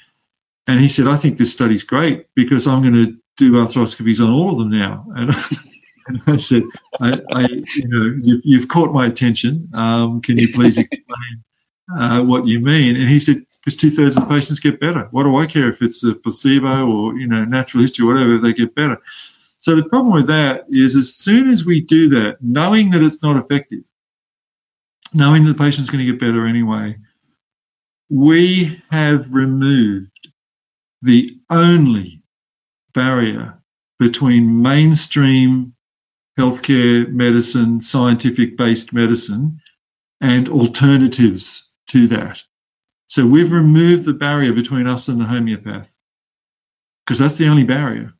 And 0.67 0.81
he 0.81 0.89
said, 0.89 1.07
I 1.07 1.17
think 1.17 1.39
this 1.39 1.53
study's 1.53 1.85
great 1.85 2.27
because 2.35 2.67
I'm 2.67 2.83
going 2.83 2.95
to 2.95 3.17
do 3.37 3.53
arthroscopies 3.53 4.25
on 4.25 4.31
all 4.31 4.53
of 4.53 4.59
them 4.59 4.71
now. 4.71 5.07
And, 5.15 5.31
and 6.07 6.23
I 6.27 6.37
said, 6.37 6.65
I, 7.01 7.21
I, 7.33 7.41
you 7.75 7.89
know, 7.89 8.19
you've, 8.23 8.41
you've, 8.45 8.69
caught 8.69 8.93
my 8.93 9.07
attention. 9.07 9.71
Um, 9.75 10.21
can 10.21 10.39
you 10.39 10.53
please 10.53 10.79
explain 10.79 11.45
uh, 11.99 12.23
what 12.23 12.47
you 12.47 12.61
mean? 12.61 12.97
And 12.97 13.09
he 13.09 13.19
said, 13.19 13.45
because 13.61 13.77
two 13.77 13.91
thirds 13.91 14.17
of 14.17 14.25
the 14.29 14.35
patients 14.35 14.61
get 14.61 14.81
better. 14.81 15.09
What 15.11 15.25
do 15.25 15.37
I 15.37 15.47
care 15.47 15.69
if 15.69 15.83
it's 15.83 16.03
a 16.05 16.15
placebo 16.15 16.87
or 16.87 17.19
you 17.19 17.27
know 17.27 17.45
natural 17.45 17.83
history, 17.83 18.05
or 18.05 18.09
whatever? 18.09 18.39
They 18.39 18.53
get 18.53 18.75
better. 18.75 18.99
So 19.59 19.77
the 19.77 19.89
problem 19.89 20.15
with 20.15 20.29
that 20.29 20.67
is, 20.71 20.97
as 20.97 21.15
soon 21.15 21.49
as 21.49 21.65
we 21.65 21.83
do 21.83 22.09
that, 22.11 22.39
knowing 22.41 22.91
that 22.91 23.03
it's 23.03 23.23
not 23.23 23.37
effective, 23.37 23.85
knowing 25.13 25.45
that 25.45 25.53
the 25.53 25.63
patient's 25.63 25.91
going 25.91 26.05
to 26.05 26.11
get 26.11 26.21
better 26.21 26.47
anyway, 26.47 26.97
we 28.09 28.83
have 28.91 29.33
removed 29.33 30.31
the 31.03 31.39
only 31.51 32.23
barrier 32.95 33.63
between 33.99 34.63
mainstream 34.63 35.75
healthcare 36.39 37.09
medicine, 37.09 37.81
scientific 37.81 38.57
based 38.57 38.93
medicine, 38.93 39.61
and 40.21 40.49
alternatives 40.49 41.75
to 41.89 42.09
that. 42.09 42.43
So 43.11 43.27
we've 43.27 43.51
removed 43.51 44.05
the 44.05 44.15
barrier 44.15 44.53
between 44.53 44.87
us 44.87 45.09
and 45.09 45.21
the 45.21 45.25
homeopath 45.25 45.93
because 47.05 47.19
that's 47.19 47.39
the 47.39 47.49
only 47.49 47.65
barrier. 47.65 48.15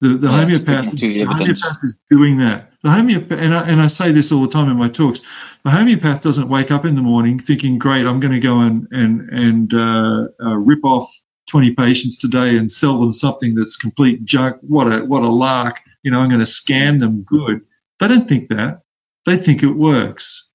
The, 0.00 0.08
the, 0.16 0.28
yeah, 0.28 0.40
homeopath, 0.40 0.98
the 0.98 1.24
homeopath 1.24 1.84
is 1.84 1.98
doing 2.10 2.38
that. 2.38 2.72
The 2.82 2.90
homeopath, 2.90 3.38
and 3.38 3.54
I, 3.54 3.68
and 3.68 3.82
I 3.82 3.88
say 3.88 4.12
this 4.12 4.32
all 4.32 4.40
the 4.40 4.48
time 4.48 4.70
in 4.70 4.78
my 4.78 4.88
talks, 4.88 5.20
the 5.62 5.70
homeopath 5.70 6.22
doesn't 6.22 6.48
wake 6.48 6.70
up 6.70 6.86
in 6.86 6.94
the 6.94 7.02
morning 7.02 7.38
thinking, 7.38 7.76
great, 7.76 8.06
I'm 8.06 8.18
going 8.18 8.32
to 8.32 8.40
go 8.40 8.60
and, 8.60 8.88
and, 8.90 9.28
and 9.28 9.74
uh, 9.74 10.28
uh, 10.42 10.56
rip 10.56 10.82
off 10.82 11.14
20 11.50 11.74
patients 11.74 12.16
today 12.16 12.56
and 12.56 12.72
sell 12.72 12.98
them 12.98 13.12
something 13.12 13.54
that's 13.54 13.76
complete 13.76 14.24
junk. 14.24 14.56
What 14.62 14.90
a, 14.90 15.04
what 15.04 15.22
a 15.22 15.28
lark. 15.28 15.80
You 16.02 16.12
know, 16.12 16.20
I'm 16.20 16.30
going 16.30 16.40
to 16.40 16.46
scam 16.46 16.98
them 16.98 17.24
good. 17.24 17.60
They 18.00 18.08
don't 18.08 18.26
think 18.26 18.48
that. 18.48 18.80
They 19.26 19.36
think 19.36 19.62
it 19.62 19.66
works. 19.66 20.48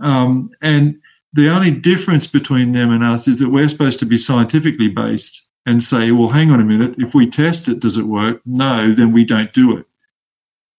Um, 0.00 0.50
and 0.60 0.96
the 1.32 1.50
only 1.50 1.70
difference 1.70 2.26
between 2.26 2.72
them 2.72 2.90
and 2.90 3.02
us 3.02 3.28
is 3.28 3.40
that 3.40 3.48
we're 3.48 3.68
supposed 3.68 4.00
to 4.00 4.06
be 4.06 4.18
scientifically 4.18 4.88
based 4.88 5.48
and 5.64 5.82
say, 5.82 6.10
well, 6.10 6.28
hang 6.28 6.50
on 6.50 6.60
a 6.60 6.64
minute, 6.64 6.96
if 6.98 7.14
we 7.14 7.30
test 7.30 7.68
it, 7.68 7.80
does 7.80 7.96
it 7.96 8.04
work? 8.04 8.42
No, 8.44 8.92
then 8.92 9.12
we 9.12 9.24
don't 9.24 9.52
do 9.52 9.78
it. 9.78 9.86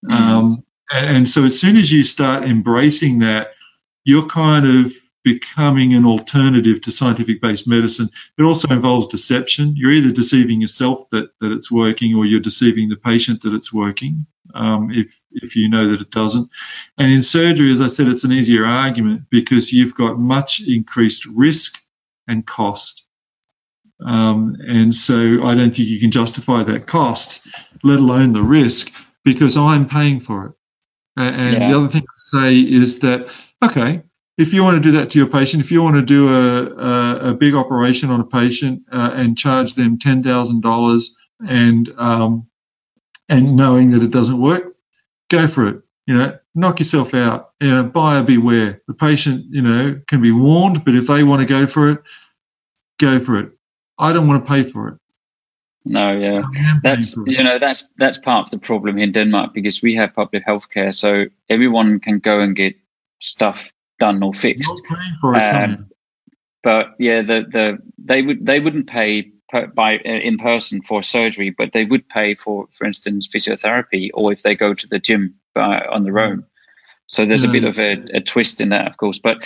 Mm-hmm. 0.06 0.14
Um, 0.14 0.64
and, 0.91 1.18
and 1.18 1.30
so 1.30 1.45
as 1.45 1.60
soon 1.60 1.78
as 1.78 1.91
you 1.91 2.04
start 2.04 2.43
embracing 2.43 3.20
that, 3.20 3.51
you're 4.04 4.28
kind 4.28 4.66
of 4.66 4.93
becoming 5.24 5.93
an 5.93 6.05
alternative 6.05 6.82
to 6.82 6.91
scientific 6.91 7.41
based 7.41 7.67
medicine. 7.67 8.09
It 8.38 8.43
also 8.43 8.67
involves 8.69 9.07
deception. 9.07 9.76
You're 9.76 9.91
either 9.91 10.11
deceiving 10.11 10.61
yourself 10.61 11.09
that, 11.11 11.32
that 11.39 11.51
it's 11.51 11.71
working 11.71 12.15
or 12.15 12.26
you're 12.26 12.39
deceiving 12.39 12.89
the 12.89 12.95
patient 12.95 13.43
that 13.43 13.53
it's 13.53 13.74
working 13.74 14.26
um, 14.53 14.91
if, 14.91 15.21
if 15.32 15.55
you 15.55 15.69
know 15.69 15.91
that 15.91 16.01
it 16.01 16.11
doesn't. 16.11 16.49
And 16.97 17.11
in 17.11 17.21
surgery, 17.21 17.71
as 17.71 17.82
I 17.82 17.88
said, 17.88 18.07
it's 18.07 18.26
an 18.26 18.32
easier 18.32 18.65
argument 18.65 19.24
because 19.30 19.71
you've 19.71 19.95
got 19.95 20.19
much 20.19 20.61
increased 20.61 21.26
risk 21.26 21.80
and 22.28 22.45
cost. 22.45 23.05
Um, 24.05 24.57
and 24.59 24.93
so 24.93 25.43
I 25.43 25.55
don't 25.55 25.74
think 25.74 25.88
you 25.88 25.99
can 25.99 26.11
justify 26.11 26.63
that 26.63 26.88
cost, 26.88 27.47
let 27.84 27.99
alone 27.99 28.34
the 28.34 28.43
risk, 28.43 28.91
because 29.24 29.55
I'm 29.55 29.88
paying 29.88 30.19
for 30.19 30.47
it. 30.47 30.51
And 31.15 31.53
yeah. 31.55 31.69
the 31.69 31.78
other 31.78 31.88
thing 31.88 32.01
I 32.01 32.17
say 32.17 32.55
is 32.55 32.99
that, 32.99 33.30
okay, 33.63 34.01
if 34.38 34.53
you 34.53 34.63
want 34.63 34.75
to 34.75 34.81
do 34.81 34.97
that 34.97 35.11
to 35.11 35.19
your 35.19 35.27
patient, 35.27 35.63
if 35.63 35.71
you 35.71 35.84
want 35.84 35.95
to 35.95 36.01
do 36.01 36.29
a, 36.29 36.65
a, 36.65 37.29
a 37.31 37.34
big 37.34 37.53
operation 37.53 38.09
on 38.09 38.19
a 38.19 38.25
patient 38.25 38.84
uh, 38.91 39.11
and 39.13 39.38
charge 39.38 39.73
them 39.73 39.99
ten 39.99 40.23
thousand 40.23 40.61
dollars 40.61 41.15
and 41.47 41.89
um, 41.97 42.47
and 43.29 43.55
knowing 43.55 43.91
that 43.91 44.03
it 44.03 44.11
doesn't 44.11 44.41
work, 44.41 44.75
go 45.29 45.47
for 45.47 45.67
it. 45.67 45.81
You 46.07 46.15
know, 46.15 46.38
knock 46.55 46.79
yourself 46.79 47.13
out. 47.13 47.51
You 47.61 47.69
know, 47.69 47.84
buyer 47.84 48.23
beware. 48.23 48.81
The 48.88 48.93
patient, 48.93 49.45
you 49.49 49.61
know, 49.61 50.01
can 50.07 50.21
be 50.21 50.31
warned, 50.31 50.84
but 50.84 50.95
if 50.95 51.07
they 51.07 51.23
want 51.23 51.41
to 51.41 51.47
go 51.47 51.67
for 51.67 51.91
it, 51.91 51.99
go 52.99 53.19
for 53.19 53.39
it. 53.39 53.51
I 53.97 54.11
don't 54.11 54.27
want 54.27 54.43
to 54.43 54.49
pay 54.49 54.63
for 54.63 54.89
it. 54.89 54.97
No, 55.86 56.17
yeah, 56.17 56.43
that's 56.81 57.15
you 57.25 57.43
know 57.43 57.59
that's 57.59 57.86
that's 57.97 58.17
part 58.17 58.45
of 58.45 58.51
the 58.51 58.57
problem 58.57 58.95
here 58.95 59.03
in 59.03 59.11
Denmark 59.11 59.53
because 59.53 59.81
we 59.81 59.95
have 59.95 60.13
public 60.13 60.45
healthcare, 60.45 60.95
so 60.95 61.25
everyone 61.49 61.99
can 61.99 62.19
go 62.19 62.39
and 62.39 62.55
get 62.55 62.75
stuff 63.19 63.72
done 64.04 64.22
or 64.22 64.34
fixed. 64.34 64.82
Um, 65.78 65.89
but 66.62 66.95
yeah, 66.99 67.22
the 67.22 67.39
the 67.56 67.78
they 67.97 68.22
would 68.22 68.45
they 68.45 68.60
wouldn't 68.60 68.88
pay 68.88 69.32
per, 69.49 69.68
by 69.68 69.97
uh, 69.97 70.20
in 70.30 70.38
person 70.38 70.82
for 70.82 71.04
surgery, 71.04 71.49
but 71.58 71.72
they 71.74 71.86
would 71.86 72.10
pay 72.10 72.36
for, 72.36 72.68
for 72.74 72.86
instance, 72.86 73.28
physiotherapy, 73.28 74.10
or 74.14 74.34
if 74.34 74.41
they 74.41 74.56
go 74.56 74.74
to 74.74 74.88
the 74.88 74.99
gym 74.99 75.36
by, 75.54 75.86
on 75.86 76.04
their 76.04 76.24
own. 76.24 76.45
So 77.08 77.26
there's 77.26 77.43
yeah. 77.43 77.49
a 77.49 77.54
bit 77.54 77.64
of 77.64 77.80
a, 77.80 78.18
a, 78.18 78.22
twist 78.22 78.62
in 78.62 78.70
that, 78.70 78.88
of 78.88 78.97
course. 78.97 79.20
But 79.20 79.38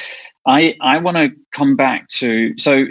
I 0.45 0.75
I 0.81 0.99
want 0.99 1.17
to 1.17 1.29
come 1.51 1.75
back 1.75 2.07
to 2.21 2.57
so 2.57 2.85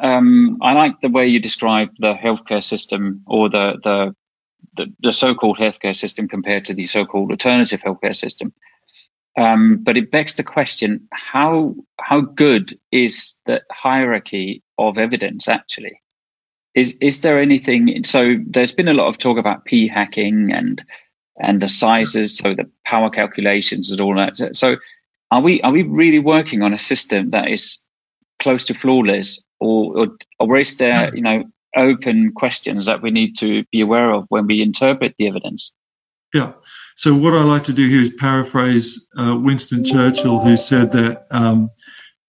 um, 0.00 0.58
I 0.60 0.72
like 0.72 1.00
the 1.00 1.08
way 1.08 1.28
you 1.28 1.40
describe 1.40 1.90
the 1.98 2.14
healthcare 2.14 2.62
system 2.62 3.22
or 3.26 3.48
the 3.48 3.66
the 3.82 4.14
the, 4.76 4.92
the 5.00 5.12
so-called 5.12 5.58
healthcare 5.58 5.96
system 5.96 6.28
compared 6.28 6.66
to 6.66 6.74
the 6.74 6.86
so-called 6.86 7.30
alternative 7.30 7.80
healthcare 7.80 8.16
system. 8.16 8.52
Um, 9.36 9.78
but 9.82 9.96
it 9.96 10.10
begs 10.10 10.34
the 10.34 10.42
question: 10.42 11.08
how 11.12 11.74
how 12.00 12.20
good 12.20 12.78
is 12.90 13.36
the 13.46 13.62
hierarchy 13.70 14.62
of 14.78 14.98
evidence 14.98 15.48
actually? 15.48 16.00
Is 16.74 16.96
is 17.00 17.20
there 17.20 17.40
anything? 17.40 18.04
So 18.04 18.36
there's 18.46 18.72
been 18.72 18.88
a 18.88 18.94
lot 18.94 19.08
of 19.08 19.18
talk 19.18 19.38
about 19.38 19.64
p 19.64 19.88
hacking 19.88 20.52
and 20.52 20.82
and 21.38 21.60
the 21.60 21.68
sizes, 21.68 22.38
so 22.38 22.54
the 22.54 22.70
power 22.84 23.10
calculations 23.10 23.90
and 23.90 24.00
all 24.00 24.16
that. 24.16 24.56
So 24.56 24.76
are 25.30 25.42
we 25.42 25.60
are 25.60 25.72
we 25.72 25.82
really 25.82 26.18
working 26.18 26.62
on 26.62 26.72
a 26.72 26.78
system 26.78 27.30
that 27.30 27.48
is 27.50 27.80
close 28.38 28.66
to 28.66 28.74
flawless, 28.74 29.42
or 29.60 29.98
or, 29.98 30.06
or 30.38 30.56
is 30.56 30.76
there 30.76 31.14
you 31.14 31.22
know 31.22 31.44
open 31.76 32.32
questions 32.32 32.86
that 32.86 33.02
we 33.02 33.10
need 33.10 33.36
to 33.38 33.64
be 33.70 33.82
aware 33.82 34.10
of 34.12 34.24
when 34.30 34.46
we 34.46 34.62
interpret 34.62 35.14
the 35.18 35.28
evidence? 35.28 35.72
Yeah. 36.32 36.52
So 36.96 37.14
what 37.14 37.34
I 37.34 37.42
like 37.42 37.64
to 37.64 37.74
do 37.74 37.88
here 37.88 38.00
is 38.00 38.10
paraphrase 38.10 39.06
uh, 39.18 39.36
Winston 39.38 39.84
Churchill, 39.84 40.40
who 40.40 40.56
said 40.56 40.92
that 40.92 41.26
um, 41.30 41.70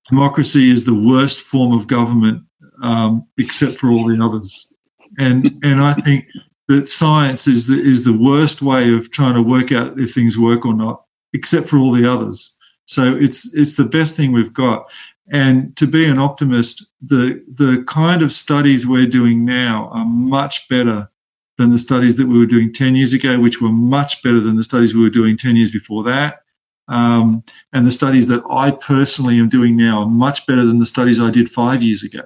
democracy 0.09 0.69
is 0.69 0.83
the 0.85 0.93
worst 0.93 1.39
form 1.39 1.71
of 1.71 1.87
government 1.87 2.43
um, 2.81 3.27
except 3.37 3.77
for 3.77 3.89
all 3.89 4.05
the 4.05 4.23
others. 4.23 4.71
And 5.17 5.63
and 5.63 5.81
I 5.81 5.93
think 5.93 6.27
that 6.67 6.89
science 6.89 7.47
is 7.47 7.67
the 7.67 7.81
is 7.81 8.03
the 8.03 8.17
worst 8.17 8.61
way 8.61 8.93
of 8.93 9.09
trying 9.09 9.35
to 9.35 9.41
work 9.41 9.71
out 9.71 9.99
if 9.99 10.13
things 10.13 10.37
work 10.37 10.65
or 10.65 10.73
not, 10.73 11.03
except 11.31 11.69
for 11.69 11.77
all 11.77 11.91
the 11.91 12.11
others. 12.11 12.53
So 12.85 13.15
it's 13.15 13.53
it's 13.53 13.77
the 13.77 13.85
best 13.85 14.15
thing 14.15 14.33
we've 14.33 14.53
got. 14.53 14.91
And 15.29 15.75
to 15.77 15.87
be 15.87 16.05
an 16.05 16.19
optimist, 16.19 16.85
the 17.01 17.43
the 17.47 17.85
kind 17.87 18.21
of 18.21 18.33
studies 18.33 18.85
we're 18.85 19.07
doing 19.07 19.45
now 19.45 19.89
are 19.93 20.05
much 20.05 20.67
better 20.67 21.09
than 21.57 21.71
the 21.71 21.77
studies 21.77 22.17
that 22.17 22.27
we 22.27 22.37
were 22.37 22.45
doing 22.45 22.73
10 22.73 22.95
years 22.95 23.13
ago, 23.13 23.39
which 23.39 23.61
were 23.61 23.69
much 23.71 24.21
better 24.21 24.39
than 24.39 24.55
the 24.55 24.63
studies 24.63 24.93
we 24.93 25.01
were 25.01 25.09
doing 25.09 25.37
10 25.37 25.55
years 25.55 25.71
before 25.71 26.03
that. 26.03 26.43
Um, 26.87 27.43
and 27.73 27.85
the 27.85 27.91
studies 27.91 28.27
that 28.27 28.43
I 28.49 28.71
personally 28.71 29.39
am 29.39 29.49
doing 29.49 29.75
now 29.75 30.01
are 30.01 30.07
much 30.07 30.47
better 30.47 30.63
than 30.63 30.79
the 30.79 30.85
studies 30.85 31.19
I 31.19 31.31
did 31.31 31.49
five 31.49 31.83
years 31.83 32.03
ago 32.03 32.21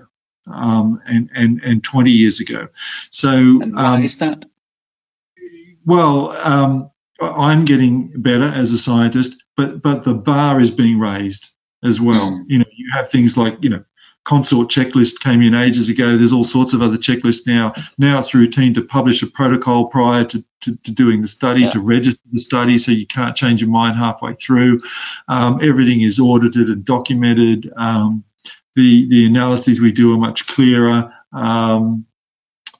um, 0.47 1.01
and, 1.07 1.31
and, 1.33 1.61
and 1.63 1.83
20 1.83 2.11
years 2.11 2.39
ago. 2.39 2.67
So, 3.09 3.31
and 3.31 3.75
why 3.75 3.95
um, 3.95 4.03
is 4.03 4.19
that? 4.19 4.45
Well, 5.85 6.31
um, 6.31 6.91
I'm 7.21 7.65
getting 7.65 8.21
better 8.21 8.45
as 8.45 8.71
a 8.73 8.77
scientist, 8.77 9.43
but 9.55 9.81
but 9.81 10.03
the 10.03 10.13
bar 10.13 10.59
is 10.59 10.71
being 10.71 10.99
raised 10.99 11.49
as 11.83 11.99
well. 11.99 12.31
Mm. 12.31 12.43
You 12.47 12.59
know, 12.59 12.65
you 12.71 12.91
have 12.93 13.09
things 13.09 13.37
like 13.37 13.57
you 13.61 13.69
know 13.69 13.83
consort 14.23 14.69
checklist 14.69 15.19
came 15.19 15.41
in 15.41 15.55
ages 15.55 15.89
ago. 15.89 16.17
There's 16.17 16.33
all 16.33 16.43
sorts 16.43 16.73
of 16.73 16.81
other 16.81 16.97
checklists 16.97 17.47
now. 17.47 17.73
Now 17.97 18.19
it's 18.19 18.33
routine 18.33 18.75
to 18.75 18.83
publish 18.83 19.23
a 19.23 19.27
protocol 19.27 19.87
prior 19.87 20.25
to, 20.25 20.43
to, 20.61 20.75
to 20.75 20.91
doing 20.91 21.21
the 21.21 21.27
study, 21.27 21.61
yeah. 21.61 21.69
to 21.71 21.79
register 21.79 22.23
the 22.31 22.39
study, 22.39 22.77
so 22.77 22.91
you 22.91 23.07
can't 23.07 23.35
change 23.35 23.61
your 23.61 23.69
mind 23.69 23.97
halfway 23.97 24.35
through. 24.35 24.79
Um, 25.27 25.59
everything 25.61 26.01
is 26.01 26.19
audited 26.19 26.69
and 26.69 26.85
documented. 26.85 27.71
Um, 27.75 28.23
the 28.75 29.07
the 29.09 29.25
analyses 29.25 29.81
we 29.81 29.91
do 29.91 30.13
are 30.13 30.17
much 30.17 30.47
clearer. 30.47 31.13
Um, 31.33 32.05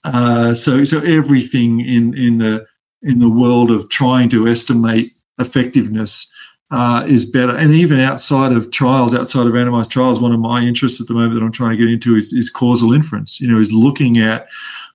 uh, 0.04 0.54
so 0.54 0.84
so 0.84 1.00
everything 1.00 1.80
in 1.80 2.16
in 2.16 2.38
the 2.38 2.66
in 3.02 3.18
the 3.18 3.28
world 3.28 3.70
of 3.70 3.88
trying 3.88 4.30
to 4.30 4.48
estimate 4.48 5.14
effectiveness 5.38 6.32
uh, 6.72 7.04
is 7.06 7.26
better. 7.26 7.54
And 7.54 7.74
even 7.74 8.00
outside 8.00 8.52
of 8.52 8.70
trials, 8.70 9.14
outside 9.14 9.46
of 9.46 9.52
randomized 9.52 9.90
trials, 9.90 10.18
one 10.18 10.32
of 10.32 10.40
my 10.40 10.62
interests 10.62 11.02
at 11.02 11.06
the 11.06 11.12
moment 11.12 11.34
that 11.34 11.44
I'm 11.44 11.52
trying 11.52 11.72
to 11.72 11.76
get 11.76 11.92
into 11.92 12.16
is, 12.16 12.32
is 12.32 12.48
causal 12.48 12.94
inference. 12.94 13.40
You 13.42 13.48
know, 13.48 13.60
is 13.60 13.72
looking 13.72 14.18
at 14.18 14.48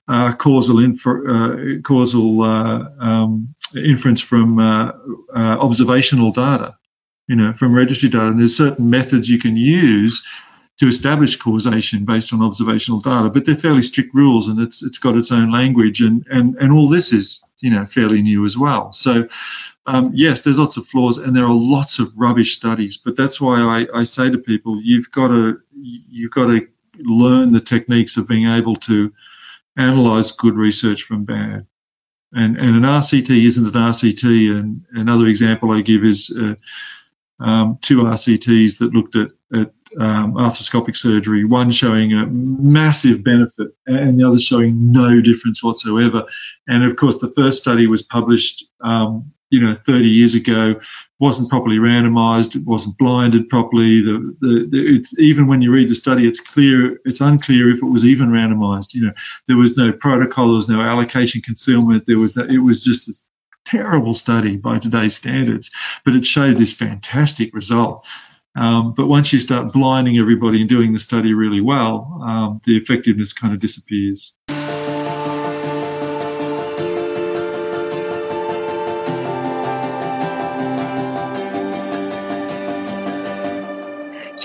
uh, 0.07 0.33
causal 0.33 0.79
infer, 0.79 1.27
uh, 1.27 1.81
causal 1.83 2.41
uh, 2.41 2.89
um, 2.99 3.53
inference 3.75 4.21
from 4.21 4.57
uh, 4.57 4.91
observational 5.35 6.31
data. 6.31 6.75
You 7.27 7.35
know, 7.35 7.53
from 7.53 7.75
registry 7.75 8.09
data, 8.09 8.27
and 8.27 8.39
there's 8.39 8.57
certain 8.57 8.89
methods 8.89 9.29
you 9.29 9.37
can 9.37 9.55
use 9.55 10.25
to 10.79 10.87
establish 10.87 11.35
causation 11.35 12.05
based 12.05 12.33
on 12.33 12.41
observational 12.41 13.01
data, 13.01 13.29
but 13.29 13.45
they're 13.45 13.55
fairly 13.55 13.81
strict 13.81 14.13
rules, 14.13 14.47
and 14.47 14.59
it's 14.61 14.81
it's 14.81 14.97
got 14.97 15.17
its 15.17 15.31
own 15.31 15.51
language, 15.51 16.01
and 16.01 16.25
and 16.31 16.55
and 16.55 16.71
all 16.71 16.87
this 16.87 17.13
is 17.13 17.43
you 17.59 17.69
know 17.69 17.85
fairly 17.85 18.21
new 18.21 18.45
as 18.45 18.57
well. 18.57 18.93
So 18.93 19.27
um, 19.87 20.11
yes, 20.13 20.41
there's 20.41 20.59
lots 20.59 20.75
of 20.77 20.85
flaws 20.85 21.17
and 21.17 21.35
there 21.35 21.45
are 21.45 21.53
lots 21.53 21.99
of 21.99 22.17
rubbish 22.17 22.57
studies, 22.57 22.97
but 22.97 23.15
that's 23.15 23.39
why 23.39 23.59
I, 23.59 23.99
I 23.99 24.03
say 24.03 24.29
to 24.29 24.37
people, 24.37 24.81
you've 24.81 25.09
got 25.11 25.29
to 25.29 25.61
you've 25.73 26.31
got 26.31 26.47
to 26.47 26.67
learn 26.99 27.53
the 27.53 27.61
techniques 27.61 28.17
of 28.17 28.27
being 28.27 28.47
able 28.47 28.75
to 28.75 29.13
analyze 29.77 30.33
good 30.33 30.57
research 30.57 31.03
from 31.03 31.23
bad. 31.23 31.67
And, 32.33 32.57
and 32.57 32.75
an 32.75 32.83
RCT 32.83 33.29
isn't 33.29 33.65
an 33.65 33.71
RCT. 33.71 34.59
And 34.59 34.85
another 34.91 35.27
example 35.27 35.71
I 35.71 35.81
give 35.81 36.03
is 36.03 36.35
uh, 36.37 36.55
um, 37.39 37.77
two 37.81 37.99
RCTs 37.99 38.79
that 38.79 38.93
looked 38.93 39.15
at, 39.15 39.29
at 39.53 39.71
um, 39.97 40.33
arthroscopic 40.33 40.97
surgery, 40.97 41.45
one 41.45 41.71
showing 41.71 42.13
a 42.13 42.25
massive 42.25 43.23
benefit 43.23 43.69
and 43.85 44.19
the 44.19 44.27
other 44.27 44.39
showing 44.39 44.91
no 44.91 45.21
difference 45.21 45.63
whatsoever. 45.63 46.25
And 46.67 46.83
of 46.83 46.97
course, 46.97 47.19
the 47.19 47.29
first 47.29 47.61
study 47.61 47.87
was 47.87 48.01
published 48.01 48.65
um, 48.81 49.31
you 49.49 49.61
know 49.61 49.75
30 49.75 50.09
years 50.09 50.35
ago 50.35 50.79
wasn't 51.19 51.49
properly 51.49 51.77
randomized 51.77 52.55
it 52.55 52.65
wasn't 52.65 52.97
blinded 52.97 53.49
properly 53.49 54.01
the, 54.01 54.35
the, 54.39 54.67
the, 54.69 55.21
even 55.21 55.47
when 55.47 55.61
you 55.61 55.71
read 55.71 55.89
the 55.89 55.95
study 55.95 56.27
it's 56.27 56.39
clear 56.39 56.99
it's 57.05 57.21
unclear 57.21 57.69
if 57.69 57.81
it 57.81 57.85
was 57.85 58.05
even 58.05 58.29
randomized 58.29 58.93
you 58.93 59.05
know. 59.05 59.13
There 59.47 59.57
was 59.57 59.77
no 59.77 59.91
protocol 59.93 60.47
there 60.47 60.55
was 60.55 60.67
no 60.67 60.81
allocation 60.81 61.41
concealment 61.41 62.05
there 62.05 62.19
was 62.19 62.37
it 62.37 62.59
was 62.59 62.83
just 62.83 63.07
a 63.09 63.13
terrible 63.65 64.13
study 64.13 64.57
by 64.57 64.79
today's 64.79 65.15
standards 65.15 65.71
but 66.05 66.15
it 66.15 66.25
showed 66.25 66.57
this 66.57 66.73
fantastic 66.73 67.53
result. 67.53 68.07
Um, 68.55 68.93
but 68.95 69.05
once 69.07 69.31
you 69.31 69.39
start 69.39 69.71
blinding 69.71 70.17
everybody 70.17 70.61
and 70.61 70.69
doing 70.69 70.91
the 70.91 70.99
study 70.99 71.33
really 71.33 71.61
well 71.61 72.21
um, 72.23 72.61
the 72.65 72.75
effectiveness 72.75 73.33
kind 73.33 73.53
of 73.53 73.59
disappears 73.59 74.35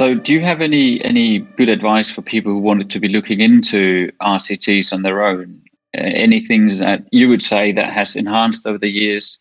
So, 0.03 0.15
do 0.15 0.33
you 0.33 0.41
have 0.41 0.61
any 0.61 1.01
any 1.01 1.39
good 1.39 1.69
advice 1.69 2.11
for 2.11 2.23
people 2.23 2.51
who 2.51 2.59
wanted 2.59 2.91
to 2.91 2.99
be 2.99 3.07
looking 3.07 3.41
into 3.41 4.11
RCTs 4.21 4.93
on 4.93 5.03
their 5.03 5.23
own? 5.23 5.63
Any 5.95 6.45
things 6.45 6.81
that 6.81 7.05
you 7.13 7.29
would 7.29 7.45
say 7.45 7.71
that 7.71 7.93
has 7.93 8.17
enhanced 8.17 8.67
over 8.67 8.79
the 8.79 8.89
years 8.89 9.39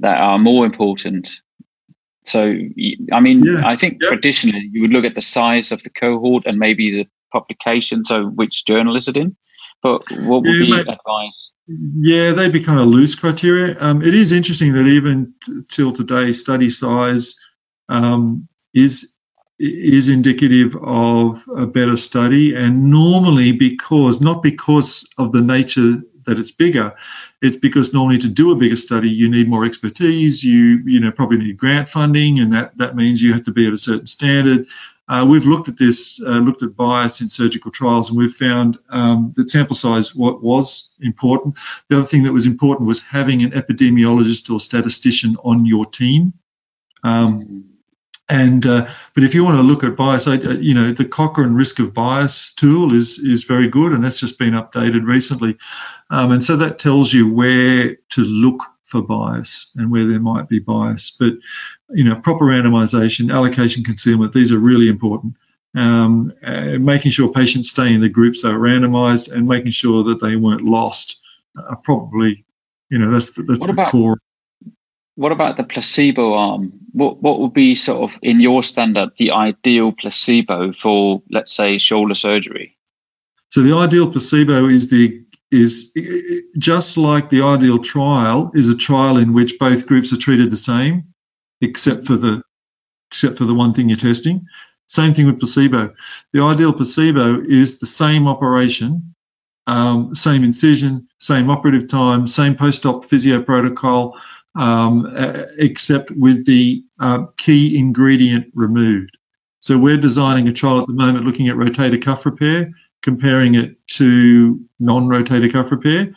that 0.00 0.18
are 0.18 0.36
more 0.36 0.66
important? 0.66 1.30
So, 2.24 2.40
I 3.12 3.20
mean, 3.20 3.44
yeah, 3.44 3.62
I 3.64 3.76
think 3.76 4.02
yeah. 4.02 4.08
traditionally 4.08 4.68
you 4.72 4.82
would 4.82 4.90
look 4.90 5.04
at 5.04 5.14
the 5.14 5.22
size 5.22 5.70
of 5.70 5.80
the 5.84 5.90
cohort 5.90 6.44
and 6.44 6.58
maybe 6.58 6.90
the 6.90 7.06
publication, 7.32 8.04
so 8.04 8.24
which 8.24 8.64
journal 8.64 8.96
is 8.96 9.06
it 9.06 9.16
in? 9.16 9.36
But 9.80 10.02
what 10.10 10.42
would 10.42 10.56
yeah, 10.56 10.64
be 10.64 10.70
mate, 10.72 10.88
advice? 10.88 11.52
Yeah, 11.68 12.32
they'd 12.32 12.52
be 12.52 12.64
kind 12.64 12.80
of 12.80 12.88
loose 12.88 13.14
criteria. 13.14 13.76
Um, 13.78 14.02
it 14.02 14.14
is 14.14 14.32
interesting 14.32 14.72
that 14.72 14.88
even 14.88 15.34
t- 15.44 15.60
till 15.70 15.92
today, 15.92 16.32
study 16.32 16.70
size 16.70 17.36
um, 17.88 18.48
is 18.74 19.13
is 19.58 20.08
indicative 20.08 20.76
of 20.76 21.44
a 21.56 21.66
better 21.66 21.96
study. 21.96 22.54
And 22.54 22.90
normally 22.90 23.52
because 23.52 24.20
not 24.20 24.42
because 24.42 25.08
of 25.18 25.32
the 25.32 25.40
nature 25.40 26.02
that 26.24 26.38
it's 26.38 26.50
bigger 26.50 26.94
it's 27.44 27.58
because 27.58 27.92
normally 27.92 28.18
to 28.18 28.28
do 28.28 28.52
a 28.52 28.56
bigger 28.56 28.76
study 28.76 29.10
you 29.10 29.28
need 29.28 29.48
more 29.48 29.64
expertise. 29.64 30.42
You 30.42 30.82
you 30.84 31.00
know 31.00 31.12
probably 31.12 31.38
need 31.38 31.58
grant 31.58 31.88
funding 31.88 32.40
and 32.40 32.52
that 32.54 32.76
that 32.78 32.96
means 32.96 33.22
you 33.22 33.32
have 33.34 33.44
to 33.44 33.52
be 33.52 33.66
at 33.66 33.72
a 33.72 33.78
certain 33.78 34.06
standard. 34.06 34.66
Uh, 35.06 35.26
we've 35.28 35.44
looked 35.44 35.68
at 35.68 35.76
this 35.76 36.20
uh, 36.22 36.38
looked 36.38 36.62
at 36.62 36.74
bias 36.74 37.20
in 37.20 37.28
surgical 37.28 37.70
trials 37.70 38.08
and 38.08 38.16
we've 38.16 38.32
found 38.32 38.78
um, 38.88 39.32
that 39.36 39.50
sample 39.50 39.76
size 39.76 40.14
what 40.14 40.42
was 40.42 40.94
important. 41.00 41.56
The 41.90 41.98
other 41.98 42.06
thing 42.06 42.22
that 42.22 42.32
was 42.32 42.46
important 42.46 42.88
was 42.88 43.04
having 43.04 43.42
an 43.42 43.50
epidemiologist 43.50 44.52
or 44.52 44.58
statistician 44.58 45.36
on 45.44 45.66
your 45.66 45.84
team. 45.84 46.32
Um, 47.02 47.73
and 48.28 48.64
uh, 48.64 48.86
but 49.14 49.24
if 49.24 49.34
you 49.34 49.44
want 49.44 49.56
to 49.56 49.62
look 49.62 49.84
at 49.84 49.96
bias, 49.96 50.26
I, 50.26 50.34
you 50.34 50.74
know 50.74 50.92
the 50.92 51.04
Cochrane 51.04 51.54
risk 51.54 51.78
of 51.78 51.92
bias 51.92 52.54
tool 52.54 52.94
is 52.94 53.18
is 53.18 53.44
very 53.44 53.68
good, 53.68 53.92
and 53.92 54.02
that's 54.02 54.20
just 54.20 54.38
been 54.38 54.54
updated 54.54 55.06
recently, 55.06 55.58
um, 56.10 56.32
and 56.32 56.44
so 56.44 56.56
that 56.56 56.78
tells 56.78 57.12
you 57.12 57.32
where 57.32 57.96
to 58.10 58.20
look 58.22 58.64
for 58.84 59.02
bias 59.02 59.72
and 59.76 59.90
where 59.90 60.06
there 60.06 60.20
might 60.20 60.48
be 60.48 60.58
bias. 60.58 61.14
But 61.18 61.34
you 61.90 62.04
know, 62.04 62.16
proper 62.16 62.46
randomization, 62.46 63.32
allocation 63.32 63.84
concealment, 63.84 64.32
these 64.32 64.52
are 64.52 64.58
really 64.58 64.88
important. 64.88 65.36
Um, 65.74 66.32
making 66.40 67.10
sure 67.10 67.32
patients 67.32 67.70
stay 67.70 67.92
in 67.92 68.00
the 68.00 68.08
groups 68.08 68.42
they 68.42 68.48
are 68.48 68.58
randomized 68.58 69.32
and 69.32 69.48
making 69.48 69.72
sure 69.72 70.04
that 70.04 70.20
they 70.20 70.36
weren't 70.36 70.62
lost 70.62 71.20
are 71.56 71.76
probably, 71.76 72.44
you 72.88 72.98
know, 72.98 73.10
that's 73.10 73.32
the, 73.32 73.42
that's 73.42 73.60
what 73.60 73.66
the 73.66 73.72
about, 73.72 73.90
core 73.90 74.18
what 75.16 75.32
about 75.32 75.56
the 75.56 75.64
placebo 75.64 76.34
arm? 76.34 76.72
What 76.92 77.22
what 77.22 77.40
would 77.40 77.54
be 77.54 77.74
sort 77.74 78.10
of 78.10 78.18
in 78.22 78.40
your 78.40 78.62
standard 78.62 79.10
the 79.16 79.32
ideal 79.32 79.92
placebo 79.92 80.72
for 80.72 81.22
let's 81.30 81.54
say 81.54 81.78
shoulder 81.78 82.14
surgery? 82.14 82.76
So 83.50 83.62
the 83.62 83.76
ideal 83.76 84.10
placebo 84.10 84.68
is 84.68 84.88
the 84.88 85.24
is 85.50 85.92
just 86.58 86.96
like 86.96 87.30
the 87.30 87.42
ideal 87.42 87.78
trial 87.78 88.50
is 88.54 88.68
a 88.68 88.76
trial 88.76 89.18
in 89.18 89.32
which 89.32 89.58
both 89.58 89.86
groups 89.86 90.12
are 90.12 90.16
treated 90.18 90.50
the 90.50 90.56
same, 90.56 91.14
except 91.60 92.06
for 92.06 92.16
the 92.16 92.42
except 93.10 93.38
for 93.38 93.44
the 93.44 93.54
one 93.54 93.72
thing 93.72 93.88
you're 93.88 93.96
testing. 93.96 94.46
Same 94.88 95.14
thing 95.14 95.26
with 95.26 95.38
placebo. 95.38 95.94
The 96.32 96.42
ideal 96.42 96.72
placebo 96.72 97.40
is 97.40 97.78
the 97.78 97.86
same 97.86 98.26
operation, 98.26 99.14
um, 99.66 100.14
same 100.14 100.44
incision, 100.44 101.08
same 101.20 101.48
operative 101.48 101.88
time, 101.88 102.26
same 102.26 102.56
post-op 102.56 103.04
physio 103.04 103.42
protocol, 103.42 104.18
um, 104.54 105.06
uh, 105.14 105.44
except 105.58 106.10
with 106.10 106.46
the 106.46 106.84
uh, 107.00 107.26
key 107.36 107.76
ingredient 107.78 108.52
removed. 108.54 109.18
So 109.60 109.78
we're 109.78 109.96
designing 109.96 110.48
a 110.48 110.52
trial 110.52 110.82
at 110.82 110.86
the 110.86 110.92
moment 110.92 111.24
looking 111.24 111.48
at 111.48 111.56
rotator 111.56 112.00
cuff 112.00 112.26
repair, 112.26 112.72
comparing 113.02 113.54
it 113.54 113.76
to 113.88 114.60
non-rotator 114.78 115.50
cuff 115.52 115.70
repair. 115.70 116.14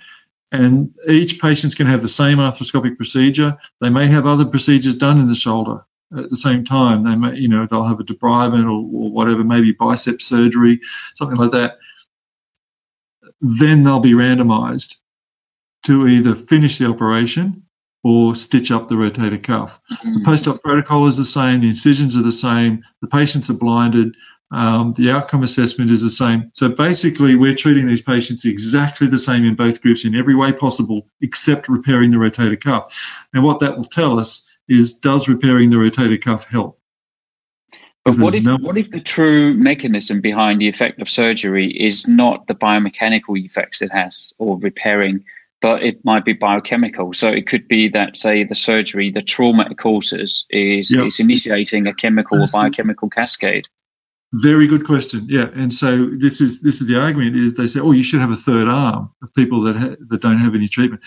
And 0.51 0.93
each 1.07 1.41
patient's 1.41 1.75
going 1.75 1.87
to 1.87 1.91
have 1.91 2.01
the 2.01 2.09
same 2.09 2.37
arthroscopic 2.37 2.95
procedure. 2.95 3.57
They 3.81 3.89
may 3.89 4.07
have 4.07 4.25
other 4.25 4.45
procedures 4.45 4.95
done 4.95 5.19
in 5.19 5.27
the 5.27 5.35
shoulder 5.35 5.85
at 6.15 6.29
the 6.29 6.37
same 6.37 6.63
time. 6.63 7.03
They 7.03 7.15
may, 7.15 7.35
you 7.35 7.49
know, 7.49 7.65
they'll 7.65 7.83
have 7.83 7.99
a 7.99 8.03
debridement 8.03 8.65
or, 8.65 8.79
or 8.79 9.11
whatever, 9.11 9.43
maybe 9.43 9.73
bicep 9.73 10.21
surgery, 10.21 10.81
something 11.15 11.37
like 11.37 11.51
that. 11.51 11.79
Then 13.41 13.83
they'll 13.83 13.99
be 13.99 14.13
randomized 14.13 14.95
to 15.83 16.07
either 16.07 16.33
finish 16.35 16.77
the 16.77 16.89
operation 16.89 17.66
or 18.07 18.35
stitch 18.35 18.71
up 18.71 18.87
the 18.87 18.95
rotator 18.95 19.41
cuff. 19.41 19.81
Mm-hmm. 19.91 20.13
The 20.13 20.23
post-op 20.23 20.63
protocol 20.63 21.07
is 21.07 21.17
the 21.17 21.25
same, 21.25 21.59
the 21.59 21.67
incisions 21.67 22.15
are 22.15 22.21
the 22.21 22.31
same, 22.31 22.83
the 23.01 23.07
patients 23.07 23.49
are 23.49 23.53
blinded, 23.53 24.15
um, 24.49 24.93
the 24.93 25.11
outcome 25.11 25.43
assessment 25.43 25.91
is 25.91 26.03
the 26.03 26.09
same. 26.09 26.49
So 26.53 26.69
basically, 26.69 27.35
we're 27.35 27.55
treating 27.55 27.85
these 27.85 28.01
patients 28.01 28.45
exactly 28.45 29.07
the 29.07 29.17
same 29.17 29.43
in 29.43 29.55
both 29.55 29.81
groups 29.81 30.05
in 30.05 30.15
every 30.15 30.35
way 30.35 30.53
possible, 30.53 31.09
except 31.19 31.67
repairing 31.67 32.11
the 32.11 32.17
rotator 32.17 32.59
cuff. 32.59 32.97
And 33.33 33.43
what 33.43 33.59
that 33.59 33.75
will 33.75 33.83
tell 33.83 34.19
us 34.19 34.49
is, 34.69 34.93
does 34.93 35.27
repairing 35.27 35.69
the 35.69 35.75
rotator 35.75 36.21
cuff 36.21 36.47
help? 36.47 36.79
But 38.05 38.19
what 38.19 38.35
if, 38.35 38.43
no- 38.45 38.55
what 38.55 38.77
if 38.77 38.89
the 38.89 39.01
true 39.01 39.53
mechanism 39.53 40.21
behind 40.21 40.61
the 40.61 40.69
effect 40.69 41.01
of 41.01 41.09
surgery 41.09 41.67
is 41.67 42.07
not 42.07 42.47
the 42.47 42.55
biomechanical 42.55 43.37
effects 43.37 43.81
it 43.81 43.91
has 43.91 44.31
or 44.37 44.57
repairing 44.57 45.25
but 45.67 45.83
it 45.83 46.05
might 46.05 46.23
be 46.23 46.31
biochemical. 46.31 47.13
So 47.13 47.27
it 47.27 47.45
could 47.45 47.67
be 47.67 47.89
that, 47.89 48.15
say, 48.15 48.45
the 48.45 48.55
surgery, 48.55 49.11
the 49.11 49.21
trauma 49.21 49.67
it 49.69 49.77
causes 49.77 50.45
is, 50.49 50.89
yep. 50.89 51.07
is 51.07 51.19
initiating 51.19 51.87
a 51.87 51.93
chemical 51.93 52.37
That's 52.37 52.53
or 52.53 52.59
biochemical 52.61 53.09
cascade. 53.09 53.67
Very 54.31 54.67
good 54.67 54.85
question. 54.85 55.25
Yeah, 55.27 55.49
and 55.53 55.73
so 55.73 56.05
this 56.05 56.39
is 56.39 56.61
this 56.61 56.79
is 56.79 56.87
the 56.87 57.01
argument 57.01 57.35
is 57.35 57.55
they 57.55 57.67
say, 57.67 57.81
oh, 57.81 57.91
you 57.91 58.03
should 58.03 58.21
have 58.21 58.31
a 58.31 58.37
third 58.37 58.69
arm 58.69 59.11
of 59.21 59.33
people 59.33 59.63
that 59.63 59.75
ha- 59.75 59.95
that 60.07 60.21
don't 60.21 60.39
have 60.39 60.55
any 60.55 60.69
treatment. 60.69 61.01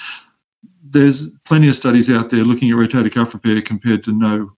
There's 0.82 1.30
plenty 1.46 1.68
of 1.70 1.76
studies 1.76 2.10
out 2.10 2.28
there 2.28 2.44
looking 2.44 2.68
at 2.70 2.76
rotator 2.76 3.10
cuff 3.10 3.32
repair 3.32 3.62
compared 3.62 4.02
to 4.04 4.12
no 4.12 4.52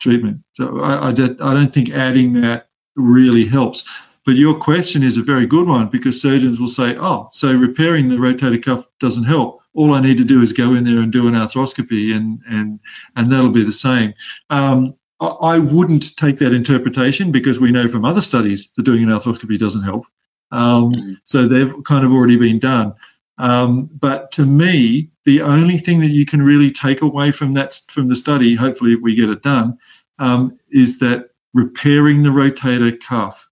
treatment. 0.00 0.38
So 0.54 0.80
I, 0.80 1.08
I, 1.08 1.10
I 1.10 1.12
don't 1.12 1.72
think 1.72 1.90
adding 1.90 2.40
that 2.40 2.70
really 2.96 3.44
helps. 3.44 3.84
But 4.28 4.36
your 4.36 4.58
question 4.58 5.02
is 5.02 5.16
a 5.16 5.22
very 5.22 5.46
good 5.46 5.66
one 5.66 5.88
because 5.88 6.20
surgeons 6.20 6.60
will 6.60 6.68
say, 6.68 6.98
oh, 7.00 7.28
so 7.30 7.50
repairing 7.50 8.10
the 8.10 8.16
rotator 8.16 8.62
cuff 8.62 8.86
doesn't 9.00 9.24
help. 9.24 9.62
All 9.72 9.94
I 9.94 10.02
need 10.02 10.18
to 10.18 10.24
do 10.24 10.42
is 10.42 10.52
go 10.52 10.74
in 10.74 10.84
there 10.84 10.98
and 10.98 11.10
do 11.10 11.28
an 11.28 11.32
arthroscopy, 11.32 12.14
and 12.14 12.38
and 12.46 12.78
and 13.16 13.32
that'll 13.32 13.52
be 13.52 13.64
the 13.64 13.72
same. 13.72 14.12
Um, 14.50 14.92
I 15.18 15.58
wouldn't 15.58 16.14
take 16.18 16.40
that 16.40 16.52
interpretation 16.52 17.32
because 17.32 17.58
we 17.58 17.72
know 17.72 17.88
from 17.88 18.04
other 18.04 18.20
studies 18.20 18.70
that 18.76 18.82
doing 18.82 19.02
an 19.02 19.08
arthroscopy 19.08 19.58
doesn't 19.58 19.84
help. 19.84 20.04
Um, 20.52 20.92
mm-hmm. 20.92 21.12
so 21.24 21.48
they've 21.48 21.72
kind 21.84 22.04
of 22.04 22.12
already 22.12 22.36
been 22.36 22.58
done. 22.58 22.96
Um, 23.38 23.86
but 23.86 24.32
to 24.32 24.44
me, 24.44 25.08
the 25.24 25.40
only 25.40 25.78
thing 25.78 26.00
that 26.00 26.10
you 26.10 26.26
can 26.26 26.42
really 26.42 26.70
take 26.70 27.00
away 27.00 27.30
from 27.30 27.54
that 27.54 27.80
from 27.88 28.08
the 28.08 28.16
study, 28.16 28.56
hopefully 28.56 28.92
if 28.92 29.00
we 29.00 29.14
get 29.14 29.30
it 29.30 29.40
done, 29.40 29.78
um, 30.18 30.58
is 30.70 30.98
that 30.98 31.30
repairing 31.54 32.22
the 32.22 32.28
rotator 32.28 33.00
cuff 33.00 33.47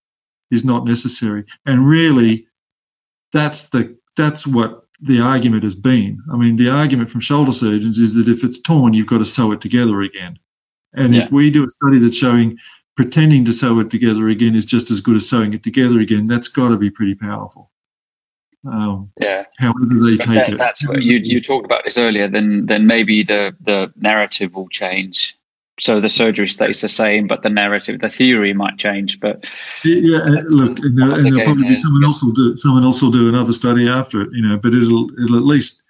is 0.50 0.64
not 0.64 0.84
necessary. 0.84 1.44
And 1.64 1.86
really, 1.86 2.48
that's 3.32 3.68
the 3.68 3.96
that's 4.16 4.46
what 4.46 4.84
the 5.00 5.20
argument 5.20 5.62
has 5.62 5.74
been. 5.74 6.22
I 6.32 6.36
mean, 6.36 6.56
the 6.56 6.70
argument 6.70 7.10
from 7.10 7.20
shoulder 7.20 7.52
surgeons 7.52 7.98
is 7.98 8.14
that 8.14 8.28
if 8.28 8.44
it's 8.44 8.60
torn, 8.60 8.94
you've 8.94 9.06
got 9.06 9.18
to 9.18 9.24
sew 9.24 9.52
it 9.52 9.60
together 9.60 10.00
again. 10.00 10.38
And 10.94 11.14
yeah. 11.14 11.24
if 11.24 11.32
we 11.32 11.50
do 11.50 11.64
a 11.64 11.68
study 11.68 11.98
that's 11.98 12.16
showing 12.16 12.58
pretending 12.96 13.44
to 13.44 13.52
sew 13.52 13.78
it 13.80 13.90
together 13.90 14.28
again 14.28 14.54
is 14.54 14.64
just 14.64 14.90
as 14.90 15.00
good 15.00 15.16
as 15.16 15.28
sewing 15.28 15.52
it 15.52 15.62
together 15.62 16.00
again, 16.00 16.26
that's 16.26 16.48
got 16.48 16.70
to 16.70 16.78
be 16.78 16.90
pretty 16.90 17.14
powerful. 17.14 17.70
Um, 18.66 19.12
yeah. 19.20 19.44
However 19.58 19.78
they 19.84 20.16
take 20.16 20.26
that, 20.26 20.48
it. 20.48 20.58
That's 20.58 20.86
what 20.88 21.02
you 21.02 21.18
you 21.22 21.40
talked 21.40 21.66
about 21.66 21.84
this 21.84 21.98
earlier. 21.98 22.28
Then 22.28 22.66
then 22.66 22.86
maybe 22.86 23.22
the 23.22 23.54
the 23.60 23.92
narrative 23.96 24.54
will 24.54 24.68
change. 24.68 25.36
So 25.78 26.00
the 26.00 26.08
surgery 26.08 26.48
stays 26.48 26.80
the 26.80 26.88
same, 26.88 27.26
but 27.26 27.42
the 27.42 27.50
narrative, 27.50 28.00
the 28.00 28.08
theory 28.08 28.54
might 28.54 28.78
change. 28.78 29.20
But 29.20 29.44
yeah, 29.84 30.24
look, 30.46 30.78
and, 30.78 30.96
there, 30.96 31.10
and 31.12 31.26
there'll 31.26 31.44
probably 31.44 31.68
be 31.68 31.76
someone 31.76 32.04
else 32.04 32.22
will 32.22 32.32
do 32.32 32.56
someone 32.56 32.84
else 32.84 33.02
will 33.02 33.10
do 33.10 33.28
another 33.28 33.52
study 33.52 33.88
after 33.88 34.22
it, 34.22 34.30
you 34.32 34.42
know. 34.42 34.56
But 34.56 34.72
it'll 34.74 35.10
it'll 35.22 35.36
at 35.36 35.42
least 35.42 35.82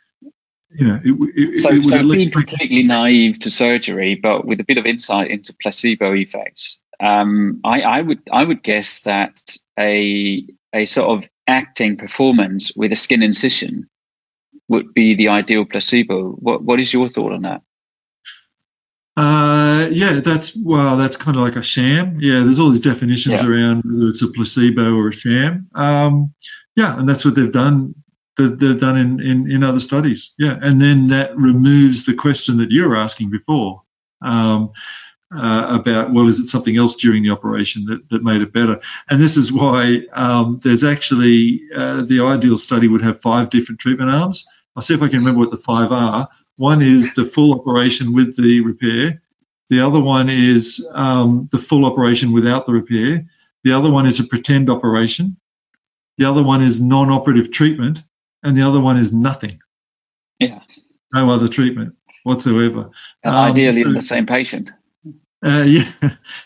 you 0.78 0.86
know, 0.86 1.00
it, 1.02 1.30
it, 1.34 1.62
so, 1.62 1.70
it 1.70 1.84
so 1.84 2.08
being 2.08 2.30
completely 2.30 2.82
naive 2.82 3.38
to 3.40 3.50
surgery, 3.50 4.14
but 4.14 4.44
with 4.44 4.60
a 4.60 4.64
bit 4.64 4.78
of 4.78 4.84
insight 4.84 5.30
into 5.30 5.54
placebo 5.54 6.12
effects, 6.12 6.78
um, 7.00 7.60
I, 7.64 7.80
I, 7.82 8.00
would 8.02 8.20
I 8.30 8.44
would 8.44 8.62
guess 8.62 9.02
that 9.02 9.38
a 9.78 10.46
a 10.72 10.86
sort 10.86 11.18
of 11.24 11.30
acting 11.46 11.96
performance 11.96 12.74
with 12.74 12.92
a 12.92 12.96
skin 12.96 13.22
incision 13.22 13.88
would 14.68 14.92
be 14.92 15.14
the 15.14 15.28
ideal 15.28 15.64
placebo. 15.64 16.30
What 16.32 16.62
what 16.62 16.80
is 16.80 16.92
your 16.92 17.08
thought 17.08 17.32
on 17.32 17.42
that? 17.42 17.62
Uh, 19.16 19.88
yeah, 19.92 20.20
that's 20.20 20.54
well, 20.54 20.98
that's 20.98 21.16
kind 21.16 21.36
of 21.36 21.42
like 21.42 21.56
a 21.56 21.62
sham. 21.62 22.18
Yeah, 22.20 22.40
there's 22.40 22.58
all 22.58 22.70
these 22.70 22.80
definitions 22.80 23.40
yeah. 23.40 23.48
around 23.48 23.82
whether 23.84 24.08
it's 24.08 24.22
a 24.22 24.28
placebo 24.28 24.94
or 24.94 25.08
a 25.08 25.12
sham. 25.12 25.68
Um, 25.74 26.34
yeah, 26.74 26.98
and 26.98 27.08
that's 27.08 27.24
what 27.24 27.34
they've 27.34 27.50
done. 27.50 27.94
They've 28.36 28.78
done 28.78 28.98
in, 28.98 29.20
in, 29.20 29.50
in 29.50 29.64
other 29.64 29.80
studies. 29.80 30.34
Yeah, 30.38 30.58
and 30.60 30.80
then 30.80 31.08
that 31.08 31.34
removes 31.34 32.04
the 32.04 32.12
question 32.12 32.58
that 32.58 32.70
you 32.70 32.86
were 32.86 32.96
asking 32.96 33.30
before. 33.30 33.82
Um, 34.20 34.72
uh, 35.34 35.78
about 35.80 36.12
well, 36.12 36.28
is 36.28 36.38
it 36.38 36.48
something 36.48 36.76
else 36.76 36.96
during 36.96 37.22
the 37.22 37.30
operation 37.30 37.86
that, 37.86 38.08
that 38.10 38.22
made 38.22 38.42
it 38.42 38.52
better? 38.52 38.80
And 39.08 39.20
this 39.20 39.38
is 39.38 39.50
why 39.50 40.02
um, 40.12 40.60
there's 40.62 40.84
actually 40.84 41.62
uh, 41.74 42.02
the 42.02 42.20
ideal 42.20 42.58
study 42.58 42.86
would 42.86 43.02
have 43.02 43.22
five 43.22 43.50
different 43.50 43.80
treatment 43.80 44.10
arms. 44.10 44.46
I'll 44.76 44.82
see 44.82 44.94
if 44.94 45.02
I 45.02 45.08
can 45.08 45.20
remember 45.20 45.40
what 45.40 45.50
the 45.50 45.56
five 45.56 45.90
are. 45.90 46.28
One 46.56 46.82
is 46.82 47.14
the 47.14 47.24
full 47.24 47.52
operation 47.52 48.12
with 48.12 48.36
the 48.36 48.60
repair. 48.60 49.22
The 49.68 49.80
other 49.80 50.00
one 50.00 50.28
is 50.28 50.86
um, 50.92 51.46
the 51.50 51.58
full 51.58 51.84
operation 51.84 52.32
without 52.32 52.66
the 52.66 52.72
repair. 52.72 53.26
The 53.64 53.72
other 53.72 53.90
one 53.90 54.06
is 54.06 54.20
a 54.20 54.24
pretend 54.24 54.70
operation. 54.70 55.36
The 56.18 56.24
other 56.26 56.42
one 56.42 56.62
is 56.62 56.80
non-operative 56.80 57.50
treatment, 57.50 58.02
and 58.42 58.56
the 58.56 58.62
other 58.62 58.80
one 58.80 58.96
is 58.96 59.12
nothing. 59.12 59.60
Yeah. 60.38 60.60
No 61.12 61.30
other 61.30 61.48
treatment 61.48 61.96
whatsoever. 62.22 62.90
Um, 63.24 63.34
ideally, 63.34 63.82
so, 63.82 63.88
in 63.88 63.94
the 63.94 64.02
same 64.02 64.26
patient. 64.26 64.70
Uh, 65.44 65.64
yeah. 65.66 65.90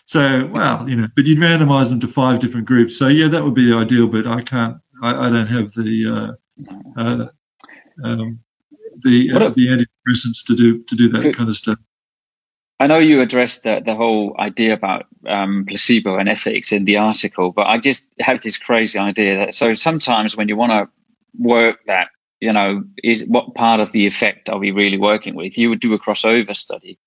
So, 0.04 0.46
well, 0.46 0.88
you 0.88 0.96
know, 0.96 1.08
but 1.14 1.26
you'd 1.26 1.38
randomize 1.38 1.90
them 1.90 2.00
to 2.00 2.08
five 2.08 2.40
different 2.40 2.66
groups. 2.66 2.96
So, 2.96 3.08
yeah, 3.08 3.28
that 3.28 3.44
would 3.44 3.54
be 3.54 3.70
the 3.70 3.76
ideal, 3.76 4.08
but 4.08 4.26
I 4.26 4.42
can't, 4.42 4.78
I, 5.02 5.26
I 5.26 5.30
don't 5.30 5.46
have 5.46 5.72
the, 5.72 6.36
uh, 6.58 7.00
uh, 7.00 7.26
um, 8.02 8.40
the, 9.02 9.32
uh, 9.32 9.48
the 9.50 9.68
antidepressants 9.68 10.46
to 10.46 10.56
do, 10.56 10.82
to 10.84 10.94
do 10.94 11.08
that 11.10 11.34
kind 11.34 11.48
of 11.48 11.56
stuff. 11.56 11.78
I 12.78 12.86
know 12.86 12.98
you 12.98 13.20
addressed 13.20 13.64
the, 13.64 13.82
the 13.84 13.94
whole 13.94 14.34
idea 14.38 14.72
about 14.72 15.06
um, 15.26 15.66
placebo 15.68 16.16
and 16.16 16.28
ethics 16.28 16.72
in 16.72 16.86
the 16.86 16.96
article, 16.96 17.52
but 17.52 17.66
I 17.66 17.78
just 17.78 18.06
have 18.18 18.40
this 18.40 18.56
crazy 18.56 18.98
idea 18.98 19.38
that 19.38 19.54
so 19.54 19.74
sometimes 19.74 20.34
when 20.34 20.48
you 20.48 20.56
want 20.56 20.72
to 20.72 20.88
work 21.38 21.80
that, 21.86 22.08
you 22.40 22.52
know, 22.52 22.84
is 23.04 23.22
what 23.22 23.54
part 23.54 23.80
of 23.80 23.92
the 23.92 24.06
effect 24.06 24.48
are 24.48 24.58
we 24.58 24.70
really 24.70 24.96
working 24.96 25.34
with? 25.34 25.58
You 25.58 25.68
would 25.68 25.80
do 25.80 25.92
a 25.92 25.98
crossover 25.98 26.56
study 26.56 26.98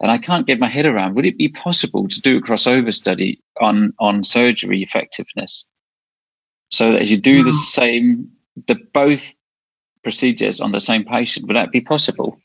and 0.00 0.10
I 0.10 0.18
can't 0.18 0.46
get 0.46 0.58
my 0.58 0.68
head 0.68 0.86
around. 0.86 1.14
Would 1.14 1.26
it 1.26 1.36
be 1.36 1.48
possible 1.48 2.08
to 2.08 2.20
do 2.20 2.38
a 2.38 2.40
crossover 2.40 2.92
study 2.92 3.42
on 3.60 3.92
on 3.98 4.24
surgery 4.24 4.82
effectiveness, 4.82 5.66
so 6.70 6.92
that 6.92 7.02
as 7.02 7.10
you 7.10 7.18
do 7.18 7.44
the 7.44 7.52
same, 7.52 8.32
the 8.66 8.76
both 8.92 9.34
procedures 10.02 10.60
on 10.60 10.72
the 10.72 10.80
same 10.80 11.04
patient, 11.04 11.46
would 11.46 11.56
that 11.56 11.72
be 11.72 11.80
possible? 11.80 12.38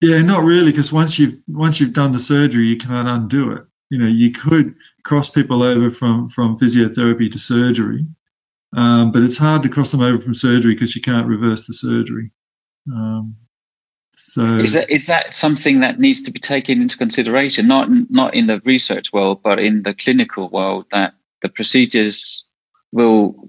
Yeah, 0.00 0.22
not 0.22 0.44
really, 0.44 0.70
because 0.70 0.92
once 0.92 1.18
you've 1.18 1.40
once 1.48 1.80
you've 1.80 1.92
done 1.92 2.12
the 2.12 2.18
surgery, 2.18 2.66
you 2.66 2.76
can't 2.76 3.08
undo 3.08 3.52
it. 3.52 3.64
You 3.90 3.98
know, 3.98 4.06
you 4.06 4.30
could 4.30 4.76
cross 5.02 5.30
people 5.30 5.62
over 5.62 5.90
from 5.90 6.28
from 6.28 6.58
physiotherapy 6.58 7.32
to 7.32 7.38
surgery, 7.38 8.06
um, 8.76 9.12
but 9.12 9.22
it's 9.22 9.38
hard 9.38 9.64
to 9.64 9.68
cross 9.68 9.90
them 9.90 10.02
over 10.02 10.22
from 10.22 10.34
surgery 10.34 10.74
because 10.74 10.94
you 10.94 11.02
can't 11.02 11.26
reverse 11.26 11.66
the 11.66 11.74
surgery. 11.74 12.30
Um, 12.90 13.36
so 14.14 14.58
is 14.58 14.74
that 14.74 14.90
is 14.90 15.06
that 15.06 15.34
something 15.34 15.80
that 15.80 15.98
needs 15.98 16.22
to 16.22 16.30
be 16.30 16.40
taken 16.40 16.82
into 16.82 16.96
consideration, 16.96 17.66
not 17.66 17.88
not 17.90 18.34
in 18.34 18.46
the 18.46 18.60
research 18.64 19.12
world, 19.12 19.42
but 19.42 19.58
in 19.58 19.82
the 19.82 19.94
clinical 19.94 20.48
world, 20.48 20.86
that 20.92 21.14
the 21.40 21.48
procedures 21.48 22.47
will 22.92 23.48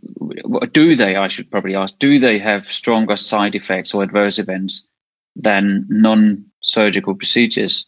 do 0.71 0.95
they? 0.95 1.15
I 1.15 1.27
should 1.27 1.49
probably 1.49 1.75
ask, 1.75 1.97
do 1.97 2.19
they 2.19 2.39
have 2.39 2.71
stronger 2.71 3.15
side 3.15 3.55
effects 3.55 3.93
or 3.93 4.03
adverse 4.03 4.39
events 4.39 4.87
than 5.35 5.85
non-surgical 5.89 7.15
procedures 7.15 7.85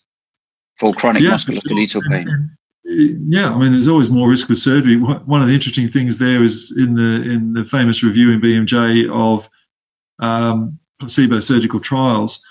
for 0.78 0.94
chronic 0.94 1.24
yeah, 1.24 1.32
musculoskeletal 1.32 2.08
pain? 2.10 2.58
yeah, 2.84 3.54
I 3.54 3.58
mean, 3.58 3.74
there's 3.74 3.88
always 3.88 4.10
more 4.10 4.30
risk 4.30 4.50
with 4.50 4.58
surgery. 4.58 4.98
One 4.98 5.42
of 5.42 5.48
the 5.48 5.54
interesting 5.54 5.90
things 5.90 6.18
there 6.18 6.44
is 6.44 6.74
in 6.76 6.96
the 6.96 7.32
in 7.32 7.54
the 7.54 7.66
famous 7.66 8.04
review 8.04 8.32
in 8.32 8.42
BMJ 8.42 9.10
of 9.12 9.50
um, 10.20 10.80
placebo 11.00 11.40
surgical 11.40 11.80
trials 11.80 12.44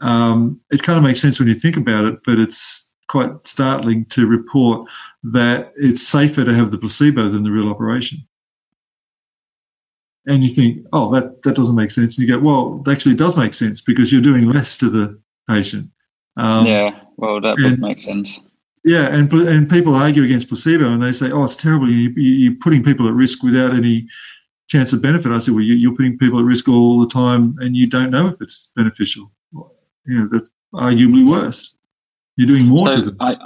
um, 0.00 0.60
it 0.70 0.82
kind 0.82 0.98
of 0.98 1.04
makes 1.04 1.20
sense 1.20 1.38
when 1.38 1.48
you 1.48 1.54
think 1.54 1.76
about 1.76 2.04
it, 2.04 2.20
but 2.24 2.38
it's 2.38 2.92
quite 3.08 3.46
startling 3.46 4.06
to 4.06 4.26
report 4.26 4.88
that 5.24 5.72
it's 5.76 6.06
safer 6.06 6.44
to 6.44 6.54
have 6.54 6.70
the 6.70 6.78
placebo 6.78 7.28
than 7.28 7.44
the 7.44 7.50
real 7.50 7.70
operation. 7.70 8.26
And 10.26 10.42
you 10.42 10.48
think, 10.48 10.86
oh, 10.92 11.12
that, 11.12 11.42
that 11.42 11.54
doesn't 11.54 11.76
make 11.76 11.90
sense. 11.90 12.18
And 12.18 12.26
you 12.26 12.34
go, 12.34 12.40
well, 12.40 12.78
actually, 12.80 12.92
it 12.92 12.94
actually 12.96 13.14
does 13.14 13.36
make 13.36 13.54
sense 13.54 13.80
because 13.80 14.12
you're 14.12 14.22
doing 14.22 14.48
less 14.48 14.78
to 14.78 14.90
the 14.90 15.20
patient. 15.48 15.90
Um, 16.36 16.66
yeah, 16.66 16.98
well, 17.16 17.40
that 17.40 17.58
and, 17.58 17.70
would 17.72 17.80
make 17.80 18.00
sense. 18.00 18.40
Yeah, 18.84 19.08
and 19.08 19.32
and 19.32 19.70
people 19.70 19.94
argue 19.94 20.22
against 20.22 20.48
placebo 20.48 20.88
and 20.88 21.02
they 21.02 21.12
say, 21.12 21.30
oh, 21.30 21.44
it's 21.44 21.56
terrible. 21.56 21.90
You, 21.90 22.10
you're 22.16 22.56
putting 22.60 22.84
people 22.84 23.08
at 23.08 23.14
risk 23.14 23.42
without 23.42 23.74
any 23.74 24.08
chance 24.68 24.92
of 24.92 25.02
benefit. 25.02 25.32
I 25.32 25.38
said, 25.38 25.54
well, 25.54 25.62
you, 25.62 25.90
are 25.92 25.96
putting 25.96 26.18
people 26.18 26.38
at 26.38 26.44
risk 26.44 26.68
all 26.68 27.00
the 27.00 27.08
time 27.08 27.56
and 27.60 27.74
you 27.74 27.88
don't 27.88 28.10
know 28.10 28.26
if 28.26 28.40
it's 28.40 28.72
beneficial 28.76 29.30
you 30.06 30.20
know, 30.20 30.28
that's 30.30 30.50
arguably 30.72 31.28
worse. 31.28 31.74
You're 32.36 32.48
doing 32.48 32.66
more 32.66 32.88
so 32.88 32.96
to 32.96 33.02
them. 33.02 33.16
I, 33.20 33.36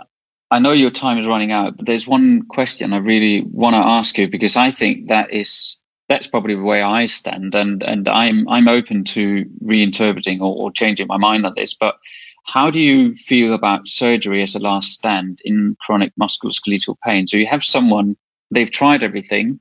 I 0.51 0.59
know 0.59 0.72
your 0.72 0.91
time 0.91 1.18
is 1.18 1.26
running 1.26 1.53
out, 1.53 1.76
but 1.76 1.87
there's 1.87 2.07
one 2.07 2.43
question 2.47 2.93
I 2.93 2.99
really 2.99 3.41
want 3.41 3.74
to 3.74 3.78
ask 3.78 4.16
you 4.18 4.28
because 4.28 4.57
I 4.57 4.72
think 4.72 5.09
that 5.09 5.33
is 5.33 5.76
that's 6.11 6.26
probably 6.26 6.56
the 6.56 6.62
way 6.62 6.82
I 6.82 7.06
stand, 7.06 7.54
and 7.54 7.84
and 7.84 8.08
I'm 8.08 8.48
I'm 8.48 8.66
open 8.66 9.04
to 9.04 9.44
reinterpreting 9.64 10.40
or, 10.40 10.54
or 10.56 10.72
changing 10.72 11.06
my 11.06 11.18
mind 11.18 11.46
on 11.46 11.54
this. 11.56 11.74
But 11.74 11.98
how 12.44 12.70
do 12.70 12.80
you 12.80 13.14
feel 13.14 13.54
about 13.54 13.86
surgery 13.86 14.42
as 14.42 14.56
a 14.56 14.58
last 14.58 14.90
stand 14.90 15.40
in 15.44 15.76
chronic 15.80 16.12
musculoskeletal 16.20 16.96
pain? 17.04 17.28
So 17.28 17.36
you 17.36 17.46
have 17.46 17.62
someone 17.62 18.16
they've 18.50 18.70
tried 18.70 19.04
everything, 19.04 19.61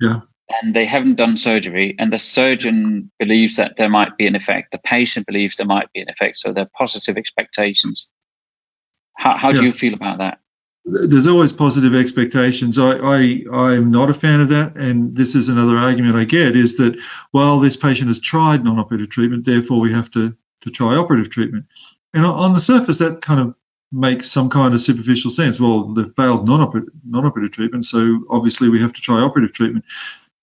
yeah, 0.00 0.22
and 0.50 0.74
they 0.74 0.84
haven't 0.84 1.14
done 1.14 1.36
surgery, 1.36 1.94
and 1.96 2.12
the 2.12 2.18
surgeon 2.18 3.12
believes 3.20 3.56
that 3.56 3.76
there 3.76 3.88
might 3.88 4.16
be 4.16 4.26
an 4.26 4.34
effect, 4.34 4.72
the 4.72 4.78
patient 4.78 5.28
believes 5.28 5.56
there 5.56 5.66
might 5.66 5.92
be 5.92 6.00
an 6.00 6.10
effect, 6.10 6.38
so 6.38 6.52
they're 6.52 6.68
positive 6.76 7.16
expectations. 7.16 8.08
How, 9.16 9.38
how 9.38 9.50
yeah. 9.50 9.60
do 9.60 9.66
you 9.68 9.72
feel 9.72 9.94
about 9.94 10.18
that? 10.18 10.40
There's 10.86 11.26
always 11.26 11.52
positive 11.52 11.94
expectations. 11.94 12.78
I, 12.78 12.98
I 12.98 13.44
I'm 13.52 13.90
not 13.90 14.10
a 14.10 14.14
fan 14.14 14.42
of 14.42 14.50
that, 14.50 14.76
and 14.76 15.16
this 15.16 15.34
is 15.34 15.48
another 15.48 15.78
argument 15.78 16.16
I 16.16 16.24
get: 16.24 16.56
is 16.56 16.76
that 16.76 17.00
well, 17.32 17.58
this 17.60 17.76
patient 17.76 18.08
has 18.08 18.20
tried 18.20 18.64
non-operative 18.64 19.08
treatment, 19.08 19.46
therefore 19.46 19.80
we 19.80 19.92
have 19.92 20.10
to 20.10 20.36
to 20.60 20.70
try 20.70 20.96
operative 20.96 21.30
treatment. 21.30 21.66
And 22.12 22.24
on 22.26 22.52
the 22.52 22.60
surface, 22.60 22.98
that 22.98 23.22
kind 23.22 23.40
of 23.40 23.54
makes 23.90 24.30
some 24.30 24.50
kind 24.50 24.74
of 24.74 24.80
superficial 24.80 25.30
sense. 25.30 25.58
Well, 25.58 25.94
they 25.94 26.04
failed 26.04 26.46
non-operative 26.46 26.92
non-operative 27.06 27.52
treatment, 27.52 27.86
so 27.86 28.24
obviously 28.28 28.68
we 28.68 28.82
have 28.82 28.92
to 28.92 29.00
try 29.00 29.20
operative 29.20 29.54
treatment. 29.54 29.86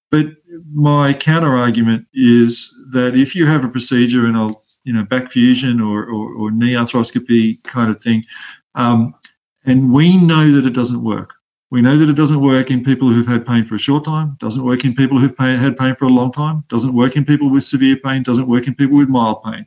But 0.10 0.28
my 0.74 1.14
counter 1.14 1.56
argument 1.56 2.08
is 2.14 2.76
that 2.92 3.16
if 3.16 3.36
you 3.36 3.46
have 3.46 3.64
a 3.64 3.70
procedure 3.70 4.26
in 4.28 4.36
a 4.36 4.50
you 4.84 4.94
know 4.94 5.04
back 5.04 5.32
fusion 5.32 5.82
or, 5.82 6.04
or, 6.04 6.34
or 6.34 6.52
knee 6.52 6.74
arthroscopy 6.74 7.64
kind 7.64 7.92
of 7.92 8.02
thing, 8.02 8.26
um, 8.76 9.14
and 9.66 9.94
we 9.94 10.18
know 10.18 10.52
that 10.52 10.66
it 10.66 10.74
doesn't 10.74 11.04
work. 11.04 11.36
We 11.70 11.82
know 11.82 11.98
that 11.98 12.10
it 12.10 12.16
doesn't 12.16 12.42
work 12.42 12.70
in 12.70 12.84
people 12.84 13.10
who've 13.10 13.28
had 13.28 13.46
pain 13.46 13.64
for 13.64 13.76
a 13.76 13.80
short 13.80 14.04
time, 14.04 14.36
doesn't 14.40 14.66
work 14.66 14.84
in 14.84 14.94
people 14.94 15.20
who've 15.20 15.36
pain, 15.36 15.58
had 15.58 15.78
pain 15.78 15.96
for 15.96 16.06
a 16.06 16.10
long 16.10 16.32
time, 16.32 16.66
doesn't 16.68 16.94
work 16.94 17.16
in 17.16 17.24
people 17.24 17.50
with 17.50 17.64
severe 17.64 17.96
pain, 17.96 18.24
doesn't 18.24 18.48
work 18.48 18.68
in 18.68 18.76
people 18.76 18.98
with 18.98 19.08
mild 19.08 19.42
pain, 19.44 19.66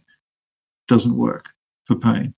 doesn't 0.87 1.17
work 1.17 1.49
for 1.87 1.97
pain. 1.97 2.35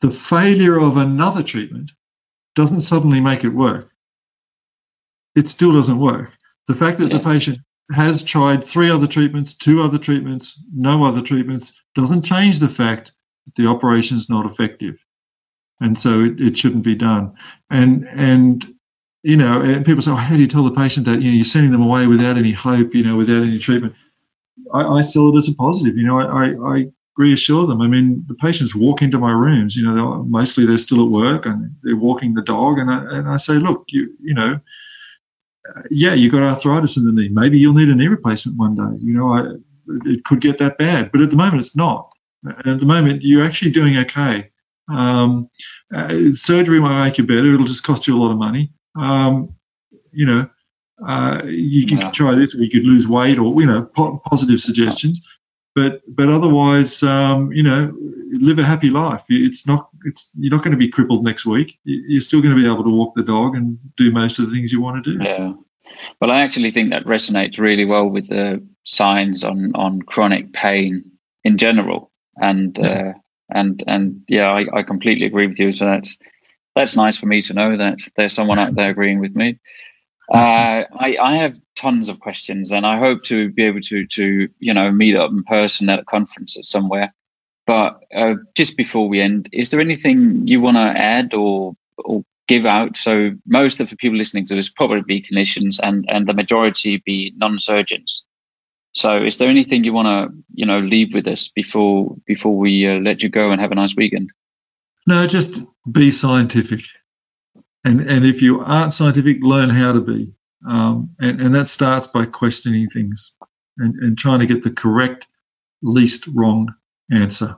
The 0.00 0.10
failure 0.10 0.78
of 0.78 0.96
another 0.96 1.42
treatment 1.42 1.92
doesn't 2.54 2.82
suddenly 2.82 3.20
make 3.20 3.44
it 3.44 3.50
work. 3.50 3.90
It 5.34 5.48
still 5.48 5.72
doesn't 5.72 5.98
work. 5.98 6.34
The 6.68 6.74
fact 6.74 6.98
that 6.98 7.10
yeah. 7.10 7.18
the 7.18 7.24
patient 7.24 7.58
has 7.92 8.22
tried 8.22 8.64
three 8.64 8.90
other 8.90 9.06
treatments, 9.06 9.54
two 9.54 9.82
other 9.82 9.98
treatments, 9.98 10.60
no 10.74 11.04
other 11.04 11.20
treatments, 11.20 11.82
doesn't 11.94 12.22
change 12.22 12.58
the 12.58 12.68
fact 12.68 13.12
that 13.44 13.54
the 13.62 13.68
operation 13.68 14.16
is 14.16 14.28
not 14.28 14.46
effective. 14.46 15.04
And 15.80 15.98
so 15.98 16.22
it, 16.22 16.40
it 16.40 16.58
shouldn't 16.58 16.84
be 16.84 16.94
done. 16.94 17.34
And, 17.70 18.08
and, 18.08 18.74
you 19.22 19.36
know, 19.36 19.60
and 19.60 19.84
people 19.84 20.02
say, 20.02 20.10
oh, 20.10 20.16
how 20.16 20.34
do 20.34 20.40
you 20.40 20.48
tell 20.48 20.64
the 20.64 20.70
patient 20.70 21.06
that, 21.06 21.20
you 21.20 21.30
know, 21.30 21.36
you're 21.36 21.44
sending 21.44 21.72
them 21.72 21.82
away 21.82 22.06
without 22.06 22.38
any 22.38 22.52
hope, 22.52 22.94
you 22.94 23.02
know, 23.02 23.16
without 23.16 23.42
any 23.42 23.58
treatment? 23.58 23.94
I, 24.72 24.84
I 24.84 25.02
sell 25.02 25.28
it 25.28 25.36
as 25.36 25.48
a 25.48 25.54
positive. 25.54 25.96
You 25.96 26.06
know, 26.06 26.18
I, 26.18 26.74
I, 26.74 26.86
reassure 27.16 27.66
them. 27.66 27.80
I 27.80 27.86
mean, 27.86 28.24
the 28.26 28.34
patients 28.34 28.74
walk 28.74 29.02
into 29.02 29.18
my 29.18 29.30
rooms. 29.30 29.74
You 29.74 29.84
know, 29.84 29.94
they're, 29.94 30.24
mostly 30.24 30.66
they're 30.66 30.78
still 30.78 31.04
at 31.04 31.10
work 31.10 31.46
and 31.46 31.74
they're 31.82 31.96
walking 31.96 32.34
the 32.34 32.42
dog, 32.42 32.78
and 32.78 32.90
I, 32.90 33.18
and 33.18 33.28
I 33.28 33.38
say, 33.38 33.54
look, 33.54 33.84
you 33.88 34.14
you 34.20 34.34
know, 34.34 34.60
yeah, 35.90 36.14
you've 36.14 36.32
got 36.32 36.42
arthritis 36.42 36.96
in 36.96 37.04
the 37.04 37.12
knee. 37.12 37.28
Maybe 37.28 37.58
you'll 37.58 37.74
need 37.74 37.88
a 37.88 37.94
knee 37.94 38.08
replacement 38.08 38.58
one 38.58 38.74
day. 38.74 38.98
You 39.00 39.14
know, 39.14 39.28
I, 39.28 39.46
it 40.04 40.24
could 40.24 40.40
get 40.40 40.58
that 40.58 40.78
bad, 40.78 41.12
but 41.12 41.20
at 41.20 41.30
the 41.30 41.36
moment 41.36 41.60
it's 41.60 41.76
not. 41.76 42.12
At 42.46 42.80
the 42.80 42.86
moment, 42.86 43.22
you're 43.22 43.44
actually 43.44 43.72
doing 43.72 43.96
okay. 43.98 44.50
Um, 44.88 45.50
uh, 45.92 46.32
surgery 46.32 46.80
might 46.80 47.04
make 47.04 47.18
you 47.18 47.26
better. 47.26 47.52
It'll 47.52 47.66
just 47.66 47.84
cost 47.84 48.06
you 48.06 48.16
a 48.16 48.20
lot 48.20 48.30
of 48.30 48.38
money. 48.38 48.72
Um, 48.98 49.54
you 50.12 50.26
know, 50.26 50.48
uh, 51.06 51.42
you 51.44 51.86
could 51.86 52.00
yeah. 52.00 52.10
try 52.10 52.34
this, 52.34 52.54
or 52.54 52.58
you 52.58 52.70
could 52.70 52.84
lose 52.84 53.06
weight, 53.06 53.38
or 53.38 53.60
you 53.60 53.66
know, 53.66 53.82
po- 53.84 54.18
positive 54.24 54.60
suggestions. 54.60 55.20
But 55.74 56.00
but 56.08 56.30
otherwise, 56.30 57.02
um, 57.02 57.52
you 57.52 57.62
know, 57.62 57.92
live 58.32 58.58
a 58.58 58.64
happy 58.64 58.90
life. 58.90 59.24
It's 59.28 59.66
not 59.66 59.90
it's 60.04 60.30
you're 60.38 60.54
not 60.54 60.64
going 60.64 60.72
to 60.72 60.78
be 60.78 60.88
crippled 60.88 61.24
next 61.24 61.44
week. 61.44 61.78
You're 61.84 62.22
still 62.22 62.40
going 62.40 62.56
to 62.56 62.60
be 62.60 62.66
able 62.66 62.84
to 62.84 62.90
walk 62.90 63.14
the 63.14 63.22
dog 63.22 63.56
and 63.56 63.78
do 63.96 64.10
most 64.10 64.38
of 64.38 64.48
the 64.48 64.56
things 64.56 64.72
you 64.72 64.80
want 64.80 65.04
to 65.04 65.18
do. 65.18 65.22
Yeah. 65.22 65.52
Well, 66.20 66.30
I 66.30 66.42
actually 66.42 66.72
think 66.72 66.90
that 66.90 67.04
resonates 67.04 67.58
really 67.58 67.84
well 67.84 68.08
with 68.08 68.28
the 68.28 68.66
signs 68.84 69.44
on 69.44 69.72
on 69.74 70.00
chronic 70.00 70.52
pain 70.52 71.12
in 71.44 71.58
general, 71.58 72.10
and 72.36 72.76
yeah. 72.78 72.86
uh, 72.86 73.12
and 73.50 73.82
and 73.86 74.22
yeah, 74.28 74.50
I, 74.50 74.66
I 74.78 74.82
completely 74.82 75.26
agree 75.26 75.46
with 75.46 75.58
you. 75.58 75.72
So 75.72 75.86
that's 75.86 76.16
that's 76.74 76.96
nice 76.96 77.16
for 77.16 77.26
me 77.26 77.42
to 77.42 77.54
know 77.54 77.76
that 77.76 77.98
there's 78.16 78.32
someone 78.32 78.58
out 78.58 78.74
there 78.74 78.90
agreeing 78.90 79.20
with 79.20 79.34
me. 79.34 79.58
Uh, 80.32 80.84
I, 80.98 81.16
I 81.20 81.36
have 81.38 81.58
tons 81.76 82.08
of 82.08 82.20
questions, 82.20 82.72
and 82.72 82.84
I 82.84 82.98
hope 82.98 83.24
to 83.24 83.50
be 83.50 83.64
able 83.64 83.80
to 83.82 84.06
to 84.06 84.48
you 84.58 84.74
know 84.74 84.90
meet 84.90 85.16
up 85.16 85.30
in 85.30 85.44
person 85.44 85.88
at 85.88 86.00
a 86.00 86.04
conference 86.04 86.58
somewhere. 86.62 87.14
But 87.66 88.00
uh, 88.14 88.34
just 88.54 88.76
before 88.76 89.08
we 89.08 89.20
end, 89.20 89.48
is 89.52 89.70
there 89.70 89.80
anything 89.80 90.46
you 90.46 90.60
want 90.60 90.76
to 90.76 90.80
add 90.80 91.34
or 91.34 91.74
or 91.96 92.24
give 92.48 92.66
out? 92.66 92.96
So 92.96 93.32
most 93.46 93.80
of 93.80 93.88
the 93.88 93.96
people 93.96 94.18
listening 94.18 94.46
to 94.48 94.56
this 94.56 94.68
probably 94.68 95.02
be 95.02 95.22
clinicians, 95.22 95.78
and 95.82 96.06
and 96.08 96.26
the 96.26 96.34
majority 96.34 97.02
be 97.04 97.32
non-surgeons. 97.36 98.25
So 98.96 99.22
is 99.22 99.38
there 99.38 99.48
anything 99.48 99.84
you 99.84 99.92
want 99.92 100.08
to 100.08 100.44
you 100.54 100.66
know 100.66 100.80
leave 100.80 101.14
with 101.14 101.26
us 101.26 101.48
before 101.48 102.16
before 102.26 102.56
we 102.56 102.86
uh, 102.86 102.98
let 102.98 103.22
you 103.22 103.28
go 103.28 103.50
and 103.50 103.60
have 103.60 103.72
a 103.72 103.76
nice 103.76 103.94
weekend? 103.94 104.30
No, 105.06 105.26
just 105.26 105.60
be 105.90 106.10
scientific 106.10 106.80
and 107.86 108.00
and 108.00 108.26
if 108.26 108.42
you 108.42 108.60
aren't 108.60 108.92
scientific, 108.92 109.38
learn 109.42 109.70
how 109.70 109.92
to 109.92 110.00
be. 110.00 110.32
Um, 110.68 111.10
and, 111.20 111.40
and 111.40 111.54
that 111.54 111.68
starts 111.68 112.08
by 112.08 112.26
questioning 112.26 112.88
things 112.88 113.32
and, 113.78 113.94
and 114.02 114.18
trying 114.18 114.40
to 114.40 114.46
get 114.46 114.64
the 114.64 114.72
correct, 114.72 115.28
least 115.82 116.26
wrong 116.26 116.74
answer. 117.12 117.56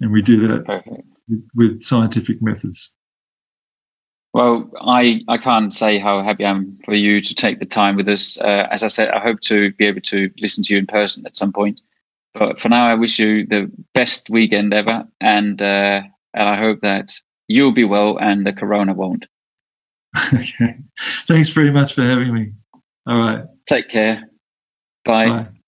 And 0.00 0.10
we 0.10 0.22
do 0.22 0.48
that 0.48 0.64
Perfect. 0.64 1.06
with 1.54 1.82
scientific 1.82 2.42
methods. 2.42 2.92
Well, 4.32 4.70
I, 4.80 5.22
I 5.26 5.38
can't 5.38 5.74
say 5.74 5.98
how 5.98 6.22
happy 6.22 6.44
I 6.44 6.50
am 6.50 6.78
for 6.84 6.94
you 6.94 7.20
to 7.20 7.34
take 7.34 7.58
the 7.58 7.66
time 7.66 7.96
with 7.96 8.08
us. 8.08 8.40
Uh, 8.40 8.68
as 8.70 8.82
I 8.82 8.88
said, 8.88 9.08
I 9.08 9.18
hope 9.18 9.40
to 9.42 9.72
be 9.72 9.86
able 9.86 10.02
to 10.02 10.30
listen 10.38 10.62
to 10.64 10.72
you 10.72 10.78
in 10.78 10.86
person 10.86 11.26
at 11.26 11.36
some 11.36 11.52
point. 11.52 11.80
But 12.32 12.60
for 12.60 12.68
now, 12.68 12.86
I 12.86 12.94
wish 12.94 13.18
you 13.18 13.44
the 13.44 13.72
best 13.92 14.30
weekend 14.30 14.72
ever, 14.72 15.08
and 15.20 15.60
uh, 15.60 16.02
and 16.32 16.48
I 16.48 16.56
hope 16.56 16.82
that 16.82 17.12
you'll 17.48 17.72
be 17.72 17.84
well 17.84 18.18
and 18.18 18.46
the 18.46 18.52
corona 18.52 18.94
won't. 18.94 19.26
okay. 20.32 20.78
Thanks 21.26 21.50
very 21.50 21.72
much 21.72 21.94
for 21.94 22.02
having 22.02 22.32
me. 22.32 22.52
All 23.06 23.16
right. 23.16 23.44
Take 23.66 23.88
care. 23.88 24.30
Bye. 25.04 25.28
Bye. 25.28 25.59